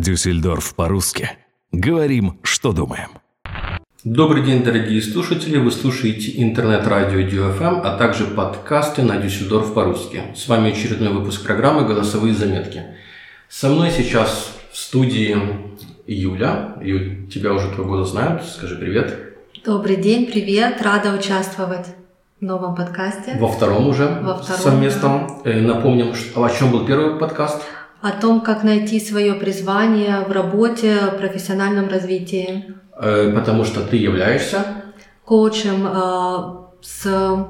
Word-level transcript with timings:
Дюссельдорф 0.00 0.74
по-русски. 0.76 1.30
Говорим, 1.72 2.38
что 2.42 2.72
думаем. 2.72 3.08
Добрый 4.04 4.44
день, 4.44 4.62
дорогие 4.62 5.02
слушатели! 5.02 5.58
Вы 5.58 5.72
слушаете 5.72 6.40
интернет-радио 6.40 7.18
DFM, 7.20 7.80
а 7.82 7.96
также 7.98 8.26
подкасты 8.26 9.02
на 9.02 9.16
Дюссельдорф 9.16 9.74
по-русски. 9.74 10.22
С 10.36 10.46
вами 10.46 10.70
очередной 10.70 11.12
выпуск 11.12 11.44
программы 11.44 11.84
«Голосовые 11.84 12.32
заметки». 12.32 12.82
Со 13.48 13.68
мной 13.68 13.90
сейчас 13.90 14.54
в 14.70 14.76
студии 14.76 15.36
Юля. 16.06 16.76
Юль, 16.80 17.26
тебя 17.28 17.52
уже 17.52 17.68
твой 17.72 17.86
голос 17.86 18.10
знают. 18.10 18.44
Скажи 18.44 18.76
привет. 18.76 19.18
Добрый 19.64 19.96
день, 19.96 20.26
привет. 20.26 20.80
Рада 20.80 21.12
участвовать 21.12 21.86
в 22.40 22.44
новом 22.44 22.76
подкасте. 22.76 23.36
Во 23.38 23.48
втором 23.48 23.88
уже 23.88 24.06
Во 24.22 24.34
втором, 24.34 24.62
совместном. 24.62 25.42
Э, 25.44 25.60
Напомним, 25.60 26.14
о 26.36 26.48
чем 26.50 26.70
был 26.70 26.86
первый 26.86 27.18
подкаст. 27.18 27.62
О 28.00 28.10
том, 28.12 28.40
как 28.40 28.62
найти 28.64 29.00
свое 29.00 29.34
призвание 29.34 30.20
в 30.20 30.32
работе, 30.32 30.96
профессиональном 31.18 31.88
развитии. 31.88 32.64
Э, 33.00 33.32
Потому 33.34 33.64
что 33.64 33.80
ты 33.80 33.96
являешься 33.96 34.64
Коучем 35.24 35.86
э, 35.86 36.58
с 36.80 37.04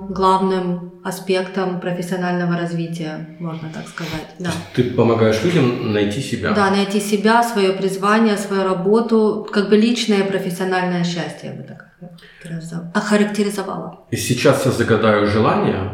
главным 0.08 1.00
аспектом 1.04 1.80
профессионального 1.80 2.56
развития, 2.56 3.36
можно 3.38 3.68
так 3.72 3.86
сказать. 3.86 4.34
Да. 4.38 4.50
Ты 4.74 4.84
помогаешь 4.84 5.44
людям 5.44 5.92
найти 5.92 6.20
себя. 6.20 6.52
Да, 6.52 6.70
найти 6.70 6.98
себя, 6.98 7.42
свое 7.42 7.72
призвание, 7.72 8.36
свою 8.36 8.64
работу, 8.64 9.46
как 9.52 9.68
бы 9.68 9.76
личное 9.76 10.24
профессиональное 10.24 11.04
счастье, 11.04 11.50
я 11.50 11.52
бы 11.52 11.62
так 11.62 11.88
охарактеризовала- 12.00 12.90
охарактеризовала. 12.94 14.00
И 14.10 14.16
сейчас 14.16 14.64
я 14.66 14.72
загадаю 14.72 15.26
желание, 15.26 15.90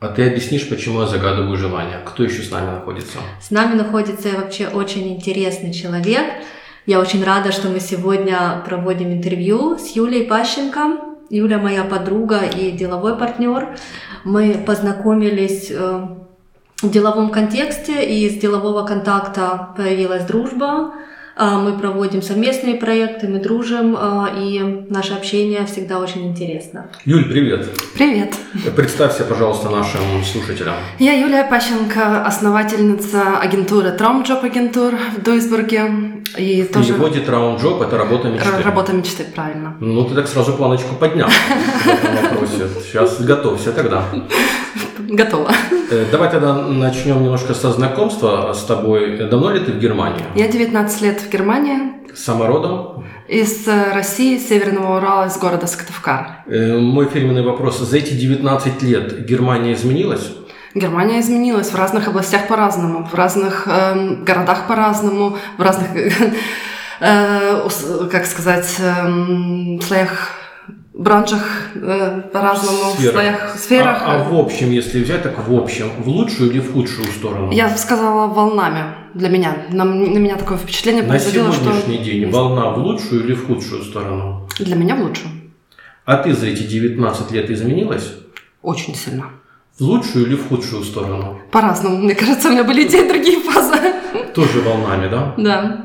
а 0.00 0.08
ты 0.08 0.28
объяснишь, 0.28 0.68
почему 0.68 1.00
я 1.00 1.06
загадываю 1.08 1.56
желание. 1.56 1.98
Кто 2.04 2.22
еще 2.22 2.42
с 2.42 2.50
нами 2.52 2.70
находится? 2.70 3.18
С 3.40 3.50
нами 3.50 3.74
находится 3.74 4.28
вообще 4.30 4.68
очень 4.68 5.12
интересный 5.14 5.72
человек. 5.72 6.24
Я 6.86 7.00
очень 7.00 7.24
рада, 7.24 7.50
что 7.50 7.68
мы 7.68 7.80
сегодня 7.80 8.62
проводим 8.64 9.12
интервью 9.12 9.76
с 9.76 9.88
Юлей 9.96 10.24
Пащенко. 10.24 11.00
Юля 11.30 11.58
моя 11.58 11.84
подруга 11.84 12.42
и 12.42 12.70
деловой 12.70 13.16
партнер. 13.16 13.76
Мы 14.24 14.54
познакомились 14.66 15.70
э, 15.70 16.08
в 16.80 16.90
деловом 16.90 17.30
контексте, 17.30 18.04
и 18.04 18.26
из 18.26 18.40
делового 18.40 18.86
контакта 18.86 19.70
появилась 19.76 20.24
дружба. 20.24 20.94
А, 21.40 21.56
Мы 21.56 21.78
проводим 21.78 22.20
совместные 22.20 22.74
проекты, 22.74 23.28
мы 23.28 23.38
дружим, 23.38 23.96
а, 23.96 24.28
и 24.36 24.58
наше 24.90 25.12
общение 25.14 25.64
всегда 25.66 26.00
очень 26.00 26.26
интересно. 26.26 26.90
Юль, 27.04 27.26
привет. 27.30 27.68
Привет! 27.94 28.34
Представься, 28.74 29.22
пожалуйста, 29.22 29.70
нашим 29.70 30.00
слушателям. 30.24 30.74
Я 30.98 31.12
Юлия 31.12 31.44
Пащенко, 31.44 32.24
основательница 32.26 33.38
агентуры 33.38 33.90
Traumjob 33.96 34.44
агентур 34.44 34.94
в 35.16 35.22
Дуйсбурге. 35.22 36.24
И 36.36 36.62
В 36.62 36.72
тоже 36.72 36.88
переводе 36.88 37.20
Job– 37.20 37.84
это 37.86 37.96
работа 37.96 38.28
мечты. 38.28 38.62
работа 38.64 38.92
мечты, 38.92 39.24
правильно. 39.32 39.76
Ну, 39.78 40.04
ты 40.06 40.16
так 40.16 40.26
сразу 40.26 40.54
планочку 40.54 40.96
поднял 40.96 41.28
в 41.28 41.86
этом 41.86 42.16
вопросе. 42.16 42.68
Сейчас 42.84 43.20
готовься 43.20 43.70
тогда. 43.70 44.02
Готова. 45.08 45.50
Э, 45.90 46.04
Давай 46.12 46.30
тогда 46.30 46.54
начнем 46.54 47.22
немножко 47.22 47.54
со 47.54 47.72
знакомства 47.72 48.52
с 48.52 48.62
тобой. 48.64 49.16
Давно 49.16 49.50
ли 49.50 49.60
ты 49.60 49.72
в 49.72 49.78
Германии? 49.78 50.22
Я 50.34 50.48
19 50.48 51.00
лет 51.02 51.20
в 51.20 51.30
Германии, 51.30 51.78
Самородом? 52.14 53.04
из 53.26 53.66
э, 53.66 53.92
России, 53.94 54.38
Северного 54.38 54.98
Урала, 54.98 55.26
из 55.26 55.36
города 55.38 55.66
Сыктывкар. 55.66 56.42
Э, 56.46 56.78
Мой 56.78 57.06
фирменный 57.08 57.42
вопрос. 57.42 57.78
За 57.78 57.96
эти 57.96 58.12
19 58.12 58.82
лет 58.82 59.24
Германия 59.26 59.72
изменилась? 59.72 60.30
Германия 60.74 61.20
изменилась 61.20 61.70
в 61.70 61.74
разных 61.74 62.08
областях 62.08 62.46
по-разному, 62.46 63.06
в 63.10 63.14
разных 63.14 63.66
эм, 63.66 64.24
городах 64.24 64.66
по-разному, 64.68 65.38
в 65.56 65.62
разных, 65.62 65.88
э, 67.00 67.68
как 68.10 68.26
сказать, 68.26 68.76
эм, 68.78 69.80
слоях, 69.80 70.32
бранчах 70.98 71.70
э, 71.76 72.22
по-разному, 72.32 72.92
в 72.92 73.00
слоях, 73.00 73.56
сферах. 73.56 74.02
А, 74.04 74.16
а 74.16 74.24
в 74.24 74.36
общем, 74.36 74.70
если 74.70 75.02
взять, 75.02 75.22
так 75.22 75.48
в 75.48 75.54
общем, 75.54 75.90
в 75.98 76.08
лучшую 76.08 76.50
или 76.50 76.58
в 76.58 76.72
худшую 76.72 77.06
сторону? 77.08 77.52
Я 77.52 77.68
бы 77.68 77.78
сказала 77.78 78.26
волнами 78.26 78.94
для 79.14 79.28
меня. 79.28 79.56
На, 79.70 79.84
на 79.84 80.18
меня 80.18 80.36
такое 80.36 80.58
впечатление 80.58 81.02
На 81.04 81.08
производило, 81.10 81.52
что 81.52 81.64
сегодняшний 81.64 81.98
день 81.98 82.30
волна 82.30 82.70
в 82.70 82.78
лучшую 82.78 83.24
или 83.24 83.32
в 83.34 83.46
худшую 83.46 83.82
сторону? 83.84 84.48
для 84.58 84.74
меня 84.74 84.96
в 84.96 85.02
лучшую. 85.02 85.30
А 86.04 86.16
ты 86.16 86.32
за 86.34 86.46
эти 86.46 86.64
19 86.64 87.30
лет 87.30 87.48
изменилась? 87.48 88.14
Очень 88.62 88.94
сильно. 88.96 89.26
В 89.78 89.82
лучшую 89.82 90.26
или 90.26 90.34
в 90.34 90.48
худшую 90.48 90.82
сторону? 90.82 91.38
По-разному. 91.52 91.98
Мне 91.98 92.16
кажется, 92.16 92.48
у 92.48 92.50
меня 92.50 92.64
были 92.64 92.84
и 92.84 92.88
те, 92.88 93.04
и 93.04 93.08
другие 93.08 93.38
фазы. 93.40 93.76
Тоже 94.34 94.60
волнами, 94.62 95.08
да? 95.08 95.34
Да. 95.36 95.84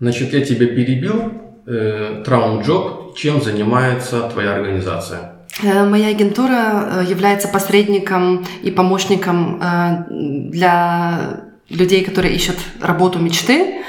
Значит, 0.00 0.32
я 0.32 0.40
тебя 0.40 0.66
перебил. 0.66 1.32
Э, 1.66 2.22
Traum 2.24 2.64
Job. 2.64 3.14
Чем 3.16 3.42
занимается 3.42 4.28
твоя 4.28 4.54
организация? 4.54 5.32
Э, 5.62 5.84
Моя 5.84 6.08
агентура 6.08 7.00
э, 7.00 7.04
является 7.08 7.48
посредником 7.48 8.46
и 8.62 8.70
помощником 8.70 9.60
э, 9.60 10.04
для 10.50 11.40
людей, 11.68 12.04
которые 12.04 12.34
ищут 12.34 12.56
работу 12.80 13.18
мечты, 13.18 13.82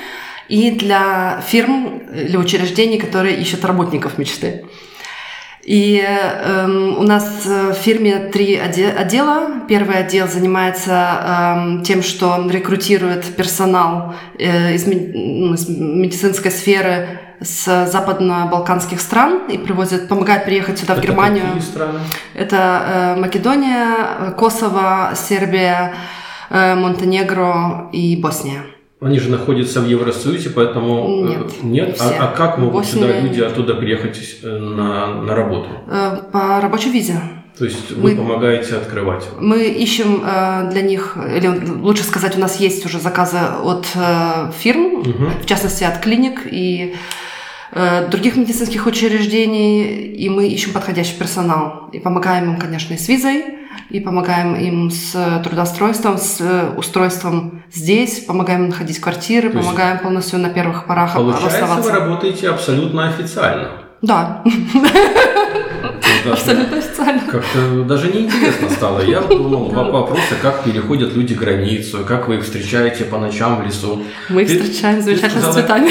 и 0.50 0.72
для 0.72 1.42
фирм 1.46 2.02
или 2.14 2.38
учреждений, 2.38 2.98
которые 2.98 3.38
ищут 3.38 3.64
работников 3.66 4.18
мечты. 4.18 4.66
И 5.64 6.02
эм, 6.02 6.98
у 6.98 7.04
нас 7.04 7.44
э, 7.46 7.74
в 7.74 7.76
фирме 7.76 8.30
три 8.32 8.56
отдела. 8.56 9.66
Первый 9.68 9.98
отдел 9.98 10.26
занимается 10.30 10.94
эм, 11.58 11.84
тем, 11.84 12.02
что 12.02 12.48
рекрутирует 12.50 13.26
персонал 13.36 14.16
э, 14.40 14.76
из, 14.76 14.88
ну, 14.88 15.54
из 15.54 15.68
медицинской 15.68 16.52
сферы 16.52 17.20
с 17.42 17.86
западно-балканских 17.92 19.00
стран 19.02 19.42
и 19.50 19.58
привозит, 19.58 20.08
помогает 20.08 20.46
приехать 20.46 20.80
сюда, 20.80 20.96
в 20.96 20.98
Это 21.00 21.08
Германию. 21.08 21.46
какие 21.46 21.62
страны? 21.62 22.00
Это 22.34 23.16
э, 23.16 23.20
Македония, 23.20 24.32
Косово, 24.38 25.12
Сербия, 25.16 25.96
э, 26.50 26.76
Монтенегро 26.76 27.90
и 27.92 28.16
Босния. 28.22 28.62
Они 29.00 29.20
же 29.20 29.30
находятся 29.30 29.82
в 29.82 29.88
Евросоюзе, 29.88 30.50
поэтому... 30.50 31.26
э, 31.28 31.28
Нет, 31.30 31.64
Нет? 31.64 31.98
А, 32.02 32.26
а 32.26 32.28
как 32.36 32.58
могут 32.58 32.74
Босния- 32.84 33.02
сюда 33.08 33.20
люди 33.20 33.42
оттуда 33.42 33.76
приехать 33.76 34.20
э, 34.44 34.48
на, 34.58 35.08
на 35.22 35.36
работу? 35.36 35.68
Э, 35.88 36.18
По 36.32 36.60
рабочей 36.60 36.90
визе. 36.90 37.20
То 37.60 37.66
есть 37.66 37.92
вы 37.92 38.12
Мы- 38.12 38.16
помогаете 38.18 38.76
открывать? 38.76 39.28
Мы 39.40 39.64
ищем 39.66 40.24
э, 40.26 40.70
для 40.72 40.82
них, 40.82 41.16
или 41.18 41.48
лучше 41.82 42.04
сказать, 42.04 42.36
у 42.38 42.40
нас 42.40 42.60
есть 42.60 42.86
уже 42.86 43.00
заказы 43.00 43.38
от 43.64 43.86
э, 43.96 44.52
фирм, 44.58 45.00
Мгм. 45.02 45.32
в 45.42 45.46
частности 45.46 45.84
от 45.84 46.00
клиник 46.00 46.42
и 46.46 46.96
других 48.10 48.36
медицинских 48.36 48.86
учреждений, 48.86 50.14
и 50.14 50.30
мы 50.30 50.48
ищем 50.48 50.74
подходящий 50.74 51.18
персонал. 51.18 51.90
И 51.94 52.00
помогаем 52.00 52.54
им, 52.54 52.58
конечно, 52.60 52.94
и 52.94 52.98
с 52.98 53.08
визой, 53.08 53.44
и 53.90 54.00
помогаем 54.00 54.56
им 54.56 54.92
с 54.92 55.42
трудоустройством, 55.44 56.18
с 56.18 56.42
э, 56.42 56.70
устройством 56.76 57.64
здесь, 57.72 58.20
помогаем 58.20 58.64
им 58.64 58.70
находить 58.70 59.00
квартиры, 59.00 59.50
То 59.50 59.60
помогаем 59.60 60.00
полностью 60.00 60.40
на 60.40 60.50
первых 60.50 60.86
порах 60.86 61.14
Получается, 61.14 61.48
вы 61.48 61.64
оставаться. 61.64 61.94
работаете 61.94 62.50
абсолютно 62.50 63.08
официально. 63.08 63.70
Да, 64.02 64.44
абсолютно 66.34 66.78
официально. 66.78 67.22
Как-то 67.32 67.84
даже 67.84 68.12
неинтересно 68.12 68.70
стало. 68.70 69.02
Я 69.02 69.22
думал 69.30 69.72
Да. 69.72 69.84
вопросы, 69.84 70.36
как 70.42 70.64
переходят 70.64 71.16
люди 71.16 71.34
границу, 71.34 72.06
как 72.08 72.28
вы 72.28 72.36
их 72.36 72.44
встречаете 72.44 73.06
по 73.06 73.18
ночам 73.18 73.62
в 73.62 73.66
лесу. 73.66 74.04
Мы 74.30 74.44
их 74.44 74.50
встречаем 74.50 75.02
замечательно 75.02 75.52
с 75.52 75.54
цветами. 75.54 75.90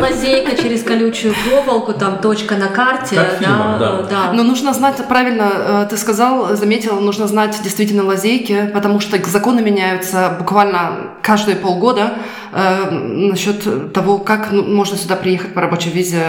Лазейка 0.00 0.56
через 0.56 0.82
колючую 0.82 1.34
проволоку, 1.44 1.92
там 1.92 2.18
точка 2.18 2.56
на 2.56 2.68
карте. 2.68 3.16
Да. 3.40 4.06
да. 4.10 4.32
Но 4.32 4.42
нужно 4.42 4.72
знать, 4.72 4.96
правильно 5.08 5.50
э, 5.54 5.86
ты 5.90 5.96
сказал, 5.96 6.56
заметил, 6.56 7.00
нужно 7.00 7.26
знать 7.26 7.58
действительно 7.62 8.04
лазейки, 8.04 8.70
потому 8.72 9.00
что 9.00 9.18
законы 9.26 9.60
меняются 9.62 10.36
буквально 10.38 11.14
каждые 11.22 11.56
полгода 11.56 12.14
э, 12.52 12.90
насчет 12.90 13.92
того, 13.92 14.18
как 14.18 14.52
ну, 14.52 14.62
можно 14.62 14.96
сюда 14.96 15.16
приехать 15.16 15.54
по 15.54 15.60
рабочей 15.60 15.90
визе, 15.90 16.22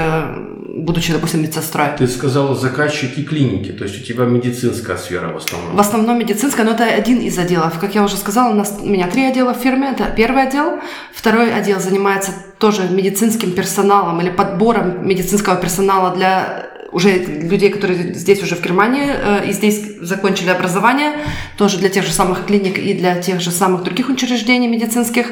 будучи, 0.84 1.14
допустим, 1.14 1.42
медсестрой. 1.42 1.88
Ты 1.98 2.08
сказала 2.08 2.56
заказчики 2.56 3.24
клиники, 3.24 3.72
то 3.72 3.84
есть 3.84 4.02
у 4.02 4.04
тебя 4.04 4.26
медицинская 4.26 4.98
сфера 4.98 5.34
в 5.34 5.38
основном. 5.38 5.76
В 5.76 5.80
основном 5.80 6.20
медицинская, 6.20 6.66
но 6.66 6.72
это 6.72 6.86
один 6.86 7.20
из 7.20 7.38
отделов. 7.38 7.80
Как 7.80 7.96
я 7.96 8.04
уже 8.04 8.18
сказала, 8.18 8.52
у 8.52 8.56
нас 8.56 8.78
у 8.82 8.86
меня 8.86 9.08
три 9.08 9.26
отдела 9.26 9.54
в 9.54 9.58
фирме. 9.58 9.92
Это 9.92 10.12
первый 10.16 10.44
отдел. 10.44 10.80
Второй 11.14 11.54
отдел 11.54 11.80
занимается 11.80 12.32
тоже 12.60 12.88
медицинским 12.90 13.52
персоналом 13.52 14.22
или 14.22 14.30
подбором 14.30 15.08
медицинского 15.08 15.56
персонала 15.56 16.16
для 16.16 16.77
уже 16.98 17.10
людей, 17.52 17.70
которые 17.70 18.16
здесь 18.16 18.42
уже 18.42 18.56
в 18.56 18.62
Германии 18.62 19.08
э, 19.08 19.50
и 19.50 19.52
здесь 19.54 19.80
закончили 20.02 20.50
образование, 20.50 21.12
тоже 21.56 21.78
для 21.78 21.90
тех 21.90 22.04
же 22.04 22.12
самых 22.12 22.46
клиник 22.48 22.80
и 22.80 22.94
для 22.96 23.22
тех 23.22 23.40
же 23.40 23.52
самых 23.52 23.84
других 23.84 24.10
учреждений 24.10 24.68
медицинских. 24.68 25.26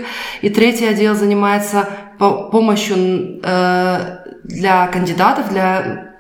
И 0.44 0.50
третий 0.50 0.86
отдел 0.86 1.16
занимается 1.16 1.90
по- 2.20 2.50
помощью 2.52 3.40
э, 3.44 4.18
для 4.44 4.88
кандидатов, 4.88 5.50
для 5.50 6.14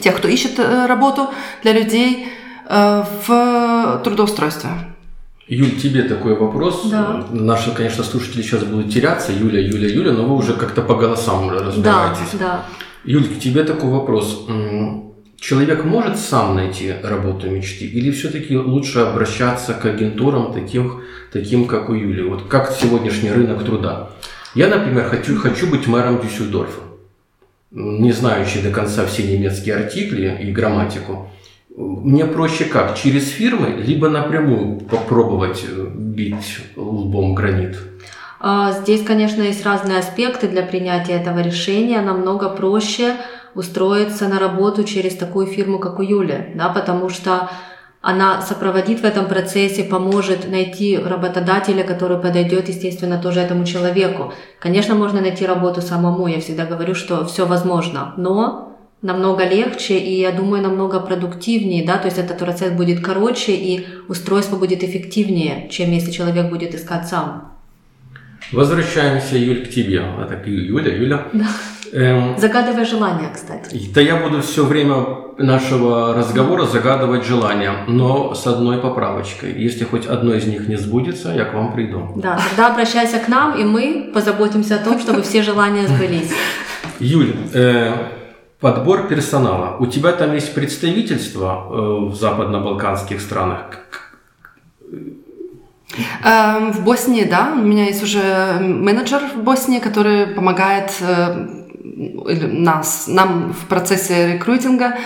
тех, 0.00 0.16
кто 0.16 0.28
ищет 0.28 0.58
э, 0.58 0.86
работу, 0.86 1.28
для 1.62 1.72
людей 1.72 2.28
э, 2.68 3.04
в 3.26 4.00
трудоустройстве. 4.02 4.70
Юль, 5.48 5.76
тебе 5.80 6.02
такой 6.02 6.34
вопрос. 6.36 6.88
Да. 6.90 7.24
Наши, 7.30 7.72
конечно, 7.72 8.02
слушатели 8.02 8.42
сейчас 8.42 8.64
будут 8.64 8.92
теряться. 8.92 9.32
Юля, 9.32 9.60
Юля, 9.60 9.88
Юля, 9.88 10.12
но 10.12 10.24
вы 10.26 10.34
уже 10.36 10.54
как-то 10.54 10.82
по 10.82 10.96
голосам 10.96 11.48
Да, 11.48 11.64
разбираетесь. 11.64 12.38
да. 12.38 12.64
Юль, 13.04 13.28
к 13.28 13.38
тебе 13.38 13.62
такой 13.62 13.90
вопрос. 13.90 14.46
Человек 15.38 15.84
может 15.84 16.16
сам 16.18 16.56
найти 16.56 16.94
работу 17.02 17.48
мечты 17.48 17.84
или 17.84 18.10
все-таки 18.10 18.56
лучше 18.56 19.00
обращаться 19.00 19.74
к 19.74 19.84
агентурам 19.84 20.52
таким, 20.52 21.02
таким 21.32 21.66
как 21.66 21.90
у 21.90 21.94
Юли? 21.94 22.22
Вот 22.22 22.48
как 22.48 22.72
сегодняшний 22.72 23.30
рынок 23.30 23.62
труда? 23.64 24.10
Я, 24.54 24.66
например, 24.68 25.04
хочу, 25.08 25.36
хочу 25.36 25.68
быть 25.68 25.86
мэром 25.86 26.20
Дюссельдорфа. 26.20 26.80
Не 27.70 28.10
знающий 28.12 28.62
до 28.62 28.70
конца 28.70 29.04
все 29.06 29.22
немецкие 29.22 29.76
артикли 29.76 30.38
и 30.42 30.50
грамматику. 30.50 31.30
Мне 31.76 32.24
проще 32.24 32.64
как? 32.64 32.96
Через 32.96 33.28
фирмы, 33.28 33.68
либо 33.68 34.08
напрямую 34.08 34.80
попробовать 34.80 35.62
э, 35.68 35.86
бить 35.94 36.60
лбом 36.74 37.34
гранит? 37.34 37.76
А, 38.40 38.72
Здесь, 38.72 39.04
конечно, 39.04 39.42
есть 39.42 39.62
разные 39.62 39.98
аспекты 39.98 40.48
для 40.48 40.62
принятия 40.62 41.12
этого 41.12 41.40
решения. 41.40 42.00
Намного 42.00 42.48
проще 42.48 43.16
устроиться 43.54 44.26
на 44.26 44.38
работу 44.38 44.84
через 44.84 45.16
такую 45.16 45.46
фирму, 45.46 45.78
как 45.78 45.98
у 45.98 46.02
Юли, 46.02 46.52
да, 46.54 46.70
потому 46.70 47.10
что 47.10 47.50
она 48.00 48.40
сопроводит 48.40 49.00
в 49.00 49.04
этом 49.04 49.26
процессе, 49.26 49.84
поможет 49.84 50.50
найти 50.50 50.96
работодателя, 50.96 51.82
который 51.82 52.18
подойдет, 52.18 52.68
естественно, 52.68 53.18
тоже 53.18 53.40
этому 53.40 53.66
человеку. 53.66 54.32
Конечно, 54.60 54.94
можно 54.94 55.20
найти 55.20 55.44
работу 55.44 55.82
самому, 55.82 56.26
я 56.26 56.40
всегда 56.40 56.64
говорю, 56.64 56.94
что 56.94 57.26
все 57.26 57.46
возможно, 57.46 58.14
но 58.16 58.75
намного 59.06 59.44
легче 59.44 59.98
и, 59.98 60.20
я 60.20 60.32
думаю, 60.32 60.62
намного 60.62 61.00
продуктивнее, 61.00 61.86
да, 61.86 61.96
то 61.96 62.06
есть 62.06 62.18
этот 62.18 62.38
процесс 62.38 62.72
будет 62.72 63.00
короче 63.00 63.52
и 63.52 63.86
устройство 64.08 64.56
будет 64.56 64.82
эффективнее, 64.82 65.68
чем 65.70 65.92
если 65.92 66.10
человек 66.10 66.50
будет 66.50 66.74
искать 66.74 67.06
сам. 67.08 67.52
Возвращаемся, 68.52 69.36
Юль, 69.36 69.66
к 69.66 69.70
тебе. 69.70 70.00
А 70.00 70.26
так, 70.28 70.46
Юля, 70.46 70.94
Юля. 70.94 71.26
Да. 71.32 71.46
Эм, 71.92 72.36
Загадывай 72.38 72.84
желание, 72.84 73.30
кстати. 73.32 73.88
Да 73.94 74.00
я 74.00 74.16
буду 74.16 74.42
все 74.42 74.64
время 74.64 75.04
нашего 75.38 76.14
разговора 76.14 76.64
загадывать 76.64 77.24
желания, 77.24 77.72
но 77.88 78.34
с 78.34 78.46
одной 78.46 78.78
поправочкой. 78.78 79.52
Если 79.56 79.84
хоть 79.84 80.06
одно 80.06 80.34
из 80.34 80.46
них 80.46 80.68
не 80.68 80.76
сбудется, 80.76 81.32
я 81.32 81.44
к 81.44 81.54
вам 81.54 81.72
приду. 81.72 82.12
Да, 82.16 82.38
тогда 82.48 82.72
обращайся 82.72 83.18
к 83.18 83.28
нам, 83.28 83.58
и 83.58 83.64
мы 83.64 84.10
позаботимся 84.12 84.76
о 84.76 84.78
том, 84.78 84.98
чтобы 84.98 85.22
все 85.22 85.42
желания 85.42 85.86
сбылись. 85.86 86.32
Юль, 87.00 87.34
э, 87.52 87.92
подбор 88.60 89.08
персонала. 89.08 89.76
У 89.78 89.86
тебя 89.86 90.12
там 90.12 90.34
есть 90.34 90.54
представительство 90.54 91.66
э, 91.68 92.10
в 92.10 92.14
западно-балканских 92.14 93.20
странах? 93.20 93.66
Эм, 96.24 96.72
В 96.72 96.84
Боснии, 96.84 97.24
да, 97.24 97.52
у 97.54 97.62
меня 97.62 97.86
есть 97.86 98.02
уже 98.02 98.58
менеджер 98.60 99.20
в 99.34 99.42
Боснии, 99.42 99.78
который 99.78 100.26
помогает 100.26 100.92
э, 101.00 101.46
нас, 101.84 103.06
нам 103.08 103.52
в 103.52 103.66
процессе 103.66 104.34
рекрутинга. 104.34 104.96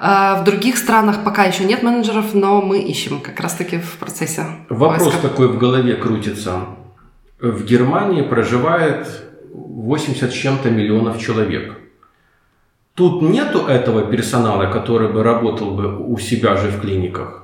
Э, 0.00 0.40
В 0.40 0.44
других 0.44 0.76
странах 0.76 1.24
пока 1.24 1.44
еще 1.44 1.64
нет 1.64 1.82
менеджеров, 1.82 2.34
но 2.34 2.60
мы 2.62 2.78
ищем 2.78 3.20
как 3.20 3.40
раз-таки 3.40 3.78
в 3.78 3.96
процессе. 3.98 4.44
Вопрос 4.68 5.04
поиска. 5.12 5.28
такой 5.28 5.48
в 5.48 5.58
голове 5.58 5.94
крутится. 5.96 6.60
В 7.40 7.64
Германии 7.64 8.22
проживает 8.22 9.06
80 9.52 10.30
с 10.30 10.34
чем-то 10.34 10.70
миллионов 10.70 11.18
человек. 11.18 11.74
Тут 12.96 13.20
нету 13.22 13.66
этого 13.66 14.10
персонала, 14.10 14.66
который 14.72 15.12
бы 15.12 15.22
работал 15.22 15.70
бы 15.72 15.96
у 15.98 16.18
себя 16.18 16.56
же 16.56 16.68
в 16.70 16.80
клиниках. 16.80 17.42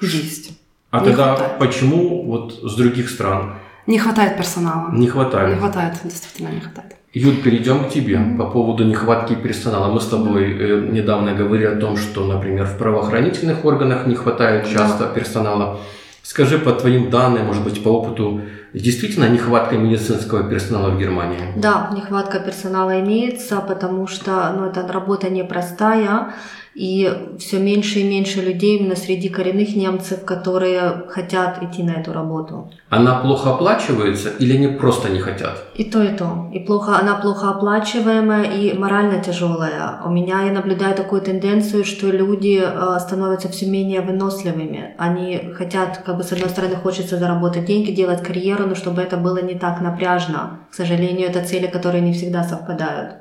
Есть. 0.00 0.58
А 0.90 0.98
Не 1.00 1.06
тогда 1.06 1.36
хватает. 1.36 1.58
почему 1.60 2.24
вот 2.24 2.52
с 2.62 2.74
других 2.74 3.08
стран 3.10 3.54
Не 3.86 3.98
хватает 3.98 4.36
персонала. 4.36 4.90
не 4.92 5.06
хватает? 5.06 5.54
Не 5.54 5.60
хватает, 5.60 5.94
действительно 6.02 6.48
не 6.48 6.60
хватает. 6.60 6.96
Юль, 7.12 7.36
перейдем 7.42 7.84
к 7.84 7.90
тебе 7.90 8.18
по 8.38 8.46
поводу 8.46 8.84
нехватки 8.84 9.34
персонала. 9.34 9.92
Мы 9.92 10.00
с 10.00 10.06
тобой 10.06 10.44
э, 10.52 10.88
недавно 10.90 11.32
говорили 11.34 11.66
о 11.66 11.76
том, 11.76 11.96
что, 11.96 12.24
например, 12.26 12.66
в 12.66 12.76
правоохранительных 12.78 13.64
органах 13.64 14.06
не 14.06 14.14
хватает 14.16 14.68
часто 14.68 15.06
персонала. 15.06 15.78
Скажи 16.22 16.58
по 16.58 16.72
твоим 16.72 17.10
данным, 17.10 17.46
может 17.46 17.64
быть, 17.64 17.82
по 17.82 17.88
опыту, 17.88 18.42
действительно 18.74 19.28
нехватка 19.28 19.76
медицинского 19.76 20.48
персонала 20.48 20.90
в 20.90 20.98
Германии? 20.98 21.40
Да, 21.56 21.90
нехватка 21.94 22.40
персонала 22.40 23.00
имеется, 23.00 23.60
потому 23.60 24.06
что 24.06 24.52
ну, 24.56 24.66
эта 24.66 24.86
работа 24.86 25.30
непростая, 25.30 26.34
и 26.74 27.10
все 27.38 27.58
меньше 27.58 28.00
и 28.00 28.04
меньше 28.08 28.40
людей 28.40 28.78
именно 28.78 28.96
среди 28.96 29.28
коренных 29.28 29.74
немцев, 29.74 30.24
которые 30.24 31.04
хотят 31.08 31.62
идти 31.62 31.82
на 31.82 31.92
эту 31.92 32.12
работу. 32.12 32.70
Она 32.88 33.16
плохо 33.16 33.50
оплачивается 33.50 34.30
или 34.38 34.56
они 34.56 34.68
просто 34.68 35.08
не 35.10 35.18
хотят? 35.18 35.64
И 35.74 35.84
то, 35.84 36.02
и 36.02 36.16
то. 36.16 36.48
И 36.52 36.60
плохо, 36.60 36.98
она 36.98 37.16
плохо 37.16 37.50
оплачиваемая 37.50 38.44
и 38.44 38.76
морально 38.76 39.20
тяжелая. 39.22 40.00
У 40.04 40.10
меня 40.10 40.42
я 40.42 40.52
наблюдаю 40.52 40.94
такую 40.94 41.22
тенденцию, 41.22 41.84
что 41.84 42.06
люди 42.06 42.62
э, 42.62 42.98
становятся 43.00 43.48
все 43.48 43.66
менее 43.66 44.00
выносливыми. 44.00 44.94
Они 44.98 45.52
хотят, 45.54 46.02
как 46.04 46.16
бы 46.16 46.22
с 46.22 46.32
одной 46.32 46.50
стороны, 46.50 46.76
хочется 46.76 47.16
заработать 47.16 47.64
деньги, 47.64 47.90
делать 47.90 48.22
карьеру, 48.22 48.66
но 48.66 48.74
чтобы 48.74 49.02
это 49.02 49.16
было 49.16 49.42
не 49.42 49.54
так 49.54 49.80
напряжно. 49.80 50.60
К 50.70 50.74
сожалению, 50.74 51.28
это 51.28 51.44
цели, 51.44 51.66
которые 51.66 52.02
не 52.02 52.12
всегда 52.12 52.44
совпадают. 52.44 53.19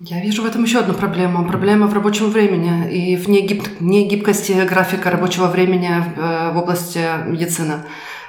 Я 0.00 0.20
вижу 0.20 0.42
в 0.42 0.46
этом 0.46 0.62
еще 0.62 0.78
одну 0.78 0.94
проблему. 0.94 1.44
Проблема 1.48 1.88
в 1.88 1.94
рабочем 1.94 2.30
времени 2.30 2.88
и 2.88 3.16
в 3.16 3.28
негиб- 3.28 3.78
негибкости 3.80 4.52
графика 4.52 5.10
рабочего 5.10 5.46
времени 5.48 5.90
э, 5.90 6.52
в 6.52 6.56
области 6.58 7.00
медицины. 7.26 7.82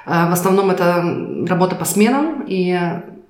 Э, 0.04 0.28
В 0.28 0.32
основном 0.32 0.70
это 0.70 1.04
работа 1.48 1.76
по 1.76 1.84
сменам, 1.84 2.44
и 2.48 2.76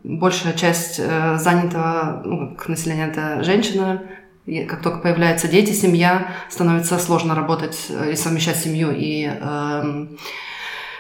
большая 0.05 0.55
часть 0.55 0.99
э, 0.99 1.37
занятого 1.37 2.23
ну, 2.25 2.55
как 2.57 2.69
населения– 2.69 3.09
это 3.13 3.43
женщины. 3.45 4.01
И 4.47 4.65
как 4.65 4.81
только 4.81 5.01
появляются 5.01 5.47
дети, 5.47 5.73
семья, 5.73 6.29
становится 6.49 6.99
сложно 6.99 7.35
работать 7.35 7.89
э, 7.91 8.13
и 8.13 8.17
совмещать 8.17 8.57
семью 8.57 8.91
и 8.91 9.25
эм, 9.27 10.17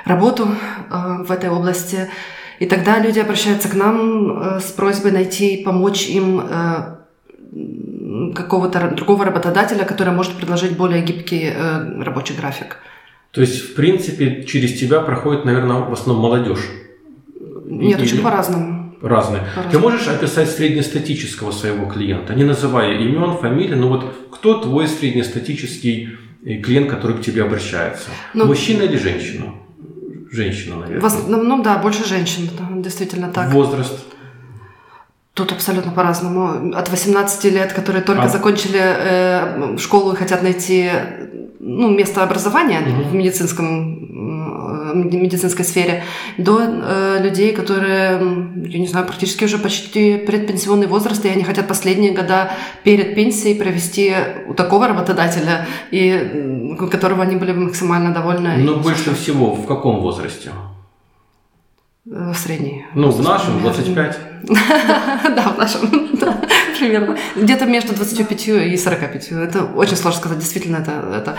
работу 0.05 0.47
э, 0.91 1.25
в 1.27 1.31
этой 1.33 1.49
области. 1.49 2.11
И 2.59 2.67
тогда 2.67 2.99
люди 2.99 3.19
обращаются 3.19 3.71
к 3.71 3.75
нам 3.75 4.57
э, 4.57 4.61
с 4.61 4.71
просьбой 4.73 5.13
найти, 5.13 5.63
помочь 5.65 6.07
им 6.07 6.41
э, 6.41 7.00
какого-то 8.35 8.91
другого 8.97 9.25
работодателя, 9.25 9.85
который 9.85 10.13
может 10.13 10.33
предложить 10.35 10.77
более 10.77 11.03
гибкий 11.03 11.51
э, 11.55 12.03
рабочий 12.03 12.35
график. 12.35 12.77
То 13.33 13.41
есть, 13.41 13.61
в 13.61 13.75
принципе, 13.75 14.45
через 14.45 14.79
тебя 14.79 15.01
проходит, 15.01 15.45
наверное, 15.45 15.81
в 15.81 15.93
основном 15.93 16.23
молодежь. 16.23 16.65
Нет, 17.67 17.99
Или- 17.99 18.07
очень 18.07 18.23
по-разному. 18.23 18.95
Разные. 19.03 19.43
По-разному. 19.55 19.71
Ты 19.73 19.79
можешь 19.79 20.09
описать 20.09 20.51
среднестатического 20.51 21.53
своего 21.53 21.87
клиента, 21.87 22.35
не 22.35 22.45
называя 22.45 22.99
имен, 22.99 23.37
фамилий, 23.39 23.75
но 23.75 23.89
вот 23.89 24.05
кто 24.33 24.61
твой 24.61 24.87
среднестатический 24.89 26.11
э, 26.45 26.57
клиент, 26.57 26.91
который 26.91 27.17
к 27.17 27.23
тебе 27.23 27.43
обращается? 27.45 28.11
Ну, 28.35 28.47
Мужчина 28.47 28.83
или 28.83 28.97
женщина? 28.99 29.55
Женщина, 30.33 30.77
В 30.77 30.81
наверное. 30.81 31.07
основном, 31.07 31.63
да, 31.63 31.79
больше 31.79 32.07
женщин, 32.07 32.49
действительно 32.77 33.29
так. 33.33 33.53
Возраст. 33.53 33.99
Тут 35.41 35.53
абсолютно 35.53 35.91
по-разному. 35.93 36.77
От 36.77 36.91
18 36.91 37.45
лет, 37.45 37.73
которые 37.73 38.03
только 38.03 38.25
А. 38.25 38.29
закончили 38.29 38.79
э, 38.79 39.79
школу 39.79 40.13
и 40.13 40.17
хотят 40.17 40.43
найти 40.43 40.91
ну, 41.61 41.89
место 41.89 42.23
образования 42.23 42.81
Мгм. 42.81 43.11
в 43.11 43.15
медицинском, 43.15 43.65
э, 44.93 44.95
медицинской 44.95 45.65
сфере, 45.65 46.05
до 46.37 46.61
э, 46.61 47.23
людей, 47.23 47.53
которые, 47.53 48.21
я 48.67 48.79
не 48.79 48.87
знаю, 48.87 49.07
практически 49.07 49.45
уже 49.45 49.57
почти 49.57 50.19
предпенсионный 50.19 50.87
возраст, 50.87 51.25
и 51.25 51.29
они 51.31 51.43
хотят 51.45 51.67
последние 51.69 52.13
года 52.13 52.51
перед 52.85 53.15
пенсией 53.15 53.55
провести 53.55 54.13
у 54.47 54.53
такого 54.53 54.89
работодателя, 54.89 55.67
и 55.91 56.77
которого 56.91 57.23
они 57.23 57.37
были 57.37 57.53
бы 57.53 57.61
максимально 57.61 58.13
довольны. 58.13 58.57
Но 58.59 58.73
и 58.73 58.77
больше 58.77 59.15
всего 59.15 59.55
в 59.55 59.67
каком 59.67 60.01
возрасте? 60.01 60.51
Э, 62.07 62.33
средний. 62.35 62.85
Ну, 62.95 63.11
в 63.11 63.23
нашем 63.23 63.61
25. 63.61 64.19
Да, 65.37 65.53
в 65.55 65.59
нашем, 65.59 65.81
примерно. 66.79 67.17
Где-то 67.37 67.67
между 67.67 67.95
25 67.95 68.49
и 68.49 68.77
45. 68.77 69.29
Это 69.33 69.65
очень 69.65 69.97
сложно 69.97 70.21
сказать. 70.21 70.39
Действительно, 70.39 70.79
это, 70.79 71.37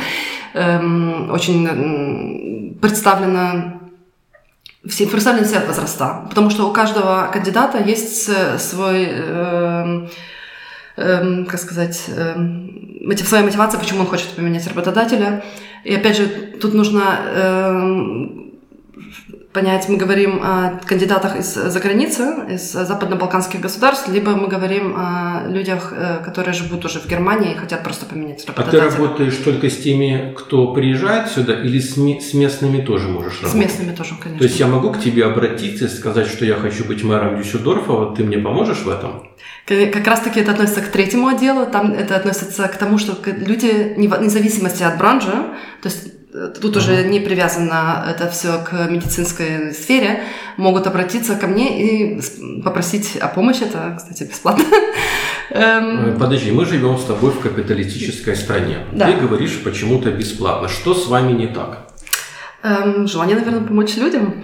эм, 0.54 1.32
очень 1.32 2.78
представлено 2.82 3.80
все, 4.88 5.08
представлены 5.08 5.46
все 5.46 5.60
возраста. 5.60 6.26
Потому 6.30 6.50
что 6.50 6.68
у 6.70 6.74
каждого 6.74 7.30
кандидата 7.34 7.80
есть 7.80 8.30
свой, 8.60 9.06
эм, 9.06 10.10
эм, 10.98 11.46
как 11.46 11.60
сказать, 11.60 12.06
мотив- 12.08 13.28
своя 13.28 13.44
мотивация, 13.44 13.80
почему 13.80 14.02
он 14.02 14.08
хочет 14.08 14.30
поменять 14.30 14.68
работодателя. 14.68 15.44
И 15.84 15.94
опять 15.96 16.18
же, 16.18 16.28
тут 16.62 16.74
нужно 16.74 17.02
эм, 17.36 18.51
понять, 19.54 19.90
мы 19.90 19.98
говорим 19.98 20.42
о 20.44 20.80
кандидатах 20.86 21.36
из-за 21.38 21.80
границы, 21.80 22.46
из 22.50 22.72
западно-балканских 22.72 23.60
государств, 23.60 24.08
либо 24.08 24.32
мы 24.32 24.48
говорим 24.48 24.96
о 24.98 25.44
людях, 25.48 25.94
э, 25.96 26.24
которые 26.24 26.54
живут 26.54 26.86
уже 26.86 27.00
в 27.00 27.08
Германии 27.08 27.54
и 27.54 27.56
хотят 27.56 27.84
просто 27.84 28.06
поменять 28.06 28.46
А 28.56 28.64
ты 28.64 28.80
работаешь 28.80 29.36
только 29.38 29.70
с 29.70 29.78
теми, 29.78 30.34
кто 30.38 30.74
приезжает 30.74 31.30
сюда, 31.30 31.62
или 31.62 31.80
с, 31.80 31.96
с 31.96 32.34
местными 32.34 32.82
тоже 32.82 33.10
можешь 33.10 33.42
работать? 33.42 33.52
С 33.52 33.56
местными 33.56 33.96
тоже, 33.96 34.16
конечно. 34.16 34.40
То 34.40 34.44
есть 34.46 34.60
я 34.60 34.68
могу 34.68 34.92
к 34.92 35.00
тебе 35.00 35.26
обратиться 35.26 35.86
и 35.86 35.90
сказать, 35.90 36.28
что 36.28 36.46
я 36.46 36.56
хочу 36.56 36.86
быть 36.86 37.04
мэром 37.04 37.38
Дюссельдорфа, 37.38 37.92
вот 37.92 38.16
ты 38.16 38.24
мне 38.24 38.38
поможешь 38.38 38.80
в 38.80 38.90
этом? 38.90 39.30
Как 39.66 40.08
раз 40.08 40.22
таки 40.22 40.40
это 40.40 40.52
относится 40.52 40.82
к 40.82 40.88
третьему 40.88 41.28
отделу, 41.28 41.66
там 41.66 41.92
это 41.92 42.16
относится 42.16 42.68
к 42.68 42.78
тому, 42.78 42.98
что 42.98 43.18
люди, 43.26 43.94
вне 43.96 44.30
зависимости 44.30 44.84
от 44.84 44.98
бранжа, 44.98 45.54
то 45.82 45.90
есть 45.90 46.21
тут 46.32 46.78
уже 46.78 47.04
не 47.04 47.20
привязано 47.20 48.06
это 48.10 48.30
все 48.30 48.60
к 48.64 48.90
медицинской 48.90 49.74
сфере, 49.74 50.24
могут 50.58 50.88
обратиться 50.88 51.36
ко 51.36 51.48
мне 51.48 52.16
и 52.16 52.22
попросить 52.64 53.18
о 53.18 53.28
помощи. 53.28 53.64
Это, 53.64 53.96
кстати, 53.98 54.24
бесплатно. 54.24 54.64
Эм, 55.50 56.18
Подожди, 56.18 56.52
мы 56.52 56.66
живем 56.66 56.98
с 56.98 57.04
тобой 57.04 57.32
в 57.32 57.40
капиталистической 57.40 58.36
стране. 58.36 58.80
Да. 58.94 59.12
Ты 59.12 59.18
говоришь 59.18 59.62
почему-то 59.64 60.12
бесплатно. 60.12 60.70
Что 60.70 60.94
с 60.94 61.08
вами 61.08 61.34
не 61.34 61.48
так? 61.48 61.88
Эм, 62.64 63.08
желание, 63.08 63.36
наверное, 63.36 63.68
помочь 63.68 63.98
людям. 63.98 64.44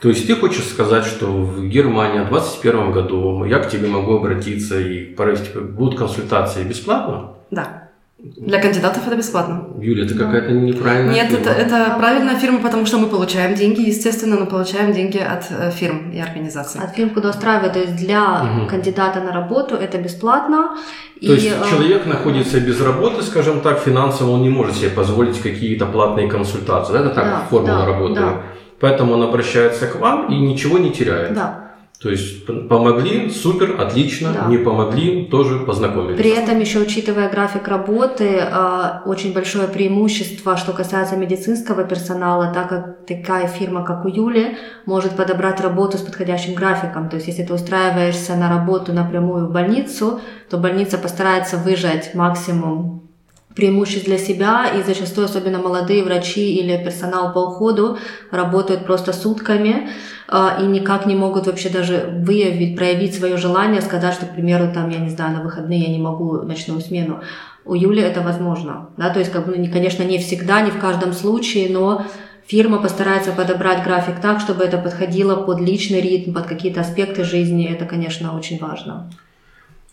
То 0.00 0.08
есть 0.08 0.26
ты 0.26 0.34
хочешь 0.34 0.64
сказать, 0.64 1.04
что 1.04 1.26
в 1.26 1.68
Германии 1.68 2.20
в 2.20 2.30
2021 2.30 2.92
году 2.92 3.44
я 3.44 3.58
к 3.58 3.70
тебе 3.70 3.86
могу 3.86 4.16
обратиться 4.16 4.80
и 4.80 5.14
будут 5.14 5.98
консультации 5.98 6.64
бесплатно? 6.64 7.34
Да. 7.50 7.79
Для 8.22 8.60
кандидатов 8.60 9.06
это 9.06 9.16
бесплатно. 9.16 9.68
Юля, 9.80 10.04
это 10.04 10.14
какая-то 10.14 10.52
неправильная 10.52 11.14
Нет, 11.14 11.30
фирма. 11.30 11.46
это, 11.46 11.50
это 11.50 11.96
правильная 11.98 12.36
фирма, 12.36 12.58
потому 12.58 12.84
что 12.84 12.98
мы 12.98 13.06
получаем 13.06 13.54
деньги, 13.54 13.80
естественно, 13.80 14.36
но 14.38 14.46
получаем 14.46 14.92
деньги 14.92 15.16
от 15.16 15.46
э, 15.50 15.70
фирм 15.70 16.10
и 16.10 16.20
организаций. 16.20 16.82
От 16.82 16.94
фирм, 16.94 17.10
куда 17.10 17.30
устраивают. 17.30 17.72
То 17.72 17.80
есть 17.80 17.96
для 17.96 18.42
угу. 18.42 18.66
кандидата 18.66 19.20
на 19.20 19.32
работу 19.32 19.74
это 19.74 19.96
бесплатно. 19.96 20.76
То 21.20 21.26
и, 21.26 21.32
есть 21.32 21.46
э... 21.46 21.70
человек 21.70 22.04
находится 22.04 22.60
без 22.60 22.80
работы, 22.82 23.22
скажем 23.22 23.60
так, 23.60 23.78
финансово 23.78 24.32
он 24.32 24.42
не 24.42 24.50
может 24.50 24.76
себе 24.76 24.90
позволить 24.90 25.40
какие-то 25.40 25.86
платные 25.86 26.28
консультации. 26.28 26.98
Это 26.98 27.10
так 27.10 27.24
да, 27.24 27.40
формула 27.48 27.78
да, 27.78 27.86
работает. 27.86 28.26
Да. 28.26 28.42
Поэтому 28.80 29.14
он 29.14 29.22
обращается 29.22 29.86
к 29.86 29.96
вам 29.96 30.30
и 30.30 30.38
ничего 30.38 30.78
не 30.78 30.90
теряет. 30.90 31.32
Да. 31.32 31.69
То 32.02 32.08
есть 32.08 32.46
помогли, 32.46 33.28
супер, 33.28 33.78
отлично, 33.78 34.32
да. 34.32 34.46
не 34.46 34.56
помогли, 34.56 35.26
тоже 35.26 35.58
познакомились. 35.58 36.16
При 36.16 36.30
этом 36.30 36.58
еще 36.58 36.78
учитывая 36.78 37.28
график 37.28 37.68
работы, 37.68 38.40
а, 38.40 39.02
очень 39.04 39.34
большое 39.34 39.68
преимущество, 39.68 40.56
что 40.56 40.72
касается 40.72 41.16
медицинского 41.16 41.84
персонала, 41.84 42.54
так 42.54 42.70
как 42.70 43.06
такая 43.06 43.48
фирма, 43.48 43.84
как 43.84 44.06
у 44.06 44.08
Юли, 44.08 44.56
может 44.86 45.14
подобрать 45.14 45.60
работу 45.60 45.98
с 45.98 46.00
подходящим 46.00 46.54
графиком. 46.54 47.10
То 47.10 47.16
есть 47.16 47.28
если 47.28 47.42
ты 47.42 47.52
устраиваешься 47.52 48.34
на 48.34 48.48
работу 48.48 48.94
напрямую 48.94 49.48
в 49.48 49.52
больницу, 49.52 50.20
то 50.48 50.56
больница 50.56 50.96
постарается 50.96 51.58
выжать 51.58 52.14
максимум 52.14 53.09
преимуществ 53.54 54.06
для 54.06 54.18
себя, 54.18 54.66
и 54.68 54.82
зачастую, 54.82 55.24
особенно 55.24 55.58
молодые 55.58 56.04
врачи 56.04 56.54
или 56.54 56.82
персонал 56.82 57.32
по 57.32 57.40
уходу, 57.40 57.98
работают 58.30 58.86
просто 58.86 59.12
сутками 59.12 59.90
а, 60.28 60.58
и 60.60 60.66
никак 60.66 61.06
не 61.06 61.16
могут 61.16 61.46
вообще 61.46 61.68
даже 61.68 62.22
выявить, 62.24 62.76
проявить 62.76 63.14
свое 63.14 63.36
желание, 63.36 63.80
сказать, 63.80 64.14
что, 64.14 64.26
к 64.26 64.34
примеру, 64.34 64.72
там, 64.72 64.88
я 64.90 64.98
не 64.98 65.10
знаю, 65.10 65.36
на 65.36 65.42
выходные 65.42 65.80
я 65.80 65.88
не 65.88 65.98
могу 65.98 66.42
ночную 66.42 66.80
смену. 66.80 67.20
У 67.64 67.74
Юли 67.74 68.00
это 68.00 68.20
возможно, 68.20 68.90
да, 68.96 69.10
то 69.10 69.18
есть, 69.18 69.32
как 69.32 69.46
бы, 69.46 69.56
ну, 69.56 69.70
конечно, 69.70 70.02
не 70.04 70.18
всегда, 70.18 70.60
не 70.60 70.70
в 70.70 70.78
каждом 70.78 71.12
случае, 71.12 71.68
но 71.70 72.04
фирма 72.46 72.78
постарается 72.78 73.32
подобрать 73.32 73.84
график 73.84 74.20
так, 74.20 74.40
чтобы 74.40 74.64
это 74.64 74.78
подходило 74.78 75.36
под 75.36 75.60
личный 75.60 76.00
ритм, 76.00 76.32
под 76.32 76.46
какие-то 76.46 76.80
аспекты 76.80 77.24
жизни, 77.24 77.66
это, 77.66 77.84
конечно, 77.84 78.36
очень 78.36 78.58
важно. 78.58 79.10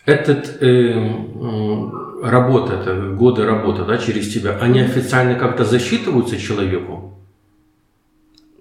Этот 0.07 0.61
э, 0.61 0.93
работа, 2.23 2.75
это 2.75 2.95
годы 3.11 3.45
работы, 3.45 3.83
да, 3.83 3.97
через 3.97 4.33
тебя, 4.33 4.57
они 4.61 4.79
официально 4.79 5.35
как-то 5.35 5.65
засчитываются 5.65 6.37
человеку? 6.37 7.19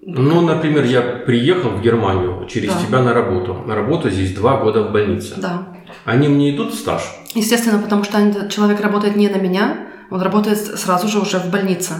Ну, 0.03 0.41
например, 0.41 0.85
я 0.85 1.03
приехал 1.03 1.71
в 1.71 1.83
Германию 1.83 2.49
через 2.49 2.73
да. 2.73 2.81
тебя 2.81 3.00
на 3.00 3.15
работу. 3.15 3.55
На 3.65 3.76
работу 3.76 4.11
здесь 4.11 4.35
два 4.35 4.57
года 4.57 4.83
в 4.83 4.93
больнице. 4.93 5.35
Да. 5.37 5.69
Они 6.05 6.26
мне 6.26 6.50
идут 6.53 6.75
в 6.75 6.76
стаж? 6.76 7.03
Естественно, 7.37 7.79
потому 7.79 8.03
что 8.03 8.49
человек 8.50 8.81
работает 8.81 9.15
не 9.15 9.29
на 9.29 9.37
меня, 9.37 9.87
он 10.11 10.23
работает 10.23 10.59
сразу 10.59 11.07
же 11.07 11.21
уже 11.21 11.38
в 11.38 11.49
больнице. 11.53 11.95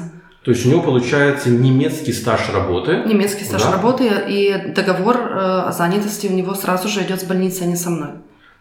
То 0.45 0.51
есть 0.51 0.67
у 0.67 0.71
него 0.71 0.83
получается 0.83 1.51
немецкий 1.51 2.13
стаж 2.13 2.51
работы. 2.53 3.05
Немецкий 3.07 3.45
стаж 3.45 3.63
да? 3.63 3.71
работы 3.71 4.11
и 4.29 4.73
договор 4.75 5.17
э, 5.17 5.61
о 5.69 5.73
занятости 5.73 6.27
у 6.27 6.33
него 6.33 6.55
сразу 6.55 6.89
же 6.89 7.03
идет 7.03 7.21
с 7.21 7.25
больницы, 7.25 7.63
а 7.63 7.67
не 7.67 7.77
со 7.77 7.91
мной. 7.91 8.11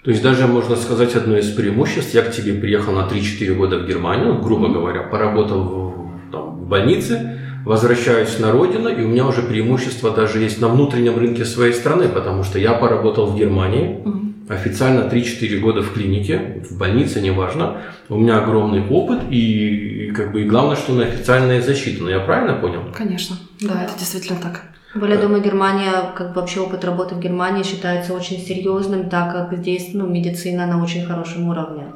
То 0.05 0.11
есть 0.11 0.21
даже 0.21 0.45
можно 0.45 0.75
сказать 0.75 1.15
одно 1.15 1.35
из 1.35 1.49
преимуществ. 1.49 2.13
Я 2.13 2.21
к 2.21 2.31
тебе 2.31 2.53
приехал 2.53 2.93
на 2.93 3.07
3-4 3.07 3.55
года 3.55 3.79
в 3.79 3.87
Германию, 3.87 4.39
грубо 4.39 4.69
говоря, 4.69 5.01
поработал 5.01 5.63
в, 5.63 6.31
там, 6.31 6.57
в 6.57 6.67
больнице, 6.67 7.39
возвращаюсь 7.65 8.37
на 8.37 8.51
родину, 8.51 8.87
и 8.87 9.01
у 9.01 9.07
меня 9.07 9.25
уже 9.25 9.41
преимущество 9.41 10.11
даже 10.11 10.37
есть 10.37 10.61
на 10.61 10.67
внутреннем 10.67 11.17
рынке 11.17 11.43
своей 11.43 11.73
страны, 11.73 12.07
потому 12.07 12.43
что 12.43 12.59
я 12.59 12.73
поработал 12.73 13.25
в 13.25 13.35
Германии, 13.35 14.03
официально 14.47 15.09
3-4 15.09 15.57
года 15.57 15.81
в 15.81 15.91
клинике, 15.91 16.63
в 16.69 16.77
больнице, 16.77 17.19
неважно. 17.19 17.81
У 18.07 18.17
меня 18.17 18.43
огромный 18.43 18.87
опыт, 18.87 19.23
и, 19.31 20.09
и 20.09 20.11
как 20.11 20.33
бы 20.33 20.43
и 20.43 20.45
главное, 20.45 20.75
что 20.75 20.93
она 20.93 21.05
официальная 21.05 21.63
защита. 21.63 22.03
Но 22.03 22.11
я 22.11 22.19
правильно 22.19 22.53
понял? 22.53 22.83
Конечно, 22.95 23.37
да, 23.59 23.83
это 23.83 23.97
действительно 23.97 24.39
так. 24.39 24.65
Более 24.95 25.17
думаю, 25.17 25.43
Германия, 25.43 26.13
как 26.15 26.29
бы 26.29 26.39
вообще 26.39 26.61
опыт 26.61 26.85
работы 26.85 27.15
в 27.15 27.19
Германии 27.19 27.63
считается 27.63 28.13
очень 28.13 28.39
серьезным, 28.39 29.09
так 29.09 29.33
как 29.33 29.57
здесь 29.57 29.89
ну, 29.93 30.07
медицина 30.07 30.65
на 30.65 30.81
очень 30.81 31.05
хорошем 31.05 31.49
уровне. 31.49 31.87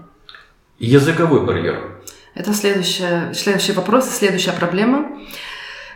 Языковой 0.80 1.46
барьер. 1.46 2.02
Это 2.36 2.54
следующий, 2.54 3.34
следующий 3.34 3.72
вопрос, 3.72 4.10
следующая 4.10 4.52
проблема. 4.52 5.18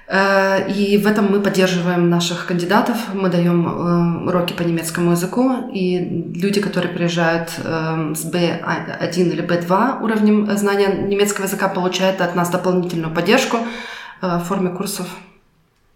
Э, 0.07 0.71
и 0.71 0.97
в 0.97 1.05
этом 1.05 1.29
мы 1.29 1.41
поддерживаем 1.41 2.09
наших 2.09 2.45
кандидатов, 2.45 2.95
мы 3.13 3.29
даем 3.29 3.67
э, 3.67 4.29
уроки 4.29 4.53
по 4.53 4.61
немецкому 4.61 5.11
языку, 5.11 5.69
и 5.73 5.99
люди, 6.35 6.61
которые 6.61 6.93
приезжают 6.93 7.49
э, 7.57 8.13
с 8.15 8.25
B1 8.25 9.13
или 9.13 9.43
B2 9.43 10.01
уровнем 10.01 10.57
знания 10.57 10.87
немецкого 10.87 11.45
языка, 11.45 11.67
получают 11.67 12.21
от 12.21 12.33
нас 12.33 12.49
дополнительную 12.49 13.13
поддержку 13.13 13.57
в 14.21 14.39
форме 14.39 14.69
курсов. 14.69 15.07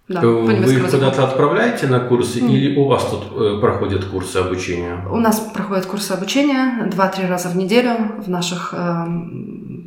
Да, 0.08 0.22
Вы 0.22 0.54
их 0.54 0.90
куда-то 0.90 1.26
отправляете 1.26 1.88
на 1.88 2.00
курсы 2.00 2.40
mm. 2.40 2.50
или 2.50 2.78
у 2.78 2.86
вас 2.86 3.06
тут 3.10 3.60
проходят 3.60 4.06
курсы 4.06 4.38
обучения? 4.38 5.06
У 5.12 5.18
нас 5.18 5.40
проходят 5.40 5.86
курсы 5.86 6.14
обучения 6.14 6.90
2-3 6.90 7.28
раза 7.28 7.50
в 7.50 7.58
неделю 7.58 7.92
в 8.26 8.30
наших 8.30 8.74
э, 8.74 9.06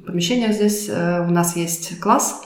помещениях 0.06 0.52
здесь. 0.52 0.90
Э, 0.90 1.24
у 1.26 1.30
нас 1.30 1.56
есть 1.56 1.98
класс, 2.00 2.42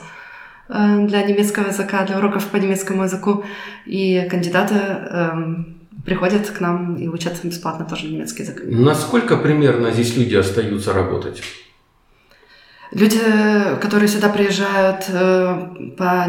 Э, 0.67 1.05
для 1.05 1.23
немецкого 1.23 1.67
языка, 1.67 2.05
для 2.05 2.17
уроков 2.17 2.47
по 2.47 2.57
немецкому 2.57 3.03
языку. 3.03 3.43
И 3.85 4.27
кандидаты 4.29 4.75
эм, 4.75 5.77
приходят 6.05 6.49
к 6.49 6.59
нам 6.59 6.95
и 6.95 7.07
учат 7.07 7.39
бесплатно 7.43 7.85
тоже 7.85 8.07
немецкий 8.07 8.43
язык. 8.43 8.61
Насколько 8.65 9.37
примерно 9.37 9.91
здесь 9.91 10.17
люди 10.17 10.35
остаются 10.35 10.93
работать? 10.93 11.43
Люди, 12.95 13.19
которые 13.81 14.07
сюда 14.07 14.29
приезжают 14.29 15.03
э, 15.09 15.93
по 15.97 16.27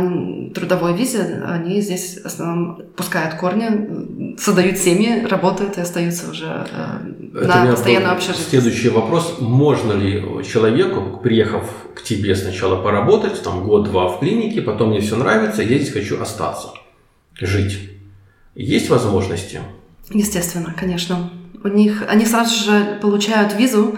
трудовой 0.53 0.95
визе, 0.95 1.41
они 1.47 1.81
здесь 1.81 2.19
в 2.21 2.27
основном 2.27 2.83
пускают 2.97 3.35
корни, 3.35 4.37
создают 4.37 4.77
семьи, 4.77 5.25
работают 5.27 5.79
и 5.79 5.81
остаются 5.81 6.29
уже 6.29 6.67
э, 6.73 7.39
Это 7.39 7.47
на 7.47 7.71
постоянном 7.71 8.17
общежитии. 8.17 8.51
Следующий 8.51 8.89
вопрос. 8.89 9.37
Можно 9.39 9.93
ли 9.93 10.21
человеку, 10.45 11.21
приехав 11.23 11.71
к 11.95 12.03
тебе 12.03 12.35
сначала 12.35 12.83
поработать, 12.83 13.41
там 13.45 13.63
год-два 13.63 14.09
в 14.09 14.19
клинике, 14.19 14.61
потом 14.61 14.89
мне 14.89 15.01
все 15.01 15.15
нравится, 15.15 15.63
я 15.63 15.79
здесь 15.79 15.93
хочу 15.93 16.21
остаться, 16.21 16.71
жить? 17.41 17.79
Есть 18.57 18.91
возможности? 18.91 19.61
Естественно, 20.11 20.75
конечно. 20.77 21.31
У 21.63 21.69
них, 21.69 22.03
они 22.09 22.27
сразу 22.27 22.65
же 22.65 22.99
получают 23.01 23.55
визу, 23.55 23.97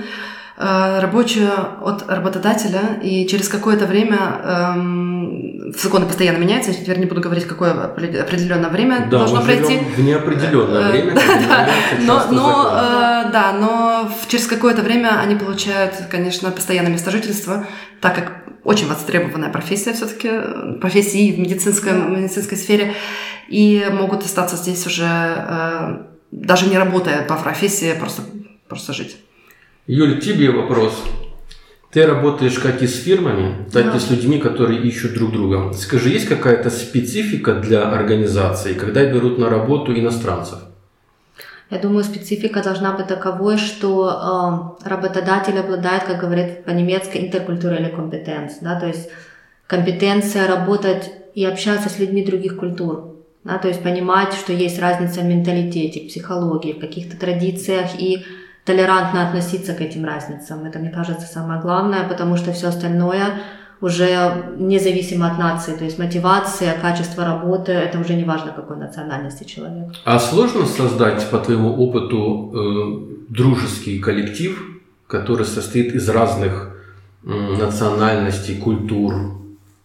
рабочую 0.59 1.51
от 1.83 2.09
работодателя, 2.09 2.99
и 3.01 3.29
через 3.29 3.49
какое-то 3.49 3.87
время 3.87 4.19
эм, 4.43 5.73
законы 5.81 6.05
постоянно 6.07 6.39
меняются, 6.39 6.73
я 6.73 6.77
теперь 6.77 6.99
не 6.99 7.07
буду 7.07 7.21
говорить, 7.21 7.45
какое 7.45 7.73
определенное 7.73 8.69
время 8.69 9.07
да, 9.09 9.19
должно 9.19 9.39
мы 9.39 9.45
пройти. 9.45 9.79
В 9.79 10.01
неопределенное 10.01 10.89
э, 10.89 10.91
время. 10.91 11.15
Да, 11.49 11.69
но, 12.01 12.27
но, 12.33 12.71
э, 12.73 13.33
да, 13.33 13.53
но 13.53 14.11
через 14.27 14.49
какое-то 14.49 14.83
время 14.83 15.21
они 15.21 15.37
получают, 15.37 15.95
конечно, 16.11 16.51
постоянное 16.51 16.91
место 16.91 17.13
жительства, 17.13 17.65
так 18.01 18.17
как 18.17 18.33
очень 18.65 18.89
востребованная 18.89 19.51
профессия 19.51 19.93
все-таки, 19.93 20.29
профессии 20.81 21.33
в 21.33 21.39
медицинской, 21.39 21.93
в 21.93 22.11
медицинской 22.11 22.59
сфере, 22.59 22.95
и 23.49 23.87
могут 23.93 24.25
остаться 24.25 24.57
здесь 24.57 24.85
уже, 24.87 26.05
даже 26.33 26.67
не 26.67 26.77
работая 26.77 27.23
по 27.23 27.37
профессии, 27.37 27.95
просто, 27.95 28.23
просто 28.69 28.93
жить. 28.93 29.17
Юль, 29.89 30.21
тебе 30.21 30.51
вопрос. 30.51 31.03
Ты 31.91 32.07
работаешь 32.07 32.59
как 32.59 32.83
и 32.83 32.87
с 32.87 33.03
фирмами, 33.03 33.67
так 33.73 33.87
Да. 33.87 33.97
и 33.97 33.99
с 33.99 34.11
людьми, 34.11 34.39
которые 34.39 34.83
ищут 34.83 35.15
друг 35.15 35.33
друга. 35.33 35.73
Скажи, 35.73 36.11
есть 36.11 36.29
какая-то 36.29 36.69
специфика 36.69 37.55
для 37.55 37.91
организации, 37.91 38.75
когда 38.75 39.07
берут 39.07 39.39
на 39.39 39.49
работу 39.49 39.99
иностранцев? 39.99 40.59
Я 41.71 41.79
думаю, 41.79 42.05
специфика 42.05 42.63
должна 42.63 42.93
быть 42.93 43.07
таковой, 43.07 43.57
что 43.57 44.77
э, 44.85 44.89
работодатель 44.89 45.59
обладает, 45.59 46.03
как 46.03 46.21
говорят 46.21 46.67
по-немецки, 46.67 47.17
интеркультурelle 47.17 47.89
компетенц, 47.89 48.59
да, 48.61 48.79
то 48.79 48.87
есть 48.87 49.09
компетенция 49.67 50.47
работать 50.47 51.11
и 51.35 51.47
общаться 51.47 51.89
с 51.89 51.99
людьми 51.99 52.23
других 52.23 52.59
культур, 52.59 53.17
да, 53.45 53.57
то 53.57 53.69
есть 53.69 53.83
понимать, 53.83 54.35
что 54.35 54.53
есть 54.53 54.79
разница 54.79 55.21
в 55.21 55.25
менталитете, 55.25 56.09
психологии, 56.09 56.75
в 56.75 56.79
каких-то 56.79 57.17
традициях 57.19 57.99
и 57.99 58.25
толерантно 58.69 59.27
относиться 59.27 59.73
к 59.73 59.81
этим 59.81 60.05
разницам. 60.05 60.65
Это, 60.67 60.79
мне 60.79 60.91
кажется, 60.91 61.27
самое 61.27 61.61
главное, 61.61 62.07
потому 62.09 62.37
что 62.37 62.53
все 62.53 62.69
остальное 62.69 63.41
уже 63.81 64.55
независимо 64.59 65.27
от 65.31 65.39
нации, 65.39 65.77
то 65.77 65.85
есть 65.85 65.99
мотивация, 65.99 66.75
качество 66.81 67.25
работы, 67.25 67.73
это 67.73 67.99
уже 67.99 68.15
не 68.15 68.25
важно, 68.25 68.53
какой 68.53 68.77
национальности 68.77 69.45
человек. 69.45 69.87
А 70.05 70.19
сложно 70.19 70.67
создать, 70.67 71.31
по 71.31 71.39
твоему 71.39 71.71
опыту, 71.85 72.53
э, 72.53 73.33
дружеский 73.33 74.01
коллектив, 74.01 74.59
который 75.07 75.47
состоит 75.47 75.95
из 75.95 76.09
разных 76.09 76.77
национальностей, 77.23 78.57
культур, 78.57 79.15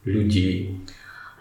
людей? 0.06 0.83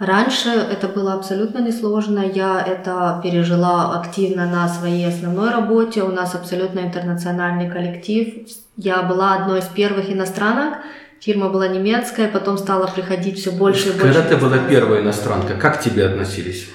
Раньше 0.02 0.48
это 0.48 0.88
было 0.88 1.14
абсолютно 1.14 1.60
несложно. 1.60 2.24
Я 2.34 2.60
это 2.60 3.20
пережила 3.22 4.00
активно 4.00 4.46
на 4.46 4.68
своей 4.68 5.06
основной 5.06 5.50
работе. 5.52 6.02
У 6.02 6.08
нас 6.10 6.34
абсолютно 6.34 6.80
интернациональный 6.80 7.70
коллектив. 7.70 8.34
Я 8.76 9.02
была 9.02 9.34
одной 9.36 9.60
из 9.60 9.66
первых 9.66 10.10
иностранок. 10.10 10.78
Фирма 11.20 11.50
была 11.50 11.68
немецкая, 11.68 12.26
потом 12.26 12.58
стало 12.58 12.88
приходить 12.88 13.38
все 13.38 13.52
больше 13.52 13.90
и 13.90 13.92
больше. 13.92 14.12
Когда 14.12 14.22
ты 14.22 14.36
была 14.36 14.58
первая 14.68 15.02
иностранка, 15.02 15.54
как 15.54 15.78
к 15.78 15.82
тебе 15.84 16.06
относились? 16.06 16.68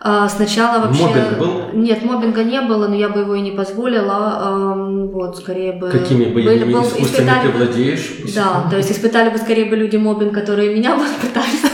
А, 0.00 0.28
Сначала 0.28 0.78
вообще... 0.86 1.02
Мобинг 1.02 1.38
был? 1.38 1.52
Нет, 1.72 2.04
мобинга 2.04 2.44
не 2.44 2.60
было, 2.60 2.86
но 2.86 2.94
я 2.94 3.08
бы 3.08 3.20
его 3.22 3.34
и 3.34 3.40
не 3.40 3.50
позволила. 3.50 4.76
Вот, 5.12 5.38
скорее 5.38 5.72
бы... 5.72 5.90
Какими 5.90 6.26
был- 6.26 6.44
боевыми 6.44 6.74
был- 6.74 6.82
искусствами 6.82 7.26
испытали 7.26 7.50
ты 7.50 7.58
владеешь? 7.58 8.12
Да, 8.36 8.66
то 8.70 8.76
есть 8.76 8.92
испытали 8.92 9.30
бы 9.30 9.38
скорее 9.38 9.64
бы 9.64 9.74
люди 9.74 9.96
мобинг, 9.96 10.32
которые 10.32 10.72
меня 10.72 10.94
бы 10.94 11.02
пытались. 11.20 11.67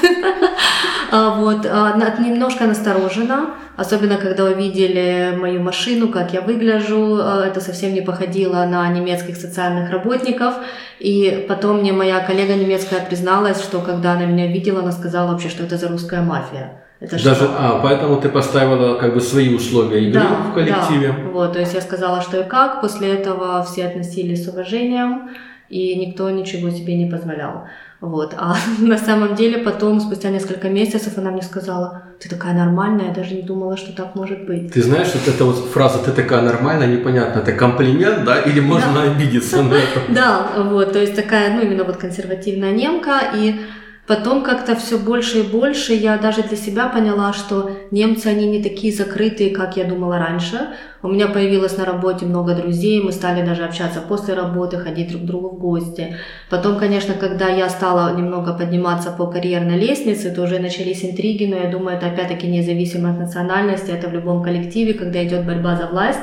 А, 1.16 1.30
Вот, 1.30 1.64
а, 1.64 1.96
немножко 2.18 2.64
настороженно, 2.64 3.50
особенно 3.76 4.16
когда 4.16 4.46
увидели 4.46 5.36
мою 5.38 5.62
машину, 5.62 6.08
как 6.08 6.32
я 6.34 6.40
выгляжу, 6.40 7.20
а, 7.22 7.44
это 7.46 7.60
совсем 7.60 7.94
не 7.94 8.00
походило 8.00 8.64
на 8.64 8.88
немецких 8.88 9.36
социальных 9.36 9.90
работников, 9.92 10.54
и 10.98 11.46
потом 11.48 11.78
мне 11.78 11.92
моя 11.92 12.18
коллега 12.18 12.54
немецкая 12.54 13.00
призналась, 13.00 13.62
что 13.62 13.80
когда 13.80 14.14
она 14.14 14.24
меня 14.26 14.48
видела, 14.48 14.80
она 14.80 14.90
сказала 14.90 15.30
вообще, 15.30 15.50
что 15.50 15.62
это 15.62 15.76
за 15.76 15.86
русская 15.86 16.20
мафия. 16.20 16.82
Это 16.98 17.16
что? 17.16 17.28
Даже, 17.28 17.48
а, 17.58 17.78
поэтому 17.80 18.20
ты 18.20 18.28
поставила 18.28 18.98
как 18.98 19.14
бы 19.14 19.20
свои 19.20 19.54
условия 19.54 20.08
игры 20.08 20.20
Да, 20.20 20.50
в 20.50 20.54
коллективе. 20.54 21.14
да. 21.16 21.30
Вот, 21.30 21.52
то 21.52 21.60
есть 21.60 21.74
я 21.74 21.80
сказала, 21.80 22.22
что 22.22 22.40
и 22.40 22.44
как. 22.44 22.80
После 22.80 23.14
этого 23.14 23.62
все 23.62 23.86
относились 23.86 24.44
с 24.44 24.48
уважением, 24.48 25.30
и 25.68 25.94
никто 25.94 26.28
ничего 26.30 26.70
себе 26.70 26.96
не 26.96 27.08
позволял. 27.08 27.66
Вот. 28.04 28.34
А 28.36 28.56
на 28.78 28.98
самом 28.98 29.34
деле 29.34 29.58
потом, 29.58 30.00
спустя 30.00 30.30
несколько 30.30 30.68
месяцев, 30.68 31.16
она 31.16 31.30
мне 31.30 31.42
сказала, 31.42 32.02
ты 32.20 32.28
такая 32.28 32.54
нормальная, 32.54 33.06
я 33.08 33.14
даже 33.14 33.34
не 33.34 33.42
думала, 33.42 33.76
что 33.76 33.94
так 33.94 34.14
может 34.14 34.46
быть. 34.46 34.72
Ты 34.72 34.82
знаешь, 34.82 35.10
вот 35.14 35.34
эта 35.34 35.44
вот 35.44 35.56
фраза 35.72 35.98
«ты 35.98 36.12
такая 36.12 36.42
нормальная», 36.42 36.86
непонятно, 36.86 37.40
это 37.40 37.52
комплимент, 37.52 38.24
да, 38.24 38.40
или 38.40 38.60
можно 38.60 39.02
обидеться 39.02 39.62
на 39.62 39.74
это? 39.74 40.00
Да, 40.08 40.48
вот, 40.56 40.92
то 40.92 41.00
есть 41.00 41.16
такая, 41.16 41.54
ну, 41.54 41.62
именно 41.62 41.84
вот 41.84 41.96
консервативная 41.96 42.72
немка, 42.72 43.20
и 43.34 43.60
потом 44.06 44.42
как-то 44.42 44.74
все 44.76 44.98
больше 44.98 45.40
и 45.40 45.42
больше 45.42 45.94
я 45.94 46.18
даже 46.18 46.42
для 46.42 46.56
себя 46.56 46.88
поняла, 46.88 47.32
что 47.32 47.70
немцы, 47.90 48.26
они 48.26 48.46
не 48.46 48.62
такие 48.62 48.92
закрытые, 48.92 49.50
как 49.50 49.76
я 49.76 49.84
думала 49.84 50.18
раньше. 50.18 50.68
У 51.02 51.08
меня 51.08 51.28
появилось 51.28 51.76
на 51.76 51.84
работе 51.84 52.26
много 52.26 52.54
друзей, 52.54 53.02
мы 53.02 53.12
стали 53.12 53.44
даже 53.44 53.64
общаться 53.64 54.00
после 54.00 54.34
работы, 54.34 54.78
ходить 54.78 55.10
друг 55.10 55.22
к 55.22 55.26
другу 55.26 55.48
в 55.50 55.58
гости. 55.58 56.16
Потом, 56.50 56.78
конечно, 56.78 57.14
когда 57.14 57.48
я 57.48 57.68
стала 57.68 58.14
немного 58.14 58.54
подниматься 58.54 59.10
по 59.10 59.26
карьерной 59.26 59.78
лестнице, 59.78 60.30
то 60.30 60.42
уже 60.42 60.58
начались 60.58 61.04
интриги, 61.04 61.44
но 61.44 61.56
я 61.56 61.70
думаю, 61.70 61.96
это 61.96 62.06
опять-таки 62.06 62.46
независимо 62.46 63.10
от 63.10 63.18
национальности, 63.18 63.90
это 63.90 64.08
в 64.08 64.14
любом 64.14 64.42
коллективе, 64.42 64.94
когда 64.94 65.24
идет 65.24 65.46
борьба 65.46 65.76
за 65.76 65.86
власть. 65.86 66.20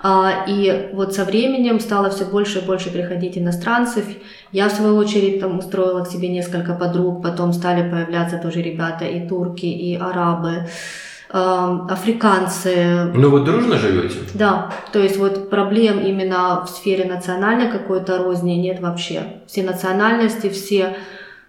А, 0.00 0.44
И 0.46 0.90
вот 0.92 1.14
со 1.14 1.24
временем 1.24 1.80
стало 1.80 2.10
все 2.10 2.24
больше 2.24 2.58
и 2.58 2.64
больше 2.64 2.90
приходить 2.90 3.36
иностранцев. 3.36 4.04
Я, 4.52 4.68
в 4.68 4.72
свою 4.72 4.96
очередь, 4.96 5.40
там 5.40 5.58
устроила 5.58 6.04
к 6.04 6.08
себе 6.08 6.28
несколько 6.28 6.74
подруг, 6.74 7.22
потом 7.22 7.52
стали 7.52 7.88
появляться 7.88 8.38
тоже 8.38 8.62
ребята 8.62 9.04
и 9.04 9.28
турки, 9.28 9.66
и 9.66 9.94
арабы, 9.96 10.68
эм, 11.32 11.86
африканцы. 11.90 13.10
Ну 13.14 13.30
вы 13.30 13.40
дружно 13.40 13.76
живете? 13.76 14.16
Да, 14.34 14.70
то 14.92 14.98
есть 14.98 15.18
вот 15.18 15.50
проблем 15.50 16.00
именно 16.00 16.64
в 16.64 16.70
сфере 16.70 17.04
национальной 17.04 17.70
какой-то 17.70 18.18
розни 18.18 18.52
нет 18.52 18.80
вообще. 18.80 19.22
Все 19.46 19.62
национальности, 19.62 20.48
все 20.48 20.96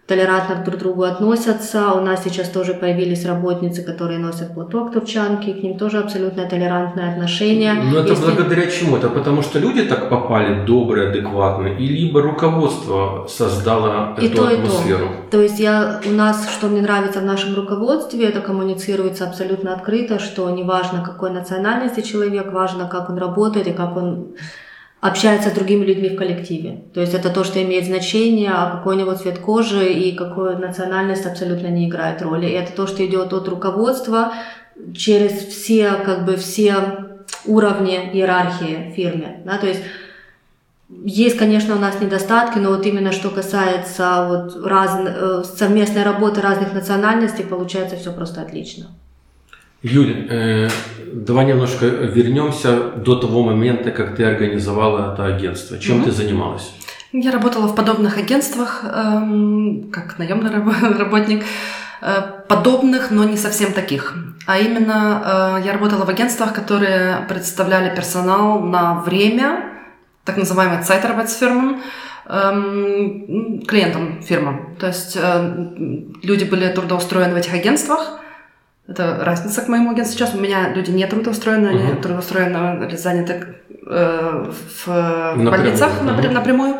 толерантно 0.10 0.56
друг 0.66 0.76
к 0.76 0.80
другу 0.80 1.04
относятся. 1.04 1.92
У 1.94 2.02
нас 2.02 2.24
сейчас 2.24 2.50
тоже 2.50 2.74
появились 2.74 3.26
работницы, 3.26 3.84
которые 3.84 4.20
носят 4.20 4.54
платок 4.56 4.92
турчанки, 4.92 5.54
к 5.54 5.64
ним 5.64 5.78
тоже 5.78 6.00
абсолютно 6.00 6.46
толерантное 6.50 7.12
отношение. 7.14 7.74
Но 7.74 8.00
это 8.00 8.10
Если- 8.10 8.26
благодаря 8.26 8.66
чему? 8.72 8.98
Это 8.98 9.10
потому 9.10 9.42
что 9.44 9.60
люди 9.60 9.82
так 9.84 10.10
попали 10.10 10.66
добрые, 10.66 11.10
адекватные, 11.10 11.78
и 11.78 11.88
либо 11.88 12.22
руководство 12.22 13.28
создало 13.30 14.16
И 14.22 14.26
эту 14.26 14.38
то, 14.38 14.50
и 14.50 14.56
то. 14.56 14.62
атмосферу? 14.64 15.08
То 15.32 15.42
есть 15.42 15.60
я, 15.60 16.02
у 16.06 16.12
нас, 16.12 16.50
что 16.54 16.68
мне 16.68 16.82
нравится 16.82 17.20
в 17.20 17.26
нашем 17.26 17.56
руководстве, 17.56 18.26
это 18.26 18.42
коммуницируется 18.42 19.26
абсолютно 19.28 19.74
открыто, 19.74 20.18
что 20.20 20.50
неважно 20.50 21.04
какой 21.06 21.30
национальности 21.32 22.02
человек, 22.02 22.52
важно, 22.52 22.88
как 22.88 23.10
он 23.12 23.18
работает 23.20 23.68
и 23.68 23.74
как 23.74 23.96
он 23.96 24.28
общается 25.02 25.50
с 25.50 25.54
другими 25.54 25.86
людьми 25.86 26.10
в 26.10 26.18
коллективе. 26.18 26.84
То 26.94 27.02
есть 27.02 27.14
это 27.14 27.30
то, 27.30 27.44
что 27.44 27.62
имеет 27.64 27.86
значение, 27.86 28.52
а 28.54 28.78
какой 28.78 28.96
у 28.96 29.00
него 29.00 29.14
цвет 29.14 29.40
кожи 29.40 29.94
и 29.94 30.16
какую 30.16 30.58
национальность 30.60 31.26
абсолютно 31.26 31.68
не 31.68 31.88
играет 31.88 32.22
роли. 32.22 32.48
И 32.48 32.54
это 32.54 32.74
то, 32.74 32.86
что 32.86 33.06
идет 33.06 33.32
от 33.32 33.48
руководства 33.48 34.34
через 34.94 35.32
все, 35.32 35.94
как 36.06 36.26
бы 36.26 36.36
все 36.36 36.76
уровни 37.46 37.96
иерархии 38.14 38.92
в 38.92 38.96
фирме. 38.96 39.42
Да? 39.46 39.58
То 39.58 39.68
есть 39.68 39.82
есть, 40.90 41.38
конечно, 41.38 41.76
у 41.76 41.80
нас 41.80 42.02
недостатки, 42.02 42.58
но 42.58 42.70
вот 42.70 42.86
именно 42.86 43.12
что 43.12 43.30
касается 43.30 44.26
вот 44.28 44.66
раз, 44.66 45.00
э, 45.06 45.44
совместной 45.44 46.04
работы 46.04 46.42
разных 46.42 46.74
национальностей, 46.74 47.46
получается 47.46 47.96
все 47.96 48.12
просто 48.12 48.42
отлично. 48.42 48.88
Юль, 49.82 50.28
э, 50.30 50.70
давай 51.14 51.46
немножко 51.46 51.86
вернемся 51.86 52.92
до 52.98 53.16
того 53.16 53.44
момента, 53.44 53.92
как 53.92 54.16
ты 54.16 54.24
организовала 54.26 55.14
это 55.14 55.26
агентство. 55.26 55.78
Чем 55.78 56.04
ты 56.04 56.12
занималась? 56.12 56.74
Я 57.14 57.32
работала 57.32 57.68
в 57.68 57.76
подобных 57.76 58.18
агентствах, 58.18 58.84
эм, 58.84 59.90
как 59.92 60.20
наемный 60.20 60.52
раб- 60.52 60.82
работник, 61.00 61.44
э, 62.02 62.22
подобных, 62.48 63.10
но 63.12 63.24
не 63.24 63.38
совсем 63.38 63.72
таких. 63.72 64.16
А 64.46 64.60
именно 64.60 65.60
э, 65.62 65.66
я 65.66 65.74
работала 65.74 66.06
в 66.06 66.10
агентствах, 66.10 66.54
которые 66.54 67.26
представляли 67.30 67.96
персонал 67.96 68.60
на 68.60 69.00
время, 69.02 69.64
так 70.26 70.38
называемый 70.38 70.80
Zeitarbeitsfirmen, 70.80 71.80
эм, 72.28 73.62
клиентам 73.66 74.22
фирмам. 74.22 74.76
То 74.80 74.88
есть 74.88 75.18
э, 75.20 75.54
люди 76.22 76.44
были 76.44 76.68
трудоустроены 76.68 77.34
в 77.34 77.38
этих 77.38 77.54
агентствах. 77.54 78.20
Это 78.90 79.20
разница 79.24 79.62
к 79.62 79.68
моему 79.68 79.92
агентству 79.92 80.18
сейчас. 80.18 80.34
У 80.36 80.40
меня 80.40 80.74
люди 80.74 80.90
не 80.92 81.06
трудоустроены, 81.06 81.68
они 81.68 81.84
Мгм. 81.84 82.02
трудоустроены 82.02 82.86
или 82.88 82.96
заняты 82.96 83.56
э, 83.92 84.52
в 84.86 84.88
Напрямую, 84.88 85.52
больницах 85.52 85.92
мгм. 86.02 86.34
напрямую. 86.34 86.76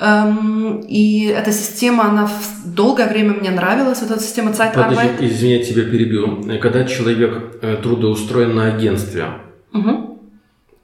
Эм, 0.00 0.80
И 0.88 1.26
эта 1.26 1.52
система, 1.52 2.04
она 2.08 2.26
в 2.26 2.74
долгое 2.74 3.06
время 3.06 3.34
мне 3.34 3.50
нравилась, 3.50 4.00
вот 4.00 4.10
эта 4.10 4.20
система 4.22 4.50
Подожди, 4.52 4.72
Zeitarbeit. 4.94 5.16
извини, 5.20 5.52
я 5.58 5.64
тебя 5.64 5.82
перебью. 5.84 6.40
Э, 6.50 6.58
Когда 6.58 6.84
человек 6.84 7.58
э, 7.62 7.76
трудоустроен 7.82 8.54
на 8.54 8.66
агентстве, 8.66 9.26
Мгм. 9.72 10.18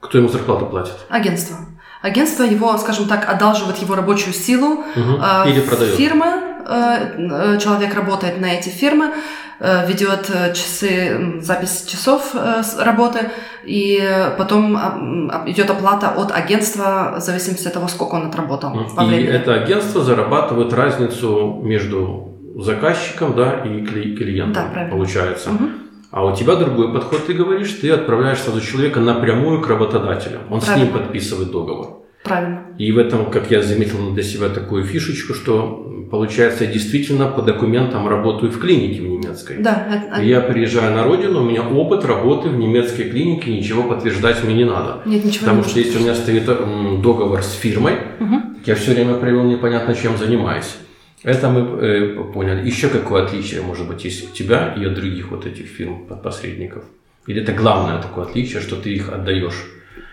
кто 0.01 0.19
ему 0.19 0.29
зарплату 0.29 0.67
платит? 0.67 0.95
Агентство. 1.09 1.57
Агентство 2.03 2.45
его, 2.45 2.77
скажем 2.79 3.07
так, 3.09 3.29
одалживает 3.29 3.79
его 3.79 3.95
рабочую 3.97 4.33
силу. 4.35 4.85
Мгм. 4.95 5.17
а, 5.21 5.45
Или 5.49 5.61
продает? 5.61 5.95
Фирмы, 5.95 6.27
э, 6.27 7.55
э, 7.55 7.59
человек 7.59 7.95
работает 7.95 8.41
на 8.41 8.47
эти 8.47 8.69
фирмы, 8.69 9.07
э, 9.07 9.13
ведет 9.61 10.31
э, 10.33 10.53
часы, 10.53 11.41
запись 11.41 11.85
часов 11.89 12.35
э, 12.35 12.63
с 12.63 12.79
работы, 12.79 13.31
и 13.65 13.99
э, 14.01 14.31
потом 14.37 14.77
а, 14.77 14.99
а, 15.31 15.51
идет 15.51 15.71
оплата 15.71 16.11
от 16.11 16.31
агентства 16.31 17.15
в 17.19 17.21
зависимости 17.21 17.67
от 17.67 17.73
того, 17.75 17.89
сколько 17.89 18.15
он 18.17 18.27
отработал 18.29 18.73
по 18.95 19.01
И 19.03 19.07
времени. 19.07 19.29
это 19.29 19.55
агентство 19.55 20.03
зарабатывает 20.03 20.73
разницу 20.73 21.61
между 21.63 22.33
заказчиком 22.59 23.35
да, 23.35 23.63
и 23.65 23.69
кли- 23.85 24.15
клиентом, 24.17 24.53
Да, 24.65 24.71
правильно. 24.73 24.95
получается. 24.97 25.51
Мгм. 25.51 25.71
А 26.11 26.25
у 26.25 26.35
тебя 26.35 26.57
другой 26.57 26.93
подход, 26.93 27.27
ты 27.27 27.35
говоришь, 27.35 27.73
ты 27.73 27.91
отправляешь 27.91 28.39
сразу 28.39 28.61
человека 28.61 29.01
напрямую 29.01 29.61
к 29.61 29.69
работодателю. 29.69 30.41
Он 30.51 30.61
с 30.61 30.65
Правильно. 30.65 30.85
ним 30.87 30.95
подписывает 30.95 31.51
договор. 31.51 32.03
Правильно. 32.23 32.63
И 32.79 32.91
в 32.93 32.99
этом, 32.99 33.31
как 33.31 33.51
я 33.51 33.63
заметил 33.63 34.13
для 34.13 34.23
себя 34.23 34.49
такую 34.49 34.85
фишечку, 34.85 35.35
что 35.35 35.96
получается 36.11 36.65
я 36.65 36.73
действительно 36.73 37.27
по 37.27 37.43
документам 37.43 38.09
работаю 38.09 38.51
в 38.53 38.59
клинике 38.59 39.01
в 39.03 39.07
немецкой. 39.09 39.59
Да. 39.59 39.87
это- 40.13 40.23
И 40.23 40.29
Я 40.29 40.41
приезжаю 40.41 40.95
на 40.95 41.05
родину, 41.05 41.41
у 41.41 41.45
меня 41.45 41.63
опыт 41.63 42.05
работы 42.05 42.49
в 42.49 42.57
немецкой 42.59 43.05
клинике, 43.11 43.51
ничего 43.57 43.83
подтверждать 43.83 44.43
мне 44.45 44.55
не 44.55 44.65
надо. 44.65 45.03
Нет, 45.07 45.25
ничего 45.25 45.41
Потому 45.47 45.63
не 45.63 45.69
что 45.69 45.79
если 45.81 45.99
у 45.99 46.01
меня 46.03 46.15
стоит 46.15 46.49
м, 46.49 47.03
договор 47.03 47.43
с 47.43 47.53
фирмой, 47.53 47.95
Мгм. 48.21 48.57
я 48.67 48.75
все 48.75 48.93
время 48.95 49.15
провел 49.15 49.45
непонятно 49.45 49.95
чем 49.95 50.17
занимаюсь. 50.17 50.77
Это 51.23 51.49
мы 51.49 51.61
э, 51.61 52.25
поняли. 52.35 52.67
Еще 52.67 52.89
какое 52.89 53.25
отличие 53.25 53.63
может 53.63 53.89
быть 53.89 54.05
есть 54.05 54.31
у 54.31 54.35
тебя 54.35 54.75
и 54.79 54.85
от 54.85 54.95
других 54.95 55.31
вот 55.31 55.47
этих 55.47 55.67
фирм 55.67 56.07
посредников? 56.23 56.85
Или 57.27 57.43
это 57.43 57.53
главное 57.53 58.01
такое 58.01 58.25
отличие, 58.27 58.61
что 58.61 58.77
ты 58.77 58.91
их 58.95 59.09
отдаешь? 59.13 59.65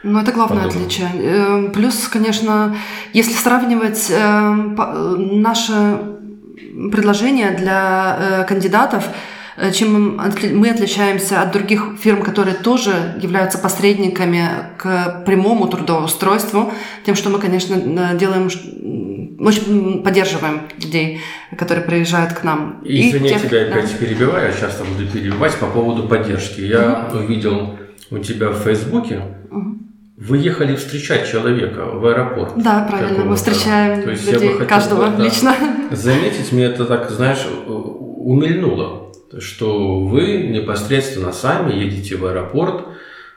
Ну, 0.03 0.19
это 0.19 0.31
главное 0.31 0.63
Подумал. 0.63 0.85
отличие. 0.85 1.07
Э, 1.15 1.69
Плюс, 1.73 2.07
конечно, 2.09 2.75
если 3.13 3.33
сравнивать 3.33 4.07
э, 4.09 4.75
по- 4.75 4.91
э, 4.93 5.15
наше 5.17 5.73
предложение 6.91 7.51
для 7.51 8.17
э, 8.19 8.43
кандидатов, 8.45 9.05
э, 9.57 9.71
чем 9.71 10.17
мы 10.57 10.69
отличаемся 10.69 11.41
от 11.41 11.51
других 11.53 11.85
фирм, 12.01 12.21
которые 12.21 12.55
тоже 12.55 12.91
являются 13.21 13.57
посредниками 13.59 14.49
к 14.77 15.23
прямому 15.25 15.67
трудоустройству, 15.67 16.73
тем, 17.05 17.15
что 17.15 17.29
мы, 17.29 17.39
конечно, 17.39 17.75
делаем, 18.19 18.49
ш- 18.49 18.59
м, 18.59 19.37
очень 19.39 20.03
поддерживаем 20.03 20.61
людей, 20.81 21.21
которые 21.57 21.85
приезжают 21.85 22.33
к 22.33 22.43
нам. 22.43 22.81
И 22.83 23.09
Извини, 23.09 23.29
тех- 23.29 23.41
тебя 23.47 23.65
да. 23.69 23.75
опять 23.75 23.97
перебиваю, 23.97 24.47
я 24.47 24.53
часто 24.59 24.83
буду 24.83 25.07
перебивать 25.09 25.55
по 25.55 25.67
поводу 25.67 26.07
поддержки. 26.09 26.59
Я 26.61 27.09
увидел 27.13 27.77
у 28.11 28.17
тебя 28.19 28.49
в 28.49 28.57
Фейсбуке, 28.63 29.21
Мгм. 29.49 29.82
Вы 30.27 30.37
ехали 30.37 30.75
встречать 30.75 31.29
человека 31.29 31.85
в 31.85 32.05
аэропорт. 32.05 32.53
Да, 32.55 32.87
правильно, 32.89 33.25
мы 33.25 33.35
встречаем 33.35 34.03
То 34.03 34.11
есть 34.11 34.25
я 34.25 34.33
бы 34.33 34.39
людей, 34.39 34.53
хотел, 34.53 34.67
каждого 34.67 35.07
да, 35.09 35.23
лично. 35.23 35.55
Заметить, 35.91 36.51
мне 36.51 36.65
это 36.65 36.85
так, 36.85 37.09
знаешь, 37.09 37.45
умильнуло, 37.67 39.11
что 39.39 39.99
вы 39.99 40.43
непосредственно 40.43 41.33
сами 41.33 41.73
едете 41.73 42.15
в 42.15 42.25
аэропорт 42.25 42.85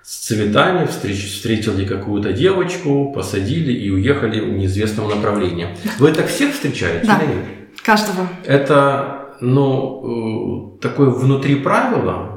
с 0.02 0.26
цветами, 0.26 0.86
встреч, 0.86 1.24
встретили 1.34 1.84
какую-то 1.84 2.32
девочку, 2.32 3.12
посадили 3.12 3.72
и 3.72 3.90
уехали 3.90 4.38
в 4.38 4.52
неизвестном 4.52 5.08
направлении. 5.08 5.68
Вы 5.98 6.12
так 6.12 6.28
всех 6.28 6.54
встречаете 6.54 7.04
Да. 7.06 7.18
или 7.18 7.34
нет? 7.34 7.44
Каждого. 7.82 8.28
Это, 8.44 9.36
ну, 9.40 10.76
э, 10.78 10.80
такое 10.80 11.10
внутри 11.10 11.56
правило, 11.56 12.35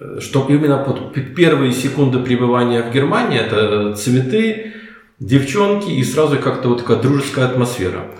э, 0.00 0.20
что 0.20 0.46
именно 0.48 0.78
под 0.78 1.34
первые 1.34 1.72
секунды 1.72 2.18
пребывания 2.18 2.82
в 2.82 2.92
Германии 2.92 3.38
это 3.38 3.94
цветы, 3.94 4.72
девчонки 5.18 5.90
и 5.90 6.04
сразу 6.04 6.38
как-то 6.38 6.68
вот 6.68 6.78
такая 6.78 6.98
дружеская 6.98 7.46
атмосфера. 7.46 8.10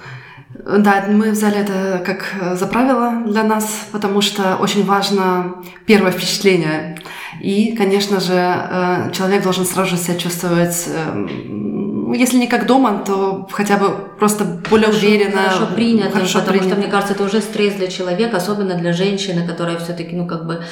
Да, 0.65 1.05
мы 1.09 1.31
взяли 1.31 1.59
это 1.59 2.03
как 2.05 2.25
э, 2.41 2.57
за 2.57 2.67
правило 2.67 3.23
для 3.27 3.45
нас, 3.45 3.89
потому 3.93 4.21
что 4.21 4.57
очень 4.57 4.85
важно 4.85 5.63
первое 5.87 6.11
впечатление. 6.11 6.99
И, 7.41 7.77
конечно 7.77 8.21
же, 8.21 8.35
э, 8.35 9.11
человек 9.13 9.43
должен 9.43 9.65
сразу 9.65 9.91
же 9.91 9.97
себя 9.97 10.17
чувствовать, 10.17 10.89
э, 10.89 11.27
если 12.15 12.39
не 12.39 12.47
как 12.47 12.67
дома, 12.67 13.03
то 13.07 13.47
хотя 13.53 13.77
бы 13.77 13.91
просто 14.19 14.45
более 14.71 14.89
уверенно. 14.89 15.43
Хорошо 15.43 15.67
принято, 15.75 16.11
хорошо 16.11 16.41
потому 16.41 16.59
что, 16.59 16.69
принято. 16.69 16.77
мне 16.81 16.89
кажется, 16.89 17.15
это 17.15 17.25
уже 17.25 17.41
стресс 17.41 17.75
для 17.75 17.89
человека, 17.89 18.39
особенно 18.39 18.75
для 18.75 18.93
женщины, 18.93 19.47
которая 19.47 19.77
все-таки, 19.79 20.17
ну, 20.17 20.27
как 20.27 20.47
бы, 20.47 20.65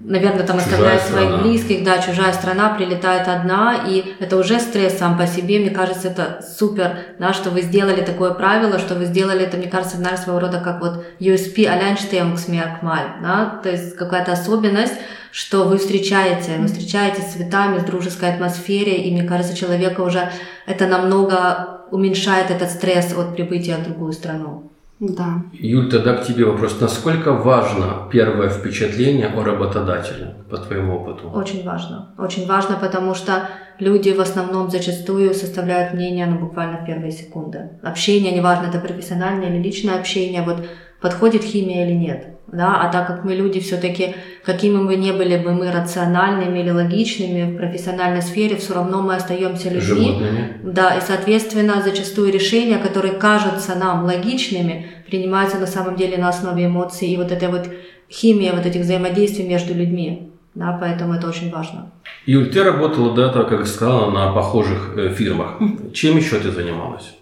наверное, 0.00 0.44
там 0.44 0.58
Чужая 0.58 0.72
оставляет 0.72 1.02
страна. 1.02 1.26
своих 1.26 1.42
близких, 1.42 1.84
да, 1.84 1.98
чужая 1.98 2.32
страна, 2.32 2.70
прилетает 2.70 3.26
одна, 3.28 3.84
и 3.86 4.14
это 4.20 4.36
уже 4.36 4.60
стресс 4.60 4.98
сам 4.98 5.18
по 5.18 5.26
себе, 5.26 5.58
мне 5.58 5.70
кажется, 5.70 6.08
это 6.08 6.44
супер, 6.58 6.98
да, 7.18 7.32
что 7.32 7.50
вы 7.50 7.62
сделали 7.62 8.02
такое 8.02 8.32
правило, 8.32 8.78
что 8.78 8.94
вы 8.94 9.06
сделали 9.06 9.44
это, 9.44 9.56
мне 9.56 9.68
кажется, 9.68 9.96
наверное, 9.96 10.22
своего 10.22 10.40
рода 10.40 10.60
как 10.60 10.80
вот 10.80 11.04
USP, 11.20 11.66
Alleinstellungsmerkmal, 11.66 13.22
да, 13.22 13.60
то 13.62 13.70
есть 13.70 13.96
какая-то 13.96 14.32
особенность, 14.32 14.94
что 15.32 15.64
вы 15.64 15.78
встречаете, 15.78 16.56
вы 16.58 16.68
встречаетесь 16.68 17.24
с 17.24 17.32
цветами, 17.32 17.78
в 17.78 17.84
дружеской 17.84 18.32
атмосфере, 18.32 18.96
и 18.96 19.12
мне 19.12 19.24
кажется, 19.24 19.56
человека 19.56 20.00
уже 20.00 20.30
это 20.66 20.86
намного 20.86 21.86
уменьшает 21.90 22.50
этот 22.50 22.70
стресс 22.70 23.16
от 23.16 23.34
прибытия 23.34 23.76
в 23.76 23.84
другую 23.84 24.12
страну. 24.12 24.70
Да. 25.00 25.44
Юль, 25.52 25.90
тогда 25.90 26.14
к 26.14 26.26
тебе 26.26 26.44
вопрос. 26.44 26.80
Насколько 26.80 27.32
важно 27.32 28.08
первое 28.10 28.48
впечатление 28.48 29.28
о 29.28 29.44
работодателе, 29.44 30.34
по 30.50 30.56
твоему 30.58 30.96
опыту? 30.96 31.30
Очень 31.30 31.64
важно. 31.64 32.14
Очень 32.18 32.46
важно, 32.48 32.76
потому 32.76 33.14
что 33.14 33.48
люди 33.78 34.10
в 34.10 34.20
основном 34.20 34.70
зачастую 34.70 35.34
составляют 35.34 35.94
мнение 35.94 36.26
ну, 36.26 36.38
буквально 36.38 36.78
в 36.78 36.86
первые 36.86 37.12
секунды. 37.12 37.70
Общение, 37.82 38.32
неважно, 38.32 38.66
это 38.66 38.80
профессиональное 38.80 39.50
или 39.50 39.62
личное 39.62 39.98
общение, 39.98 40.42
вот 40.42 40.66
подходит 41.00 41.42
химия 41.42 41.86
или 41.86 41.94
нет. 41.94 42.38
Да? 42.50 42.80
А 42.80 42.90
так 42.90 43.06
как 43.06 43.24
мы 43.24 43.34
люди 43.34 43.60
все-таки, 43.60 44.14
какими 44.44 44.82
бы 44.84 44.96
ни 44.96 45.12
были 45.12 45.36
бы 45.36 45.52
мы 45.52 45.70
рациональными 45.70 46.60
или 46.60 46.70
логичными 46.70 47.52
в 47.52 47.56
профессиональной 47.56 48.22
сфере, 48.22 48.56
все 48.56 48.74
равно 48.74 49.02
мы 49.02 49.16
остаемся 49.16 49.68
людьми. 49.68 49.80
Животными? 49.82 50.60
Да, 50.62 50.96
и, 50.96 51.00
соответственно, 51.00 51.82
зачастую 51.84 52.32
решения, 52.32 52.78
которые 52.78 53.14
кажутся 53.14 53.74
нам 53.74 54.04
логичными, 54.04 54.86
принимаются 55.06 55.58
на 55.58 55.66
самом 55.66 55.96
деле 55.96 56.16
на 56.16 56.30
основе 56.30 56.66
эмоций 56.66 57.08
и 57.08 57.16
вот 57.16 57.32
этой 57.32 57.48
вот 57.48 57.68
химии, 58.10 58.50
вот 58.54 58.64
этих 58.64 58.80
взаимодействий 58.80 59.46
между 59.46 59.74
людьми. 59.74 60.30
Да, 60.54 60.76
поэтому 60.80 61.14
это 61.14 61.28
очень 61.28 61.52
важно. 61.52 61.92
Юль, 62.26 62.50
ты 62.50 62.64
работала 62.64 63.14
до 63.14 63.26
этого, 63.26 63.44
как 63.44 63.66
сказала, 63.66 64.10
на 64.10 64.32
похожих 64.32 64.94
э, 64.96 65.10
фирмах. 65.10 65.58
Чем 65.92 66.16
еще 66.16 66.40
ты 66.40 66.50
занималась? 66.50 67.17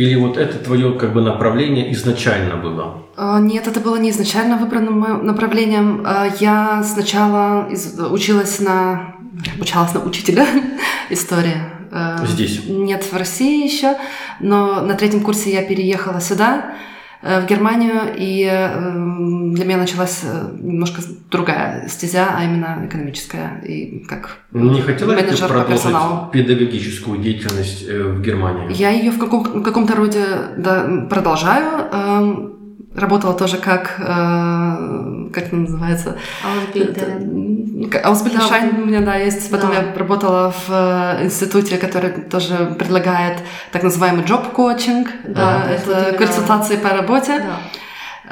Или 0.00 0.14
вот 0.14 0.38
это 0.38 0.56
твое 0.58 0.94
как 0.98 1.12
бы 1.12 1.20
направление 1.20 1.92
изначально 1.92 2.56
было? 2.56 3.02
А, 3.18 3.38
Нет, 3.38 3.66
это 3.66 3.80
было 3.80 3.96
не 3.96 4.08
изначально 4.08 4.56
выбранным 4.56 5.26
направлением. 5.26 6.02
А, 6.06 6.26
Я 6.40 6.82
сначала 6.82 7.68
училась 8.10 8.60
на 8.60 9.16
обучалась 9.54 9.92
на 9.92 10.00
учителя 10.00 10.46
истории. 11.10 11.58
Э, 11.92 12.16
Здесь? 12.26 12.62
Нет, 12.66 13.04
в 13.04 13.14
России 13.14 13.62
еще, 13.62 13.98
но 14.40 14.80
на 14.80 14.94
третьем 14.94 15.20
курсе 15.20 15.52
я 15.52 15.62
переехала 15.62 16.20
сюда, 16.20 16.72
в 17.22 17.46
Германию, 17.46 18.14
и 18.16 18.48
э, 18.50 19.52
для 19.54 19.64
меня 19.64 19.76
началась 19.76 20.20
э, 20.22 20.50
немножко 20.58 21.02
другая 21.30 21.86
стезя, 21.88 22.28
а 22.34 22.44
именно 22.44 22.86
экономическая, 22.86 23.60
и 23.62 24.04
как 24.08 24.38
Не 24.52 24.80
хотела 24.80 25.12
ли 25.12 25.22
ты 25.22 25.36
продолжить 25.36 25.68
персоналу. 25.68 26.30
педагогическую 26.30 27.18
деятельность 27.18 27.84
э, 27.86 28.02
в 28.02 28.22
Германии? 28.22 28.72
Я 28.74 28.90
ее 28.90 29.10
в, 29.10 29.18
каком, 29.18 29.62
каком-то 29.62 29.96
роде 29.96 30.24
да, 30.56 31.06
продолжаю. 31.10 32.58
Работала 32.94 33.34
тоже 33.34 33.56
как, 33.58 33.94
э, 34.00 35.28
как 35.32 35.44
это 35.46 35.54
называется? 35.56 36.16
Ausbilderin. 36.44 37.88
К- 37.88 38.04
Ausbilderschein 38.04 38.82
у 38.82 38.86
меня, 38.86 39.00
да, 39.00 39.14
есть. 39.14 39.48
Потом 39.50 39.70
Да. 39.70 39.76
я 39.76 39.94
работала 39.96 40.50
в 40.52 40.70
э, 40.70 41.24
институте, 41.24 41.76
который 41.78 42.10
тоже 42.10 42.74
предлагает 42.78 43.38
так 43.70 43.84
называемый 43.84 44.24
job-coaching. 44.24 45.06
Да, 45.28 45.34
Да, 45.34 45.64
вот 45.86 45.96
это 45.96 46.18
консультации 46.18 46.76
по 46.76 46.88
работе. 46.88 47.38
Да. 47.38 47.56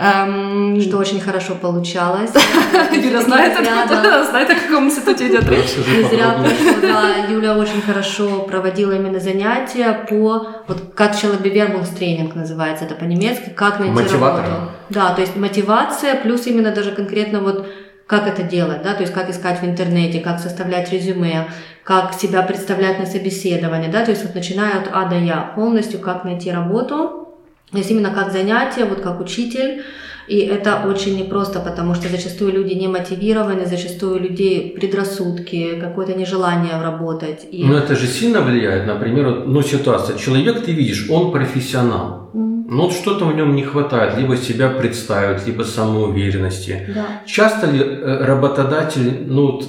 Эм, 0.01 0.81
Что 0.81 0.99
очень 0.99 1.21
хорошо 1.21 1.57
получалось. 1.57 2.31
Юля 2.93 3.21
знает, 3.21 3.59
знает, 3.59 4.49
о 4.49 4.55
каком 4.55 4.87
институте 4.87 5.27
идет 5.27 5.49
речь. 5.49 5.75
Не 5.77 6.09
зря 6.09 6.35
прошло, 6.39 6.81
да. 6.83 7.27
Юля 7.29 7.57
очень 7.57 7.83
хорошо 7.83 8.43
проводила 8.43 8.93
именно 8.93 9.19
занятия 9.19 10.07
по, 10.09 10.47
вот 10.69 10.93
как 10.95 11.17
тренинг 11.17 12.37
называется 12.37 12.85
это 12.85 12.95
по-немецки, 12.95 13.51
как 13.51 13.81
найти 13.81 13.95
Мотиватор. 13.95 14.45
работу. 14.45 14.71
Да, 14.91 15.15
то 15.15 15.21
есть 15.21 15.35
мотивация, 15.35 16.15
плюс 16.15 16.47
именно 16.47 16.71
даже 16.71 16.93
конкретно 16.93 17.41
вот 17.41 17.67
как 18.07 18.27
это 18.27 18.43
делать, 18.43 18.83
да, 18.83 18.95
то 18.95 19.03
есть 19.03 19.13
как 19.13 19.29
искать 19.29 19.61
в 19.61 19.65
интернете, 19.65 20.21
как 20.21 20.39
составлять 20.39 20.91
резюме, 20.93 21.49
как 21.83 22.15
себя 22.15 22.43
представлять 22.43 22.99
на 23.01 23.05
собеседование, 23.05 23.91
да, 23.91 24.05
то 24.05 24.13
есть 24.13 24.25
вот 24.25 24.35
начиная 24.35 24.79
от 24.81 24.89
А 24.93 25.07
до 25.07 25.17
Я, 25.17 25.53
полностью 25.55 25.99
как 26.01 26.25
найти 26.25 26.51
работу, 26.51 27.28
то 27.71 27.79
есть 27.79 27.91
именно 27.91 28.11
как 28.11 28.33
занятие, 28.33 28.85
вот 28.85 29.01
как 29.01 29.21
учитель, 29.21 29.83
и 30.27 30.39
это 30.41 30.83
очень 30.87 31.17
непросто, 31.17 31.61
потому 31.61 31.95
что 31.95 32.09
зачастую 32.09 32.53
люди 32.53 32.75
не 32.75 32.87
мотивированы, 32.89 33.65
зачастую 33.67 34.21
людей 34.21 34.73
предрассудки, 34.79 35.81
какое-то 35.81 36.15
нежелание 36.15 36.81
работать. 36.83 37.47
И... 37.51 37.65
Но 37.65 37.79
это 37.79 37.97
же 37.97 38.07
сильно 38.07 38.41
влияет, 38.43 38.87
например, 38.87 39.45
ну, 39.47 39.63
ситуация. 39.63 40.19
Человек, 40.19 40.65
ты 40.65 40.73
видишь, 40.73 41.09
он 41.11 41.33
профессионал. 41.33 42.31
М, 42.35 42.67
Но 42.69 42.83
вот 42.85 42.93
что-то 42.93 43.25
в 43.25 43.35
нем 43.35 43.55
не 43.57 43.63
хватает, 43.63 44.19
либо 44.19 44.37
себя 44.37 44.69
представить, 44.69 45.47
либо 45.47 45.63
самоуверенности. 45.63 46.91
Да. 46.95 47.07
Часто 47.27 47.71
ли 47.71 47.81
э, 47.81 48.25
работодатель 48.25 49.25
ну, 49.27 49.53
вот, 49.53 49.65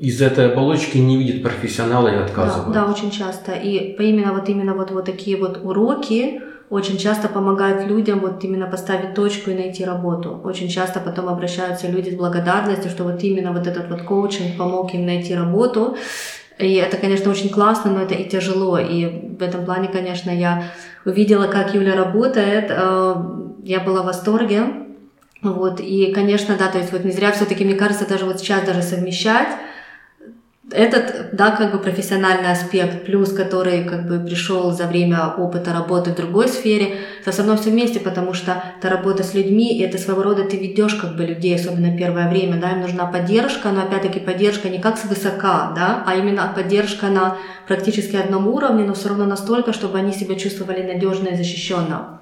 из 0.00 0.20
этой 0.20 0.52
оболочки 0.52 0.98
не 0.98 1.16
видит 1.16 1.42
профессионала 1.42 2.08
и 2.08 2.16
Да, 2.18 2.24
отказывает? 2.24 2.72
да, 2.74 2.84
очень 2.84 3.10
часто. 3.10 3.52
И 3.52 3.96
именно 3.98 4.34
вот 4.34 4.48
именно 4.50 4.74
вот, 4.74 4.90
вот 4.90 5.06
такие 5.06 5.38
вот 5.38 5.60
уроки 5.62 6.42
очень 6.74 6.98
часто 6.98 7.28
помогают 7.28 7.86
людям 7.86 8.18
вот 8.18 8.42
именно 8.42 8.66
поставить 8.66 9.14
точку 9.14 9.50
и 9.50 9.54
найти 9.54 9.84
работу. 9.84 10.40
Очень 10.42 10.68
часто 10.68 10.98
потом 10.98 11.28
обращаются 11.28 11.86
люди 11.86 12.10
с 12.10 12.16
благодарностью, 12.16 12.90
что 12.90 13.04
вот 13.04 13.22
именно 13.22 13.52
вот 13.52 13.68
этот 13.68 13.88
вот 13.88 14.02
коучинг 14.02 14.56
помог 14.58 14.92
им 14.92 15.06
найти 15.06 15.36
работу. 15.36 15.96
И 16.58 16.74
это, 16.74 16.96
конечно, 16.96 17.30
очень 17.30 17.48
классно, 17.48 17.92
но 17.92 18.02
это 18.02 18.14
и 18.14 18.28
тяжело. 18.28 18.76
И 18.78 19.06
в 19.38 19.42
этом 19.42 19.64
плане, 19.64 19.86
конечно, 19.88 20.30
я 20.30 20.64
увидела, 21.04 21.46
как 21.46 21.74
Юля 21.74 21.94
работает. 21.94 22.66
Э, 22.70 23.14
я 23.62 23.78
была 23.78 24.02
в 24.02 24.06
восторге. 24.06 24.64
Вот. 25.42 25.78
И, 25.78 26.12
конечно, 26.12 26.56
да, 26.58 26.68
то 26.68 26.78
есть 26.78 26.90
вот 26.90 27.04
не 27.04 27.12
зря 27.12 27.30
все-таки, 27.30 27.64
мне 27.64 27.74
кажется, 27.74 28.08
даже 28.08 28.24
вот 28.24 28.40
сейчас 28.40 28.64
даже 28.64 28.82
совмещать 28.82 29.48
этот, 30.70 31.34
да, 31.34 31.50
как 31.50 31.72
бы 31.72 31.78
профессиональный 31.78 32.50
аспект, 32.50 33.04
плюс 33.04 33.32
который 33.32 33.84
как 33.84 34.08
бы 34.08 34.18
пришел 34.18 34.72
за 34.72 34.86
время 34.86 35.34
опыта 35.36 35.72
работы 35.72 36.12
в 36.12 36.16
другой 36.16 36.48
сфере, 36.48 36.96
со 37.24 37.42
мной 37.42 37.58
все 37.58 37.70
вместе, 37.70 38.00
потому 38.00 38.32
что 38.32 38.62
это 38.78 38.88
работа 38.88 39.22
с 39.22 39.34
людьми, 39.34 39.76
и 39.76 39.82
это 39.82 39.98
своего 39.98 40.22
рода 40.22 40.44
ты 40.44 40.56
ведешь 40.56 40.94
как 40.94 41.16
бы 41.16 41.24
людей, 41.24 41.54
особенно 41.54 41.96
первое 41.96 42.28
время, 42.30 42.60
да, 42.60 42.72
им 42.72 42.80
нужна 42.80 43.06
поддержка, 43.06 43.70
но 43.70 43.82
опять-таки 43.82 44.20
поддержка 44.20 44.70
не 44.70 44.78
как 44.80 44.96
свысока, 44.96 45.72
да, 45.76 46.02
а 46.06 46.14
именно 46.16 46.50
поддержка 46.54 47.06
на 47.06 47.36
практически 47.68 48.16
одном 48.16 48.48
уровне, 48.48 48.84
но 48.84 48.94
все 48.94 49.10
равно 49.10 49.26
настолько, 49.26 49.72
чтобы 49.72 49.98
они 49.98 50.12
себя 50.12 50.34
чувствовали 50.34 50.82
надежно 50.82 51.28
и 51.28 51.36
защищенно. 51.36 52.20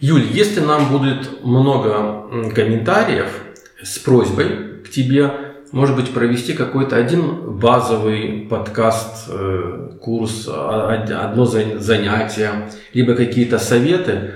Юль, 0.00 0.26
если 0.30 0.60
нам 0.60 0.90
будет 0.90 1.44
много 1.44 2.50
комментариев 2.54 3.42
с 3.82 3.98
просьбой 3.98 4.82
к 4.84 4.90
тебе, 4.90 5.47
может 5.72 5.96
быть, 5.96 6.10
провести 6.10 6.52
какой-то 6.52 6.96
один 6.96 7.56
базовый 7.58 8.46
подкаст, 8.48 9.28
э, 9.28 9.90
курс, 10.00 10.48
одно 10.48 11.44
занятие, 11.44 12.70
либо 12.94 13.14
какие-то 13.14 13.58
советы. 13.58 14.34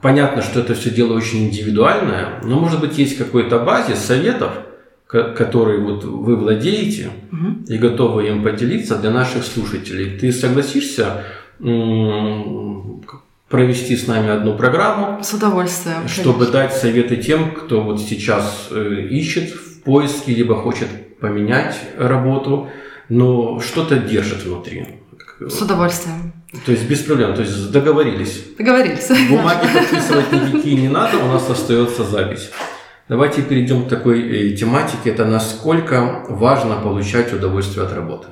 Понятно, 0.00 0.42
что 0.42 0.60
это 0.60 0.74
все 0.74 0.90
дело 0.90 1.14
очень 1.14 1.46
индивидуальное, 1.46 2.40
но, 2.44 2.60
может 2.60 2.80
быть, 2.80 2.98
есть 2.98 3.16
какой-то 3.16 3.58
базис 3.58 3.98
советов, 3.98 4.52
который 5.06 5.80
вот 5.80 6.04
вы 6.04 6.36
владеете 6.36 7.10
угу. 7.32 7.64
и 7.66 7.78
готовы 7.78 8.28
им 8.28 8.42
поделиться 8.42 8.96
для 8.96 9.10
наших 9.10 9.44
слушателей. 9.44 10.18
Ты 10.18 10.30
согласишься 10.32 11.24
провести 13.48 13.96
с 13.96 14.06
нами 14.06 14.28
одну 14.28 14.56
программу? 14.56 15.22
С 15.22 15.32
удовольствием. 15.32 16.06
Чтобы 16.06 16.46
конечно. 16.46 16.52
дать 16.52 16.74
советы 16.74 17.16
тем, 17.16 17.52
кто 17.52 17.80
вот 17.80 18.00
сейчас 18.00 18.68
э, 18.70 19.08
ищет 19.78 19.84
поиске, 19.84 20.34
либо 20.34 20.54
хочет 20.54 20.88
поменять 21.20 21.76
работу, 21.98 22.68
но 23.08 23.60
что-то 23.60 23.98
держит 23.98 24.44
внутри. 24.44 24.86
С 25.40 25.62
удовольствием. 25.62 26.32
То 26.64 26.72
есть 26.72 26.88
без 26.88 27.00
проблем, 27.00 27.34
то 27.34 27.42
есть 27.42 27.70
договорились. 27.70 28.44
Договорились. 28.58 29.08
Бумаги 29.28 29.66
подписывать 29.72 30.32
никакие 30.32 30.76
не 30.76 30.88
надо, 30.88 31.18
у 31.18 31.28
нас 31.28 31.48
остается 31.48 32.04
запись. 32.04 32.50
Давайте 33.08 33.42
перейдем 33.42 33.84
к 33.84 33.88
такой 33.88 34.20
э, 34.20 34.56
тематике. 34.56 35.10
Это 35.10 35.24
насколько 35.24 36.24
важно 36.28 36.76
получать 36.76 37.32
удовольствие 37.32 37.86
от 37.86 37.92
работы. 37.92 38.28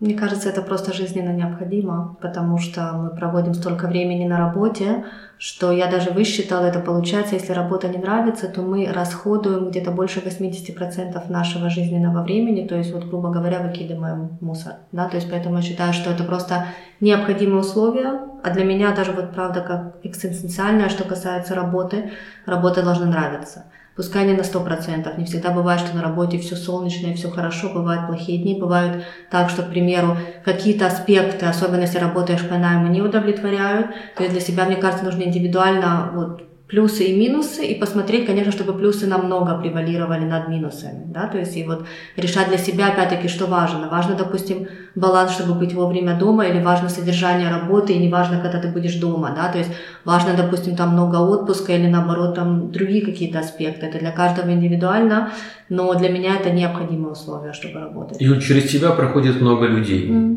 Мне 0.00 0.14
кажется, 0.14 0.48
это 0.48 0.62
просто 0.62 0.94
жизненно 0.94 1.28
необходимо, 1.28 2.16
потому 2.22 2.56
что 2.56 2.92
мы 2.94 3.10
проводим 3.10 3.52
столько 3.52 3.86
времени 3.86 4.26
на 4.26 4.38
работе, 4.38 5.04
что 5.36 5.70
я 5.72 5.90
даже 5.90 6.10
высчитала, 6.10 6.64
это 6.64 6.80
получается, 6.80 7.34
если 7.34 7.52
работа 7.52 7.86
не 7.86 7.98
нравится, 7.98 8.48
то 8.48 8.62
мы 8.62 8.90
расходуем 8.90 9.68
где-то 9.68 9.90
больше 9.90 10.20
80% 10.20 11.30
нашего 11.30 11.68
жизненного 11.68 12.22
времени, 12.22 12.66
то 12.66 12.76
есть, 12.76 12.94
вот, 12.94 13.04
грубо 13.04 13.28
говоря, 13.28 13.60
выкидываем 13.60 14.38
мусор. 14.40 14.72
Да? 14.90 15.06
То 15.06 15.16
есть, 15.16 15.30
поэтому 15.30 15.56
я 15.56 15.62
считаю, 15.62 15.92
что 15.92 16.10
это 16.10 16.24
просто 16.24 16.68
необходимые 17.00 17.60
условия, 17.60 18.22
а 18.42 18.50
для 18.50 18.64
меня 18.64 18.94
даже 18.94 19.12
вот 19.12 19.32
правда 19.32 19.60
как 19.60 19.96
экзистенциальное, 20.02 20.88
что 20.88 21.04
касается 21.04 21.54
работы, 21.54 22.10
работа 22.46 22.82
должна 22.82 23.04
нравиться. 23.04 23.64
Пускай 24.00 24.24
не 24.24 24.32
на 24.32 24.40
100%. 24.40 25.18
Не 25.18 25.26
всегда 25.26 25.50
бывает, 25.50 25.78
что 25.82 25.94
на 25.94 26.00
работе 26.00 26.38
все 26.38 26.56
солнечно 26.56 27.08
и 27.08 27.14
все 27.14 27.28
хорошо. 27.30 27.68
Бывают 27.68 28.06
плохие 28.06 28.38
дни. 28.38 28.58
Бывают 28.58 29.04
так, 29.30 29.50
что, 29.50 29.62
к 29.62 29.68
примеру, 29.68 30.16
какие-то 30.42 30.86
аспекты, 30.86 31.44
особенно 31.44 31.82
если 31.82 31.98
работаешь 31.98 32.48
по 32.48 32.56
найму, 32.56 32.86
не 32.86 33.02
удовлетворяют. 33.02 33.88
То 34.16 34.22
есть 34.22 34.32
для 34.32 34.40
себя, 34.40 34.64
мне 34.64 34.76
кажется, 34.76 35.04
нужно 35.04 35.24
индивидуально 35.24 36.12
вот, 36.14 36.49
плюсы 36.70 37.04
и 37.04 37.18
минусы, 37.18 37.66
и 37.66 37.74
посмотреть, 37.74 38.26
конечно, 38.26 38.52
чтобы 38.52 38.78
плюсы 38.78 39.06
намного 39.06 39.58
превалировали 39.58 40.24
над 40.24 40.48
минусами, 40.48 41.04
да, 41.06 41.26
то 41.26 41.38
есть 41.38 41.56
и 41.56 41.64
вот 41.64 41.84
решать 42.16 42.48
для 42.48 42.58
себя, 42.58 42.88
опять-таки, 42.88 43.28
что 43.28 43.46
важно. 43.46 43.88
Важно, 43.90 44.14
допустим, 44.14 44.68
баланс, 44.94 45.32
чтобы 45.32 45.54
быть 45.54 45.74
вовремя 45.74 46.16
дома, 46.18 46.46
или 46.46 46.62
важно 46.62 46.88
содержание 46.88 47.50
работы, 47.50 47.92
и 47.92 47.98
не 47.98 48.08
важно, 48.08 48.40
когда 48.40 48.60
ты 48.60 48.68
будешь 48.68 48.94
дома, 48.94 49.32
да, 49.34 49.50
то 49.52 49.58
есть 49.58 49.70
важно, 50.04 50.34
допустим, 50.36 50.76
там 50.76 50.90
много 50.90 51.16
отпуска, 51.16 51.72
или 51.72 51.88
наоборот, 51.88 52.34
там 52.34 52.70
другие 52.70 53.04
какие-то 53.04 53.40
аспекты, 53.40 53.86
это 53.86 53.98
для 53.98 54.12
каждого 54.12 54.50
индивидуально, 54.52 55.32
но 55.68 55.94
для 55.94 56.08
меня 56.08 56.36
это 56.36 56.50
необходимое 56.50 57.12
условие, 57.12 57.52
чтобы 57.52 57.80
работать. 57.80 58.22
И 58.22 58.40
через 58.40 58.70
тебя 58.70 58.90
проходит 58.90 59.40
много 59.40 59.66
людей. 59.66 60.08
Mm. 60.08 60.36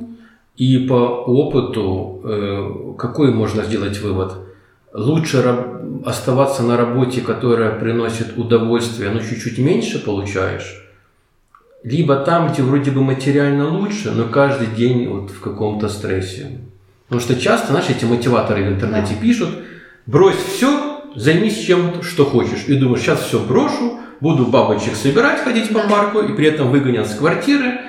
И 0.56 0.88
по 0.88 0.94
опыту, 0.94 2.22
э, 2.24 2.96
какой 2.98 3.34
можно 3.34 3.64
сделать 3.64 4.00
вывод? 4.02 4.43
Лучше 4.94 5.44
оставаться 6.06 6.64
на 6.64 6.78
работе, 6.78 7.22
которая 7.22 7.72
приносит 7.72 8.38
удовольствие, 8.38 9.10
но 9.10 9.20
чуть-чуть 9.20 9.58
меньше 9.58 10.04
получаешь, 10.04 10.84
либо 11.84 12.16
там, 12.18 12.52
где 12.52 12.62
вроде 12.62 12.92
бы 12.92 13.04
материально 13.04 13.68
лучше, 13.68 14.12
но 14.12 14.26
каждый 14.26 14.68
день 14.68 15.08
вот 15.08 15.32
в 15.32 15.42
каком-то 15.42 15.90
стрессе. 15.90 16.60
Потому 17.08 17.22
что 17.22 17.36
часто, 17.40 17.74
наши 17.74 17.92
эти 17.92 18.06
мотиваторы 18.06 18.64
в 18.64 18.68
интернете 18.70 19.16
да. 19.16 19.22
пишут, 19.22 19.50
брось 20.06 20.38
все, 20.38 21.02
займись 21.16 21.60
чем 21.60 22.02
что 22.02 22.26
хочешь. 22.26 22.66
И 22.68 22.76
думаешь, 22.76 23.02
сейчас 23.02 23.22
все 23.22 23.40
брошу, 23.40 24.00
буду 24.22 24.46
бабочек 24.46 24.96
собирать, 24.96 25.42
ходить 25.42 25.72
да. 25.72 25.80
по 25.80 25.90
парку, 25.90 26.20
и 26.22 26.34
при 26.34 26.48
этом 26.48 26.72
выгонят 26.72 27.08
с 27.08 27.16
квартиры, 27.16 27.80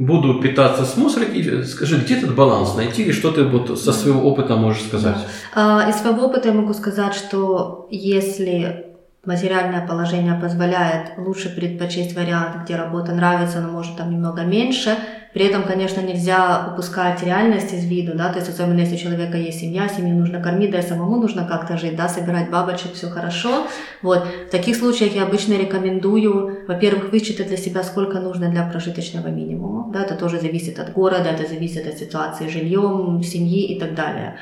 буду 0.00 0.40
питаться 0.40 0.86
с 0.86 0.96
мусорки. 0.96 1.62
Скажи, 1.64 1.98
где 1.98 2.16
этот 2.16 2.34
баланс 2.34 2.74
найти 2.74 3.02
и 3.02 3.12
что 3.12 3.30
ты 3.30 3.44
вот 3.44 3.78
со 3.78 3.92
своего 3.92 4.22
опыта 4.22 4.56
можешь 4.56 4.82
сказать? 4.84 5.18
А, 5.54 5.88
из 5.90 5.96
своего 5.96 6.24
опыта 6.24 6.48
я 6.48 6.54
могу 6.54 6.72
сказать, 6.72 7.14
что 7.14 7.86
если 7.90 8.89
материальное 9.24 9.86
положение 9.86 10.34
позволяет 10.34 11.12
лучше 11.18 11.54
предпочесть 11.54 12.16
вариант, 12.16 12.64
где 12.64 12.76
работа 12.76 13.12
нравится, 13.12 13.60
но 13.60 13.70
может 13.70 13.96
там 13.96 14.10
немного 14.10 14.42
меньше. 14.42 14.96
При 15.32 15.44
этом, 15.44 15.62
конечно, 15.62 16.00
нельзя 16.00 16.72
упускать 16.72 17.22
реальность 17.22 17.72
из 17.72 17.84
виду, 17.84 18.16
да, 18.16 18.32
то 18.32 18.38
есть 18.40 18.48
особенно 18.48 18.80
если 18.80 18.96
у 18.96 18.98
человека 18.98 19.36
есть 19.36 19.60
семья, 19.60 19.88
семью 19.88 20.16
нужно 20.16 20.42
кормить, 20.42 20.72
да 20.72 20.80
и 20.80 20.82
самому 20.82 21.20
нужно 21.20 21.46
как-то 21.46 21.76
жить, 21.76 21.94
да, 21.94 22.08
собирать 22.08 22.50
бабочек, 22.50 22.94
все 22.94 23.08
хорошо. 23.08 23.68
Вот. 24.02 24.26
В 24.48 24.50
таких 24.50 24.74
случаях 24.74 25.14
я 25.14 25.22
обычно 25.22 25.52
рекомендую, 25.52 26.66
во-первых, 26.66 27.12
вычитать 27.12 27.46
для 27.46 27.56
себя, 27.56 27.84
сколько 27.84 28.18
нужно 28.18 28.48
для 28.48 28.64
прожиточного 28.64 29.28
минимума, 29.28 29.92
да, 29.92 30.02
это 30.02 30.16
тоже 30.16 30.40
зависит 30.40 30.80
от 30.80 30.92
города, 30.92 31.28
это 31.30 31.48
зависит 31.48 31.86
от 31.86 31.96
ситуации 31.98 32.48
с 32.48 32.52
жильем, 32.52 33.22
семьи 33.22 33.72
и 33.72 33.78
так 33.78 33.94
далее. 33.94 34.36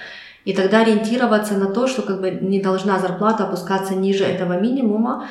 И 0.49 0.55
тогда 0.55 0.81
ориентироваться 0.81 1.59
на 1.59 1.67
то, 1.67 1.87
что 1.87 2.01
как 2.01 2.23
бы 2.23 2.31
не 2.31 2.59
должна 2.59 2.99
зарплата 2.99 3.45
опускаться 3.45 3.95
ниже 3.95 4.25
этого 4.25 4.59
минимума, 4.59 5.27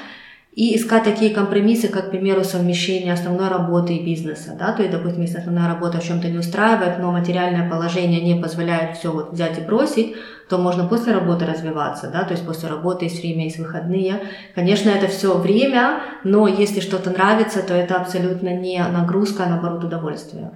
и 0.53 0.75
искать 0.75 1.05
такие 1.05 1.33
компромиссы, 1.33 1.87
как, 1.87 2.07
к 2.07 2.09
примеру, 2.11 2.43
совмещение 2.43 3.13
основной 3.13 3.47
работы 3.47 3.95
и 3.95 4.05
бизнеса. 4.05 4.55
Да? 4.59 4.73
То 4.73 4.83
есть, 4.83 4.93
допустим, 4.95 5.23
если 5.23 5.39
основная 5.39 5.67
работа 5.67 5.99
в 5.99 6.03
чем-то 6.03 6.27
не 6.27 6.37
устраивает, 6.37 6.99
но 6.99 7.11
материальное 7.11 7.67
положение 7.67 8.21
не 8.21 8.39
позволяет 8.39 8.97
все 8.97 9.11
вот 9.11 9.33
взять 9.33 9.57
и 9.57 9.61
бросить, 9.61 10.15
то 10.49 10.59
можно 10.59 10.87
после 10.87 11.13
работы 11.13 11.47
развиваться, 11.47 12.11
да, 12.13 12.23
то 12.23 12.33
есть 12.33 12.45
после 12.45 12.69
работы 12.69 13.05
есть 13.05 13.19
время, 13.19 13.45
есть 13.45 13.57
выходные. 13.57 14.21
Конечно, 14.53 14.89
это 14.89 15.07
все 15.07 15.35
время, 15.35 15.99
но 16.23 16.47
если 16.47 16.79
что-то 16.79 17.09
нравится, 17.09 17.63
то 17.63 17.73
это 17.73 17.95
абсолютно 17.95 18.49
не 18.55 18.79
нагрузка, 18.87 19.45
а 19.45 19.49
наоборот 19.49 19.83
удовольствие. 19.83 20.51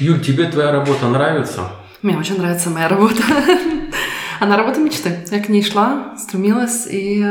Юль, 0.00 0.20
тебе 0.20 0.46
твоя 0.46 0.72
работа 0.72 1.06
нравится? 1.06 1.60
Мне 2.02 2.16
очень 2.16 2.38
нравится 2.38 2.68
моя 2.68 2.88
работа. 2.88 3.22
Она 4.42 4.56
работа 4.56 4.80
мечты. 4.80 5.18
Я 5.30 5.38
к 5.38 5.48
ней 5.48 5.62
шла, 5.62 6.16
стремилась, 6.18 6.88
и 6.90 7.24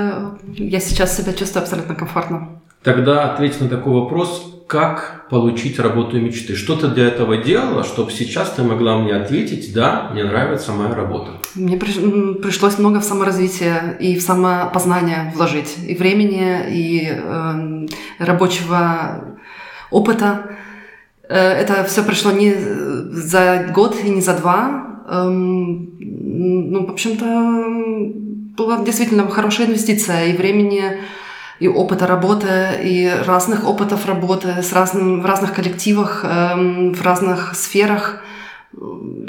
я 0.55 0.79
сейчас 0.79 1.17
себя 1.17 1.33
чувствую 1.33 1.63
абсолютно 1.63 1.93
комфортно. 1.93 2.61
Тогда 2.83 3.33
ответь 3.33 3.59
на 3.59 3.67
такой 3.67 3.91
вопрос, 3.91 4.63
как 4.65 5.27
получить 5.29 5.77
работу 5.77 6.17
мечты? 6.21 6.55
Что 6.55 6.77
ты 6.77 6.87
для 6.87 7.07
этого 7.07 7.35
делала, 7.35 7.83
чтобы 7.83 8.11
сейчас 8.11 8.51
ты 8.51 8.63
могла 8.63 8.97
мне 8.97 9.13
ответить, 9.13 9.73
да, 9.73 10.07
мне 10.13 10.23
нравится 10.23 10.71
моя 10.71 10.95
работа? 10.95 11.31
Мне 11.53 11.75
пришлось 11.75 12.77
много 12.77 13.01
в 13.01 13.03
саморазвитие 13.03 13.97
и 13.99 14.17
в 14.17 14.21
самопознание 14.21 15.33
вложить. 15.35 15.79
И 15.85 15.95
времени, 15.95 16.59
и 16.69 17.09
э, 17.11 17.87
рабочего 18.19 19.35
опыта. 19.89 20.51
Э, 21.27 21.35
это 21.35 21.83
все 21.83 22.03
пришло 22.03 22.31
не 22.31 22.55
за 22.55 23.69
год 23.75 23.97
и 24.01 24.09
не 24.09 24.21
за 24.21 24.37
два. 24.37 24.90
Эм, 25.07 25.91
ну, 25.99 26.85
в 26.85 26.91
общем-то, 26.91 27.25
была 28.57 28.83
действительно 28.83 29.27
хорошая 29.29 29.67
инвестиция 29.67 30.27
и 30.27 30.37
времени, 30.37 30.83
и 31.59 31.67
опыта 31.67 32.07
работы, 32.07 32.79
и 32.83 33.11
разных 33.25 33.67
опытов 33.67 34.05
работы 34.05 34.61
с 34.61 34.73
разным, 34.73 35.21
в 35.21 35.25
разных 35.25 35.53
коллективах, 35.53 36.25
эм, 36.25 36.93
в 36.93 37.01
разных 37.01 37.55
сферах. 37.55 38.23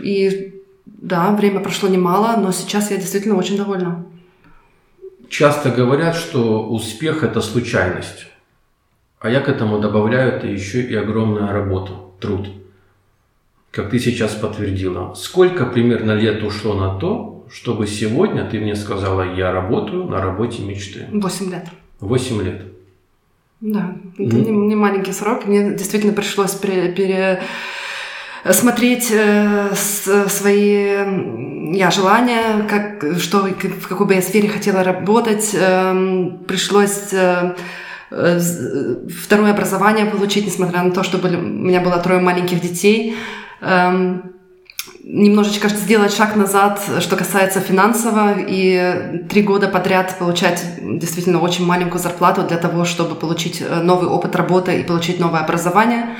И 0.02 0.52
да, 0.86 1.30
время 1.32 1.60
прошло 1.60 1.88
немало, 1.88 2.36
но 2.36 2.52
сейчас 2.52 2.90
я 2.90 2.96
действительно 2.96 3.36
очень 3.36 3.56
довольна. 3.56 4.06
Часто 5.28 5.70
говорят, 5.70 6.14
что 6.14 6.68
успех– 6.68 7.22
это 7.24 7.40
случайность. 7.40 8.26
А 9.18 9.30
я 9.30 9.40
к 9.40 9.48
этому 9.48 9.78
добавляю, 9.78 10.32
это 10.32 10.46
еще 10.46 10.82
и 10.82 10.94
огромная 10.94 11.52
работа, 11.52 11.92
труд. 12.20 12.48
Как 13.72 13.90
ты 13.90 13.98
сейчас 13.98 14.34
подтвердила. 14.34 15.14
Сколько 15.14 15.64
примерно 15.64 16.12
лет 16.12 16.42
ушло 16.44 16.74
на 16.74 16.98
то, 16.98 17.46
чтобы 17.50 17.86
сегодня 17.86 18.48
ты 18.48 18.60
мне 18.60 18.76
сказала, 18.76 19.34
я 19.34 19.50
работаю 19.50 20.04
на 20.04 20.20
работе 20.20 20.62
мечты? 20.62 21.06
Восемь 21.10 21.50
лет. 21.50 21.66
Восемь 21.98 22.42
лет. 22.42 22.62
Да, 23.60 23.96
это 24.18 24.36
не, 24.36 24.50
не 24.50 24.74
маленький 24.74 25.12
срок. 25.12 25.46
Мне 25.46 25.72
действительно 25.72 26.12
пришлось 26.12 26.50
пере, 26.50 26.92
пере 26.92 27.42
смотреть 28.50 29.10
э, 29.10 29.70
с, 29.74 30.28
свои 30.28 30.96
я, 31.72 31.90
желания, 31.90 32.66
как, 32.68 33.18
что, 33.20 33.38
в 33.46 33.88
какой 33.88 34.06
бы 34.06 34.14
я 34.14 34.22
сфере 34.22 34.48
хотела 34.48 34.84
работать. 34.84 35.50
Э, 35.54 36.30
пришлось 36.46 37.12
э, 37.12 37.54
э, 38.10 38.40
второе 39.24 39.52
образование 39.52 40.06
получить, 40.06 40.44
несмотря 40.44 40.82
на 40.82 40.90
то, 40.90 41.02
что 41.04 41.16
были, 41.18 41.36
у 41.36 41.40
меня 41.40 41.80
было 41.80 41.98
трое 41.98 42.20
маленьких 42.20 42.60
детей. 42.60 43.16
Э, 43.62 44.20
немножечко 45.04 45.68
сделать 45.68 46.14
шаг 46.14 46.36
назад, 46.36 46.80
что 47.00 47.16
касается 47.16 47.60
финансового, 47.60 48.34
и 48.38 49.24
три 49.28 49.42
года 49.42 49.68
подряд 49.68 50.16
получать 50.18 50.64
действительно 50.80 51.40
очень 51.40 51.66
маленькую 51.66 52.00
зарплату 52.00 52.42
для 52.42 52.56
того, 52.56 52.84
чтобы 52.84 53.14
получить 53.14 53.60
э, 53.60 53.82
новый 53.82 54.08
опыт 54.08 54.36
работы 54.36 54.80
и 54.80 54.84
получить 54.84 55.18
новое 55.18 55.40
образование. 55.40 56.16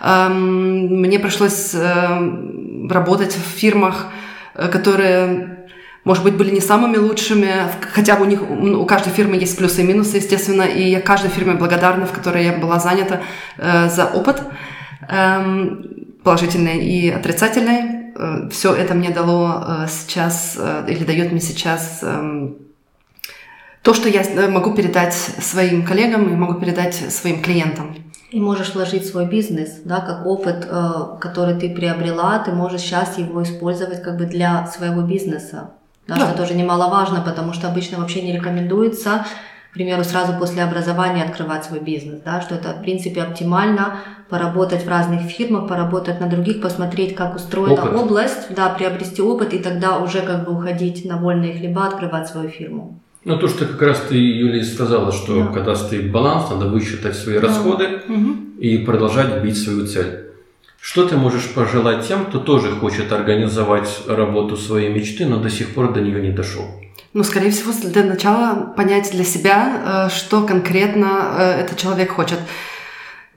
Эм, 0.00 1.00
мне 1.00 1.18
пришлось 1.18 1.74
э, 1.74 2.88
работать 2.90 3.34
в 3.34 3.58
фирмах, 3.58 4.06
э, 4.54 4.68
которые, 4.68 5.68
может 6.04 6.24
быть, 6.24 6.34
были 6.34 6.50
не 6.50 6.60
самыми 6.60 6.96
лучшими, 6.96 7.52
хотя 7.92 8.16
у 8.16 8.24
них, 8.24 8.42
у 8.42 8.84
каждой 8.84 9.12
фирмы 9.12 9.36
есть 9.36 9.56
плюсы 9.56 9.82
и 9.82 9.86
минусы, 9.86 10.16
естественно, 10.16 10.62
и 10.62 10.90
я 10.90 11.00
каждой 11.00 11.30
фирме 11.30 11.54
благодарна, 11.54 12.06
в 12.06 12.12
которой 12.12 12.44
я 12.44 12.52
была 12.52 12.78
занята, 12.78 13.20
за 13.56 14.10
опыт 14.12 14.42
эм, 15.08 16.06
положительный 16.22 16.78
и 16.78 17.10
отрицательный 17.10 18.04
Э, 18.16 18.48
все 18.50 18.74
это 18.74 18.94
мне 18.94 19.10
дало 19.10 19.64
э, 19.66 19.86
сейчас, 19.88 20.56
э, 20.58 20.84
или 20.88 21.04
дает 21.04 21.32
мне 21.32 21.40
сейчас 21.40 22.00
эм, 22.02 22.58
то, 23.82 23.92
что 23.92 24.08
я 24.08 24.22
могу 24.48 24.72
передать 24.74 25.14
своим 25.14 25.84
коллегам 25.84 26.32
и 26.32 26.36
могу 26.36 26.54
передать 26.54 26.94
своим 26.94 27.42
клиентам. 27.42 27.94
И 28.30 28.40
можешь 28.40 28.74
вложить 28.74 29.06
свой 29.06 29.26
бизнес, 29.26 29.80
да, 29.84 30.00
как 30.00 30.26
опыт, 30.26 30.66
который 31.20 31.54
ты 31.54 31.72
приобрела, 31.72 32.40
ты 32.40 32.50
можешь 32.50 32.80
сейчас 32.80 33.16
его 33.18 33.42
использовать 33.42 34.02
как 34.02 34.16
бы 34.16 34.24
для 34.24 34.66
своего 34.66 35.02
бизнеса. 35.02 35.70
Да, 36.08 36.16
да. 36.16 36.26
Что 36.26 36.38
тоже 36.38 36.54
немаловажно, 36.54 37.20
потому 37.20 37.52
что 37.52 37.68
обычно 37.68 37.98
вообще 37.98 38.22
не 38.22 38.32
рекомендуется 38.32 39.26
к 39.74 39.76
примеру, 39.76 40.04
сразу 40.04 40.34
после 40.38 40.62
образования 40.62 41.24
открывать 41.24 41.64
свой 41.64 41.80
бизнес, 41.80 42.20
да, 42.24 42.40
что 42.40 42.54
это, 42.54 42.74
в 42.74 42.82
принципе, 42.82 43.22
оптимально 43.22 43.98
поработать 44.28 44.84
в 44.84 44.88
разных 44.88 45.22
фирмах, 45.22 45.66
поработать 45.66 46.20
на 46.20 46.28
других, 46.28 46.60
посмотреть, 46.60 47.16
как 47.16 47.34
устроена 47.34 47.82
опыт. 47.82 47.94
область, 47.96 48.54
да, 48.54 48.68
приобрести 48.68 49.20
опыт 49.20 49.52
и 49.52 49.58
тогда 49.58 49.98
уже 49.98 50.20
как 50.20 50.44
бы 50.44 50.52
уходить 50.52 51.04
на 51.04 51.16
вольные 51.16 51.58
хлеба, 51.58 51.88
открывать 51.88 52.28
свою 52.28 52.50
фирму. 52.50 53.00
Ну, 53.24 53.36
то, 53.36 53.48
что 53.48 53.66
как 53.66 53.82
раз 53.82 54.00
ты, 54.08 54.14
Юлия, 54.14 54.62
сказала, 54.62 55.10
что 55.10 55.42
да. 55.42 55.46
когда 55.48 55.74
стоит 55.74 56.12
баланс, 56.12 56.50
надо 56.50 56.68
высчитать 56.68 57.16
свои 57.16 57.40
да. 57.40 57.48
расходы 57.48 58.00
угу. 58.08 58.36
и 58.60 58.78
продолжать 58.78 59.42
бить 59.42 59.58
свою 59.58 59.88
цель. 59.88 60.26
Что 60.80 61.08
ты 61.08 61.16
можешь 61.16 61.52
пожелать 61.52 62.06
тем, 62.06 62.26
кто 62.26 62.38
тоже 62.38 62.70
хочет 62.70 63.10
организовать 63.10 64.02
работу 64.06 64.56
своей 64.56 64.94
мечты, 64.94 65.26
но 65.26 65.38
до 65.40 65.50
сих 65.50 65.74
пор 65.74 65.92
до 65.92 66.00
нее 66.00 66.22
не 66.22 66.30
дошел? 66.30 66.64
Ну, 67.14 67.22
скорее 67.22 67.50
всего, 67.50 67.72
для 67.90 68.04
начала 68.04 68.74
понять 68.76 69.12
для 69.12 69.22
себя, 69.22 70.08
э, 70.08 70.10
что 70.10 70.42
конкретно 70.42 71.36
э, 71.38 71.60
этот 71.60 71.78
человек 71.78 72.10
хочет. 72.10 72.40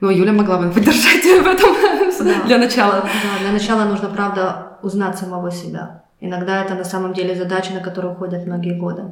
Ну, 0.00 0.10
Юля 0.10 0.32
могла 0.32 0.58
бы 0.58 0.68
поддержать 0.70 1.22
в 1.22 1.46
этом 1.46 1.76
да. 2.24 2.42
для 2.44 2.58
начала. 2.58 3.02
Да, 3.02 3.38
для 3.40 3.52
начала 3.52 3.84
нужно, 3.84 4.08
правда, 4.08 4.78
узнать 4.82 5.16
самого 5.16 5.52
себя. 5.52 6.02
Иногда 6.20 6.64
это 6.64 6.74
на 6.74 6.84
самом 6.84 7.14
деле 7.14 7.36
задача, 7.36 7.72
на 7.72 7.80
которую 7.80 8.14
уходят 8.14 8.46
многие 8.46 8.74
годы. 8.74 9.02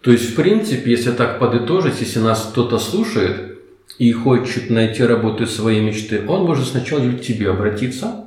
То 0.00 0.10
есть, 0.10 0.30
в 0.30 0.36
принципе, 0.36 0.90
если 0.90 1.12
так 1.12 1.38
подытожить, 1.38 2.00
если 2.00 2.20
нас 2.20 2.48
кто-то 2.50 2.78
слушает 2.78 3.58
и 3.98 4.10
хочет 4.12 4.70
найти 4.70 5.04
работу 5.04 5.46
своей 5.46 5.82
мечты, 5.82 6.24
он 6.26 6.46
может 6.46 6.68
сначала 6.68 7.00
к 7.12 7.20
тебе 7.20 7.50
обратиться, 7.50 8.26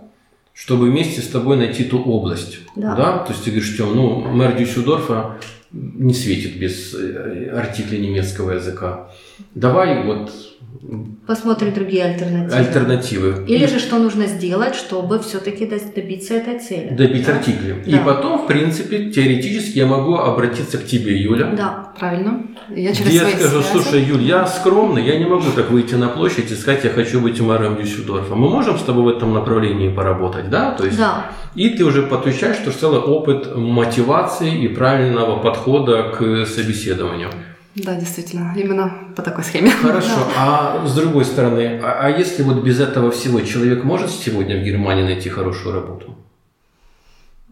чтобы 0.54 0.92
вместе 0.92 1.22
с 1.22 1.28
тобой 1.28 1.58
найти 1.58 1.84
ту 1.84 2.02
область. 2.02 2.60
Да. 2.76 2.96
да? 2.96 3.18
То 3.18 3.34
есть 3.34 3.44
ты 3.44 3.50
говоришь, 3.50 3.74
что 3.74 3.88
ну, 3.88 4.22
мэр 4.22 4.56
Дюссельдорфа 4.56 5.38
не 5.76 6.14
светит 6.14 6.58
без 6.58 6.94
э, 6.94 7.50
артикля 7.54 7.98
немецкого 7.98 8.52
языка. 8.52 9.12
Давай 9.54 10.04
вот 10.04 10.32
Посмотрим 11.28 11.74
другие 11.74 12.04
альтернативы. 12.06 12.56
Альтернативы. 12.56 13.46
Или 13.48 13.66
же 13.66 13.80
что 13.80 13.98
нужно 13.98 14.28
сделать, 14.28 14.76
чтобы 14.76 15.20
все-таки 15.20 15.66
добиться 15.66 16.36
этой 16.36 16.60
цели. 16.60 16.90
Добить 16.94 17.26
да? 17.26 17.36
артикли. 17.36 17.84
Да. 17.86 17.92
И 17.92 18.04
потом, 18.04 18.44
в 18.44 18.48
принципе, 18.48 19.12
теоретически 19.12 19.80
я 19.80 19.88
могу 19.88 20.16
обратиться 20.16 20.78
к 20.78 20.86
тебе, 20.86 21.18
Юля. 21.18 21.54
Да, 21.56 21.94
правильно. 22.00 22.46
Я 22.70 22.94
через 22.94 23.10
Где 23.10 23.18
я 23.18 23.30
скажу, 23.30 23.62
связи. 23.62 23.72
слушай, 23.72 24.02
Юль, 24.04 24.24
я 24.24 24.46
скромный, 24.46 25.04
я 25.06 25.18
не 25.18 25.26
могу 25.26 25.52
так 25.56 25.72
выйти 25.72 25.96
на 25.96 26.10
площадь 26.10 26.52
и 26.52 26.56
сказать, 26.56 26.84
я 26.84 26.90
хочу 26.90 27.22
быть 27.22 27.40
мэром 27.40 27.78
Дюссельдорфа. 27.78 28.36
Мы 28.36 28.50
можем 28.50 28.78
с 28.78 28.84
тобой 28.84 29.04
в 29.04 29.18
этом 29.18 29.34
направлении 29.34 29.90
поработать, 29.90 30.50
да? 30.50 30.72
То 30.72 30.86
есть, 30.86 30.98
да. 30.98 31.32
И 31.56 31.70
ты 31.70 31.86
уже 31.86 32.04
подключаешь, 32.04 32.58
что 32.58 32.72
целый 32.72 33.00
опыт 33.00 33.56
мотивации 33.56 34.64
и 34.64 34.68
правильного 34.68 35.40
подхода 35.40 36.04
к 36.04 36.46
собеседованию. 36.46 37.30
Да, 37.76 37.96
действительно, 37.96 38.54
именно 38.56 39.14
по 39.16 39.22
такой 39.22 39.44
схеме. 39.44 39.70
Хорошо, 39.70 40.28
а 40.38 40.86
с 40.88 40.96
другой 40.96 41.26
стороны, 41.26 41.82
а, 41.84 42.00
а 42.04 42.10
если 42.10 42.44
вот 42.44 42.64
без 42.64 42.80
этого 42.80 43.12
всего 43.12 43.42
человек 43.42 43.84
может 43.84 44.12
сегодня 44.12 44.58
в 44.58 44.64
Германии 44.64 45.04
найти 45.04 45.30
хорошую 45.30 45.76
работу? 45.76 46.16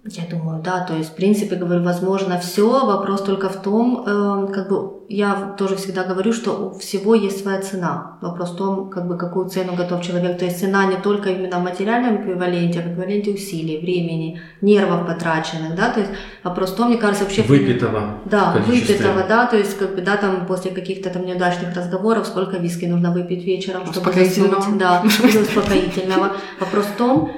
Я 0.06 0.24
думаю, 0.30 0.62
да, 0.62 0.82
то 0.82 0.98
есть, 0.98 1.12
в 1.12 1.16
принципе, 1.16 1.56
говорю, 1.56 1.82
возможно, 1.82 2.38
все. 2.38 2.86
Вопрос 2.86 3.22
только 3.22 3.48
в 3.48 3.62
том, 3.62 4.04
э, 4.06 4.54
как 4.54 4.68
бы 4.68 5.04
я 5.08 5.56
тоже 5.58 5.78
всегда 5.78 6.04
говорю, 6.04 6.34
что 6.34 6.52
у 6.52 6.78
всего 6.78 7.16
есть 7.16 7.42
своя 7.42 7.62
цена. 7.62 8.18
Вопрос 8.22 8.52
в 8.52 8.58
том, 8.58 8.90
как 8.90 9.08
бы 9.08 9.18
какую 9.18 9.48
цену 9.48 9.76
готов 9.76 10.02
человек. 10.02 10.38
То 10.38 10.44
есть 10.44 10.60
цена 10.60 10.86
не 10.88 10.98
только 10.98 11.30
именно 11.30 11.60
в 11.60 11.64
материальном 11.64 12.22
эквиваленте, 12.22 12.80
а 12.80 12.84
в 12.84 12.88
эквиваленте 12.88 13.32
усилий, 13.32 13.80
времени, 13.80 14.42
нервов 14.60 15.08
потраченных, 15.08 15.74
да, 15.76 15.90
то 15.90 16.02
есть 16.02 16.12
вопрос 16.44 16.72
в 16.72 16.76
том, 16.76 16.90
мне 16.90 16.98
кажется, 16.98 17.24
вообще... 17.24 17.42
Выпитого. 17.44 18.20
Да, 18.26 18.56
выпитого, 18.68 19.24
да, 19.28 19.46
то 19.46 19.56
есть 19.56 19.78
как 19.78 19.96
бы, 19.96 20.02
да, 20.02 20.18
там 20.18 20.46
после 20.48 20.72
каких-то 20.72 21.12
там 21.12 21.26
неудачных 21.26 21.74
разговоров, 21.78 22.28
сколько 22.28 22.58
виски 22.58 22.84
нужно 22.86 23.14
выпить 23.14 23.46
вечером, 23.46 23.86
чтобы 23.86 24.12
заснуть, 24.12 24.78
да, 24.78 25.02
успокоительного. 25.06 26.34
Вопрос 26.60 26.88
в 26.88 26.98
том, 26.98 27.32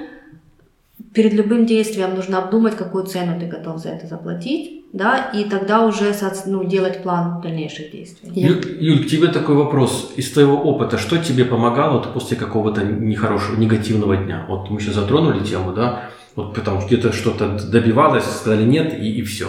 перед 1.12 1.34
любым 1.34 1.66
действием 1.66 2.14
нужно 2.14 2.38
обдумать, 2.38 2.76
какую 2.76 3.04
цену 3.04 3.38
ты 3.38 3.46
готов 3.46 3.78
за 3.78 3.90
это 3.90 4.06
заплатить, 4.06 4.84
да, 4.92 5.30
и 5.34 5.44
тогда 5.44 5.84
уже 5.84 6.14
ну, 6.46 6.64
делать 6.64 7.02
план 7.02 7.40
дальнейших 7.42 7.90
действий. 7.90 8.30
Юль, 8.34 8.76
Юль, 8.80 9.04
к 9.04 9.08
тебе 9.08 9.28
такой 9.28 9.56
вопрос. 9.56 10.12
Из 10.16 10.30
твоего 10.30 10.56
опыта, 10.56 10.96
что 10.96 11.18
тебе 11.18 11.44
помогало 11.44 11.98
вот 11.98 12.14
после 12.14 12.36
какого-то 12.36 12.82
нехорошего, 12.84 13.56
негативного 13.56 14.16
дня? 14.16 14.46
Вот 14.48 14.70
мы 14.70 14.80
сейчас 14.80 14.94
затронули 14.94 15.44
тему, 15.44 15.72
да, 15.72 16.10
вот 16.34 16.54
потому 16.54 16.80
что 16.80 16.88
где-то 16.88 17.12
что-то 17.12 17.58
добивалось, 17.70 18.24
сказали 18.24 18.64
нет, 18.64 18.98
и, 18.98 19.18
и 19.18 19.22
все. 19.22 19.48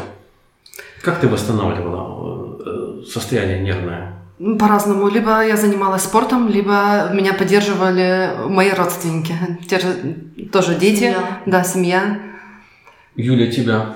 Как 1.02 1.20
ты 1.20 1.28
восстанавливала 1.28 2.60
э, 2.66 3.04
состояние 3.06 3.62
нервное? 3.62 4.17
По-разному. 4.60 5.08
Либо 5.08 5.44
я 5.46 5.58
занималась 5.58 6.04
спортом, 6.04 6.48
либо 6.48 7.10
меня 7.12 7.34
поддерживали 7.34 8.32
мои 8.48 8.72
родственники. 8.72 9.34
Те 9.68 9.80
же, 9.80 10.16
тоже 10.52 10.76
дети. 10.76 11.00
Семья. 11.00 11.42
Да, 11.46 11.64
семья. 11.64 12.20
Юля, 13.16 13.52
тебя? 13.52 13.96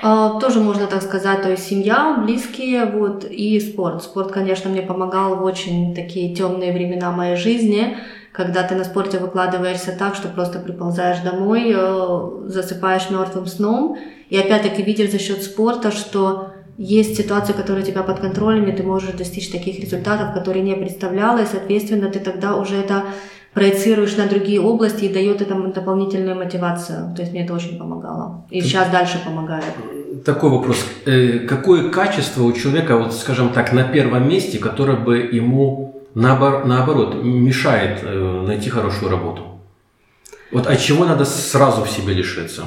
А, 0.00 0.38
тоже 0.40 0.60
можно 0.60 0.86
так 0.86 1.02
сказать, 1.02 1.42
то 1.42 1.50
есть 1.50 1.66
семья, 1.66 2.20
близкие, 2.22 2.86
вот, 2.86 3.24
и 3.24 3.58
спорт. 3.58 4.02
Спорт, 4.02 4.30
конечно, 4.30 4.70
мне 4.70 4.82
помогал 4.82 5.36
в 5.36 5.42
очень 5.42 5.94
такие 5.94 6.34
темные 6.34 6.72
времена 6.72 7.10
моей 7.10 7.36
жизни, 7.36 7.96
когда 8.32 8.62
ты 8.62 8.76
на 8.76 8.84
спорте 8.84 9.18
выкладываешься 9.18 9.92
так, 9.98 10.14
что 10.14 10.28
просто 10.28 10.60
приползаешь 10.60 11.18
домой, 11.20 11.72
э, 11.74 12.28
засыпаешь 12.46 13.10
мертвым 13.10 13.46
сном, 13.46 13.98
и 14.28 14.38
опять-таки 14.38 14.82
видишь 14.82 15.10
за 15.10 15.18
счет 15.18 15.42
спорта, 15.42 15.90
что 15.90 16.52
есть 16.78 17.16
ситуации, 17.16 17.52
которые 17.52 17.82
у 17.82 17.86
тебя 17.86 18.02
под 18.04 18.20
контролем, 18.20 18.68
и 18.68 18.72
ты 18.72 18.84
можешь 18.84 19.10
достичь 19.10 19.50
таких 19.50 19.80
результатов, 19.80 20.32
которые 20.32 20.62
не 20.62 20.76
представляла, 20.76 21.42
и, 21.42 21.46
соответственно, 21.46 22.08
ты 22.08 22.20
тогда 22.20 22.56
уже 22.56 22.76
это 22.76 23.02
проецируешь 23.52 24.16
на 24.16 24.26
другие 24.26 24.60
области 24.60 25.06
и 25.06 25.12
дает 25.12 25.42
этому 25.42 25.72
дополнительную 25.72 26.36
мотивацию. 26.36 27.12
То 27.16 27.22
есть 27.22 27.32
мне 27.32 27.44
это 27.44 27.54
очень 27.54 27.76
помогало. 27.76 28.46
И 28.50 28.60
сейчас 28.60 28.90
дальше 28.90 29.20
помогает. 29.24 29.64
Такой 30.24 30.50
вопрос. 30.50 30.76
Э, 31.04 31.40
какое 31.40 31.90
качество 31.90 32.44
у 32.44 32.52
человека, 32.52 32.96
вот 32.96 33.12
скажем 33.12 33.48
так, 33.48 33.72
на 33.72 33.82
первом 33.82 34.28
месте, 34.28 34.58
которое 34.58 34.96
бы 34.96 35.18
ему 35.18 36.04
наоборот 36.14 37.24
мешает 37.24 38.00
э, 38.02 38.44
найти 38.46 38.70
хорошую 38.70 39.10
работу? 39.10 39.42
Вот 40.52 40.68
от 40.68 40.78
чего 40.78 41.04
надо 41.04 41.24
сразу 41.24 41.82
в 41.82 41.90
себе 41.90 42.14
лишиться? 42.14 42.62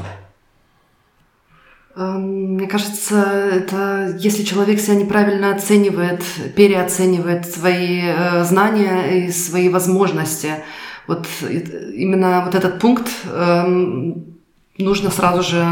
Эм, 1.95 2.53
мне 2.55 2.67
кажется, 2.67 3.21
это 3.51 4.15
если 4.17 4.43
человек 4.43 4.79
себя 4.79 4.95
неправильно 4.95 5.53
оценивает, 5.53 6.23
переоценивает 6.55 7.45
свои 7.45 8.01
э, 8.03 8.43
знания 8.45 9.25
и 9.25 9.31
свои 9.31 9.67
возможности. 9.67 10.63
Вот 11.07 11.27
именно 11.41 12.43
вот 12.45 12.55
этот 12.55 12.79
пункт 12.79 13.09
эм, 13.25 14.37
нужно 14.77 15.09
сразу 15.09 15.43
же 15.43 15.65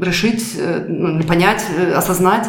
решить, 0.00 0.54
э, 0.56 0.84
ну, 0.86 1.24
понять, 1.24 1.64
э, 1.76 1.92
осознать, 1.92 2.48